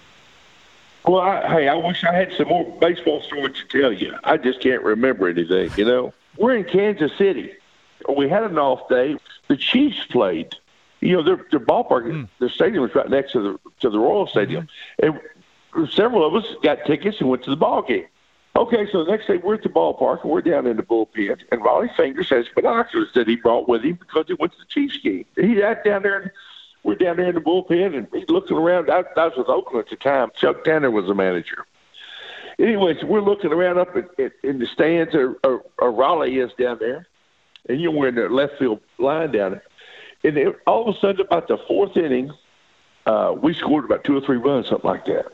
Well, 1.06 1.22
I, 1.22 1.48
hey, 1.48 1.68
I 1.68 1.76
wish 1.76 2.04
I 2.04 2.14
had 2.14 2.34
some 2.34 2.48
more 2.48 2.66
baseball 2.80 3.22
stories 3.22 3.56
to 3.56 3.82
tell 3.82 3.92
you. 3.92 4.16
I 4.24 4.38
just 4.38 4.62
can't 4.62 4.84
remember 4.84 5.28
anything. 5.28 5.72
You 5.76 5.86
know, 5.86 6.14
we're 6.38 6.56
in 6.56 6.64
Kansas 6.64 7.12
City. 7.18 7.54
We 8.08 8.30
had 8.30 8.44
an 8.44 8.58
off 8.58 8.88
day. 8.88 9.18
The 9.48 9.58
Chiefs 9.58 10.06
played. 10.06 10.56
You 11.00 11.18
know, 11.18 11.24
their 11.24 11.46
their 11.50 11.60
ballpark, 11.60 12.06
mm. 12.06 12.28
their 12.40 12.50
stadium 12.50 12.84
was 12.84 12.94
right 12.94 13.10
next 13.10 13.32
to 13.32 13.42
the 13.42 13.70
to 13.80 13.90
the 13.90 13.98
Royal 13.98 14.28
Stadium, 14.28 14.68
mm-hmm. 15.02 15.18
and 15.74 15.90
several 15.90 16.26
of 16.26 16.36
us 16.36 16.46
got 16.62 16.86
tickets 16.86 17.20
and 17.20 17.30
went 17.30 17.44
to 17.44 17.50
the 17.50 17.56
ball 17.56 17.82
game. 17.82 18.06
Okay, 18.56 18.86
so 18.92 19.04
the 19.04 19.12
next 19.12 19.28
day 19.28 19.38
we're 19.38 19.56
at 19.56 19.64
the 19.64 19.70
ballpark 19.70 20.22
and 20.22 20.32
we're 20.32 20.42
down 20.42 20.68
in 20.68 20.78
the 20.78 20.84
bullpen, 20.84 21.40
and 21.52 21.62
Rollie 21.62 21.96
Fingers 21.96 22.30
has 22.30 22.46
binoculars 22.54 23.08
that 23.16 23.28
he 23.28 23.36
brought 23.36 23.68
with 23.68 23.82
him 23.82 23.96
because 23.96 24.26
he 24.28 24.34
went 24.34 24.52
to 24.52 24.60
the 24.60 24.66
Chiefs 24.66 24.98
game. 24.98 25.26
He 25.36 25.56
sat 25.60 25.84
down 25.84 26.04
there 26.04 26.20
and 26.20 26.32
we're 26.84 26.96
down 26.96 27.18
there 27.18 27.30
in 27.30 27.36
the 27.36 27.42
bullpen, 27.42 27.96
and 27.96 28.08
he's 28.14 28.30
looking 28.30 28.58
around. 28.58 28.90
I, 28.90 29.04
I 29.16 29.28
was 29.28 29.38
with 29.38 29.50
Oakland 29.50 29.86
at 29.86 29.90
the 29.90 29.98
time. 29.98 30.30
Chuck 30.36 30.64
Tanner 30.64 30.90
was 30.90 31.06
the 31.06 31.14
manager. 31.14 31.66
Anyways, 32.60 33.04
we're 33.04 33.22
looking 33.22 33.52
around 33.52 33.78
up 33.78 33.96
at, 33.96 34.20
at, 34.20 34.34
in 34.44 34.60
the 34.60 34.68
stands, 34.68 35.14
or, 35.16 35.36
or, 35.44 35.64
or 35.80 35.92
Rollie 35.92 36.44
is 36.44 36.52
down 36.60 36.78
there, 36.80 37.08
and 37.70 37.80
you 37.80 37.92
know, 37.92 37.98
we're 37.98 38.10
in 38.10 38.16
the 38.16 38.30
left 38.30 38.54
field 38.58 38.80
line 38.98 39.32
down 39.32 39.52
there. 39.52 39.64
And 40.24 40.38
it, 40.38 40.56
all 40.68 40.88
of 40.88 40.96
a 40.96 41.00
sudden, 41.00 41.22
about 41.22 41.48
the 41.48 41.58
fourth 41.68 41.98
inning, 41.98 42.32
uh, 43.06 43.34
we 43.42 43.54
scored 43.54 43.86
about 43.86 44.04
two 44.04 44.16
or 44.16 44.22
three 44.22 44.38
runs, 44.38 44.68
something 44.70 44.90
like 44.90 45.06
that. 45.06 45.26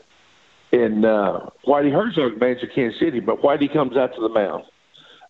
And 0.72 1.04
uh, 1.04 1.46
Whitey 1.66 1.92
Herzog 1.92 2.38
manages 2.38 2.70
Kansas 2.74 3.00
City, 3.00 3.20
but 3.20 3.42
Whitey 3.42 3.72
comes 3.72 3.96
out 3.96 4.14
to 4.14 4.20
the 4.20 4.28
mound. 4.28 4.64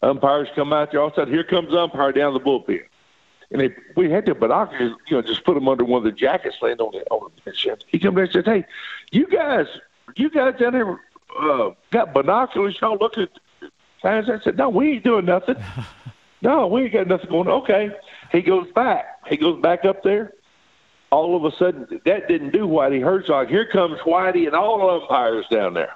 Umpires 0.02 0.48
come 0.54 0.72
out 0.72 0.92
there. 0.92 1.00
All 1.00 1.08
of 1.08 1.12
a 1.14 1.16
sudden, 1.16 1.34
here 1.34 1.44
comes 1.44 1.74
umpire 1.74 2.12
down 2.12 2.34
the 2.34 2.40
bullpen 2.40 2.82
and 3.50 3.60
they, 3.60 3.74
we 3.96 4.10
had 4.10 4.26
the 4.26 4.34
binoculars, 4.34 4.92
you 5.06 5.16
know, 5.16 5.22
just 5.22 5.44
put 5.44 5.54
them 5.54 5.68
under 5.68 5.84
one 5.84 5.98
of 5.98 6.04
the 6.04 6.12
jackets 6.12 6.56
laying 6.60 6.78
on 6.78 6.92
the 6.92 7.04
on 7.10 7.30
the 7.34 7.42
bench. 7.42 7.66
He 7.86 7.98
come 7.98 8.14
back 8.14 8.24
and 8.24 8.32
said, 8.32 8.46
"Hey, 8.46 8.64
you 9.10 9.26
guys, 9.26 9.66
you 10.16 10.30
guys 10.30 10.58
down 10.58 10.72
there 10.72 11.00
uh, 11.40 11.70
got 11.90 12.12
binoculars? 12.12 12.76
Y'all 12.80 12.98
look 12.98 13.16
at 13.16 13.30
fans?" 14.02 14.28
I 14.28 14.38
said, 14.40 14.58
"No, 14.58 14.68
we 14.68 14.92
ain't 14.92 15.04
doing 15.04 15.24
nothing. 15.24 15.56
no, 16.42 16.66
we 16.66 16.84
ain't 16.84 16.92
got 16.92 17.06
nothing 17.06 17.30
going. 17.30 17.48
on. 17.48 17.62
Okay." 17.62 17.90
He 18.32 18.42
goes 18.42 18.70
back. 18.72 19.06
He 19.28 19.36
goes 19.36 19.60
back 19.62 19.84
up 19.84 20.02
there. 20.02 20.34
All 21.10 21.34
of 21.34 21.50
a 21.50 21.56
sudden, 21.56 22.00
that 22.04 22.28
didn't 22.28 22.50
do 22.50 22.66
Whitey 22.66 23.02
Herzog. 23.02 23.48
Here 23.48 23.66
comes 23.66 23.98
Whitey 24.00 24.46
and 24.46 24.54
all 24.54 24.78
the 24.78 25.04
umpires 25.04 25.46
down 25.50 25.72
there. 25.72 25.94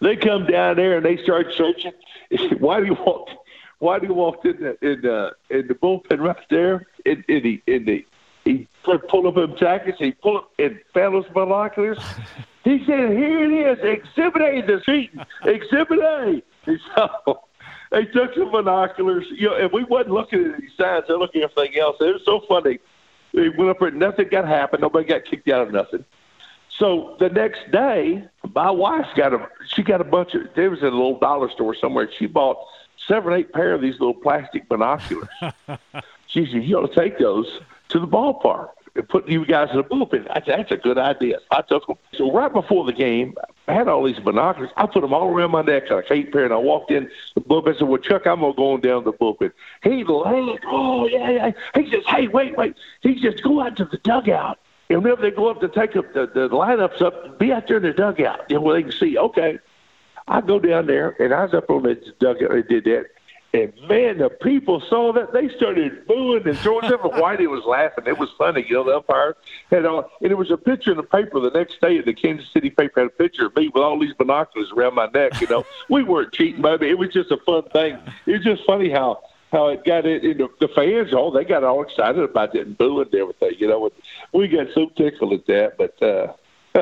They 0.00 0.14
come 0.14 0.46
down 0.46 0.76
there 0.76 0.98
and 0.98 1.04
they 1.04 1.16
start 1.16 1.48
searching. 1.56 1.92
Whitey 2.30 2.96
walked 3.04 3.32
Whitey 3.80 4.08
walked 4.08 4.46
in 4.46 4.58
the 4.58 4.78
in 4.80 5.02
the 5.02 5.32
in 5.50 5.66
the 5.66 5.74
bullpen 5.74 6.20
right 6.20 6.36
there, 6.50 6.86
in, 7.04 7.24
in 7.28 7.42
the 7.42 7.62
in 7.66 7.84
the 7.84 8.06
he 8.44 8.68
pulled 9.08 9.26
up 9.26 9.36
his 9.36 9.58
jackets, 9.58 9.98
he 9.98 10.12
pulled 10.12 10.36
up 10.36 10.50
and 10.58 10.78
found 10.94 11.14
those 11.14 11.28
binoculars. 11.34 11.98
he 12.64 12.78
said, 12.86 13.10
"Here 13.10 13.44
it 13.44 13.78
is, 13.78 13.84
Exhibit 13.84 14.42
A, 14.42 14.62
the 14.62 14.82
sheet, 14.84 15.10
Exhibit 15.44 15.98
A." 15.98 16.42
And 16.66 16.80
so 16.96 17.40
they 17.90 18.04
took 18.06 18.34
some 18.34 18.52
binoculars, 18.52 19.26
you 19.30 19.48
know, 19.48 19.56
and 19.56 19.70
we 19.72 19.84
wasn't 19.84 20.12
looking 20.12 20.44
at 20.44 20.54
any 20.54 20.68
signs; 20.78 21.04
they're 21.08 21.18
looking 21.18 21.42
at 21.42 21.50
everything 21.50 21.80
else. 21.80 21.96
It 22.00 22.14
was 22.14 22.22
so 22.24 22.40
funny. 22.48 22.78
We 23.32 23.50
went 23.50 23.70
up 23.70 23.80
there, 23.80 23.90
nothing 23.90 24.28
got 24.30 24.46
happened, 24.46 24.82
nobody 24.82 25.06
got 25.06 25.24
kicked 25.24 25.48
out 25.48 25.66
of 25.66 25.72
nothing. 25.72 26.04
So 26.78 27.16
the 27.18 27.28
next 27.28 27.70
day, 27.72 28.24
my 28.54 28.70
wife 28.70 29.06
got 29.16 29.34
a 29.34 29.48
she 29.66 29.82
got 29.82 30.00
a 30.00 30.04
bunch 30.04 30.34
of. 30.34 30.42
There 30.54 30.70
was 30.70 30.80
in 30.80 30.86
a 30.86 30.90
little 30.90 31.18
dollar 31.18 31.50
store 31.50 31.74
somewhere. 31.74 32.08
She 32.18 32.26
bought 32.26 32.58
seven, 33.06 33.32
eight 33.32 33.52
pair 33.52 33.72
of 33.72 33.80
these 33.80 33.94
little 33.94 34.14
plastic 34.14 34.68
binoculars. 34.68 35.28
she 36.26 36.46
said, 36.46 36.64
you 36.64 36.78
ought 36.78 36.92
to 36.92 36.94
take 36.94 37.18
those 37.18 37.60
to 37.88 37.98
the 37.98 38.06
ballpark 38.06 38.70
and 38.96 39.08
put 39.08 39.28
you 39.28 39.44
guys 39.44 39.68
in 39.70 39.76
the 39.76 39.84
bullpen. 39.84 40.26
I 40.30 40.44
said, 40.44 40.58
that's 40.58 40.72
a 40.72 40.76
good 40.76 40.98
idea. 40.98 41.38
I 41.50 41.62
took 41.62 41.86
them. 41.86 41.96
So 42.14 42.32
right 42.32 42.52
before 42.52 42.84
the 42.84 42.92
game, 42.92 43.34
I 43.68 43.74
had 43.74 43.88
all 43.88 44.04
these 44.04 44.18
binoculars. 44.18 44.70
I 44.76 44.86
put 44.86 45.02
them 45.02 45.12
all 45.12 45.28
around 45.28 45.50
my 45.50 45.62
neck, 45.62 45.90
like 45.90 46.10
eight 46.10 46.32
pair, 46.32 46.44
and 46.44 46.54
I 46.54 46.56
walked 46.56 46.90
in 46.90 47.10
the 47.34 47.40
bullpen 47.40 47.68
and 47.68 47.78
said, 47.78 47.88
well, 47.88 47.98
Chuck, 48.00 48.26
I'm 48.26 48.40
going 48.40 48.52
to 48.52 48.56
go 48.56 48.72
on 48.72 48.80
down 48.80 49.04
the 49.04 49.12
bullpen. 49.12 49.52
He 49.82 50.04
laughed. 50.04 50.64
Oh, 50.66 51.06
yeah, 51.06 51.30
yeah. 51.30 51.52
He 51.74 51.90
says, 51.90 52.04
hey, 52.06 52.28
wait, 52.28 52.56
wait. 52.56 52.74
He 53.02 53.20
says, 53.20 53.40
go 53.40 53.60
out 53.60 53.76
to 53.76 53.84
the 53.84 53.98
dugout. 53.98 54.58
And 54.88 55.02
whenever 55.02 55.22
they 55.22 55.32
go 55.32 55.48
up 55.48 55.60
to 55.60 55.68
take 55.68 55.96
up 55.96 56.12
the, 56.12 56.26
the 56.26 56.48
lineups 56.48 57.02
up, 57.02 57.38
be 57.38 57.52
out 57.52 57.66
there 57.66 57.78
in 57.78 57.82
the 57.82 57.92
dugout, 57.92 58.44
you 58.48 58.56
know, 58.56 58.62
where 58.62 58.76
they 58.76 58.82
can 58.84 58.92
see, 58.92 59.18
okay. 59.18 59.58
I 60.28 60.40
go 60.40 60.58
down 60.58 60.86
there, 60.86 61.14
and 61.22 61.32
I 61.32 61.44
was 61.44 61.54
up 61.54 61.70
on 61.70 61.84
the 61.84 61.94
dugout 62.18 62.50
and 62.50 62.66
did 62.68 62.84
that. 62.84 63.06
And 63.54 63.72
man, 63.88 64.18
the 64.18 64.28
people 64.28 64.82
saw 64.88 65.12
that 65.14 65.32
they 65.32 65.48
started 65.56 66.06
booing 66.06 66.46
and 66.46 66.58
throwing 66.58 66.86
stuff. 66.86 67.00
Whitey 67.00 67.48
was 67.48 67.64
laughing. 67.64 68.04
It 68.06 68.18
was 68.18 68.28
funny, 68.36 68.66
you 68.68 68.74
know. 68.74 68.84
The 68.84 68.96
umpire 68.96 69.36
had 69.70 69.86
all, 69.86 70.10
and 70.20 70.30
it 70.30 70.34
was 70.34 70.50
a 70.50 70.56
picture 70.56 70.90
in 70.90 70.96
the 70.96 71.02
paper 71.02 71.40
the 71.40 71.50
next 71.50 71.80
day. 71.80 72.00
The 72.00 72.12
Kansas 72.12 72.50
City 72.52 72.70
paper 72.70 73.00
had 73.00 73.06
a 73.06 73.10
picture 73.10 73.46
of 73.46 73.56
me 73.56 73.68
with 73.68 73.82
all 73.82 73.98
these 73.98 74.12
binoculars 74.14 74.70
around 74.76 74.94
my 74.94 75.06
neck. 75.06 75.40
You 75.40 75.46
know, 75.46 75.64
we 75.88 76.02
weren't 76.02 76.32
cheating, 76.32 76.60
baby. 76.60 76.90
It 76.90 76.98
was 76.98 77.10
just 77.12 77.30
a 77.30 77.38
fun 77.38 77.62
thing. 77.72 77.98
It 78.26 78.32
was 78.32 78.44
just 78.44 78.64
funny 78.66 78.90
how 78.90 79.20
how 79.52 79.68
it 79.68 79.84
got 79.84 80.04
it. 80.04 80.22
And 80.24 80.40
the, 80.40 80.48
the 80.60 80.68
fans, 80.68 81.14
all 81.14 81.30
they 81.30 81.44
got 81.44 81.64
all 81.64 81.82
excited 81.82 82.22
about 82.22 82.54
it 82.54 82.66
and 82.66 82.76
booing 82.76 83.06
and 83.10 83.14
everything. 83.14 83.54
You 83.58 83.68
know, 83.68 83.84
and 83.84 83.92
we 84.32 84.48
got 84.48 84.66
so 84.74 84.90
tickled 84.96 85.32
at 85.32 85.46
that, 85.46 85.78
but. 85.78 86.02
uh 86.02 86.32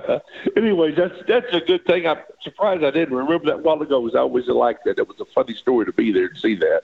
anyway, 0.57 0.92
that's 0.94 1.14
that's 1.28 1.52
a 1.52 1.61
good 1.61 1.85
thing. 1.87 2.07
I'm 2.07 2.18
surprised 2.42 2.85
I 2.85 2.90
didn't 2.90 3.14
remember 3.14 3.46
that 3.46 3.57
a 3.57 3.62
while 3.62 3.80
ago. 3.80 4.00
Was 4.00 4.14
I 4.14 4.20
always 4.20 4.46
like 4.48 4.78
that. 4.85 4.98
It 4.98 5.09
was 5.09 5.20
a 5.20 5.24
funny 5.35 5.54
story 5.54 5.87
to 5.87 5.92
be 5.92 6.12
there 6.12 6.26
and 6.26 6.38
see 6.38 6.54
that. 6.57 6.83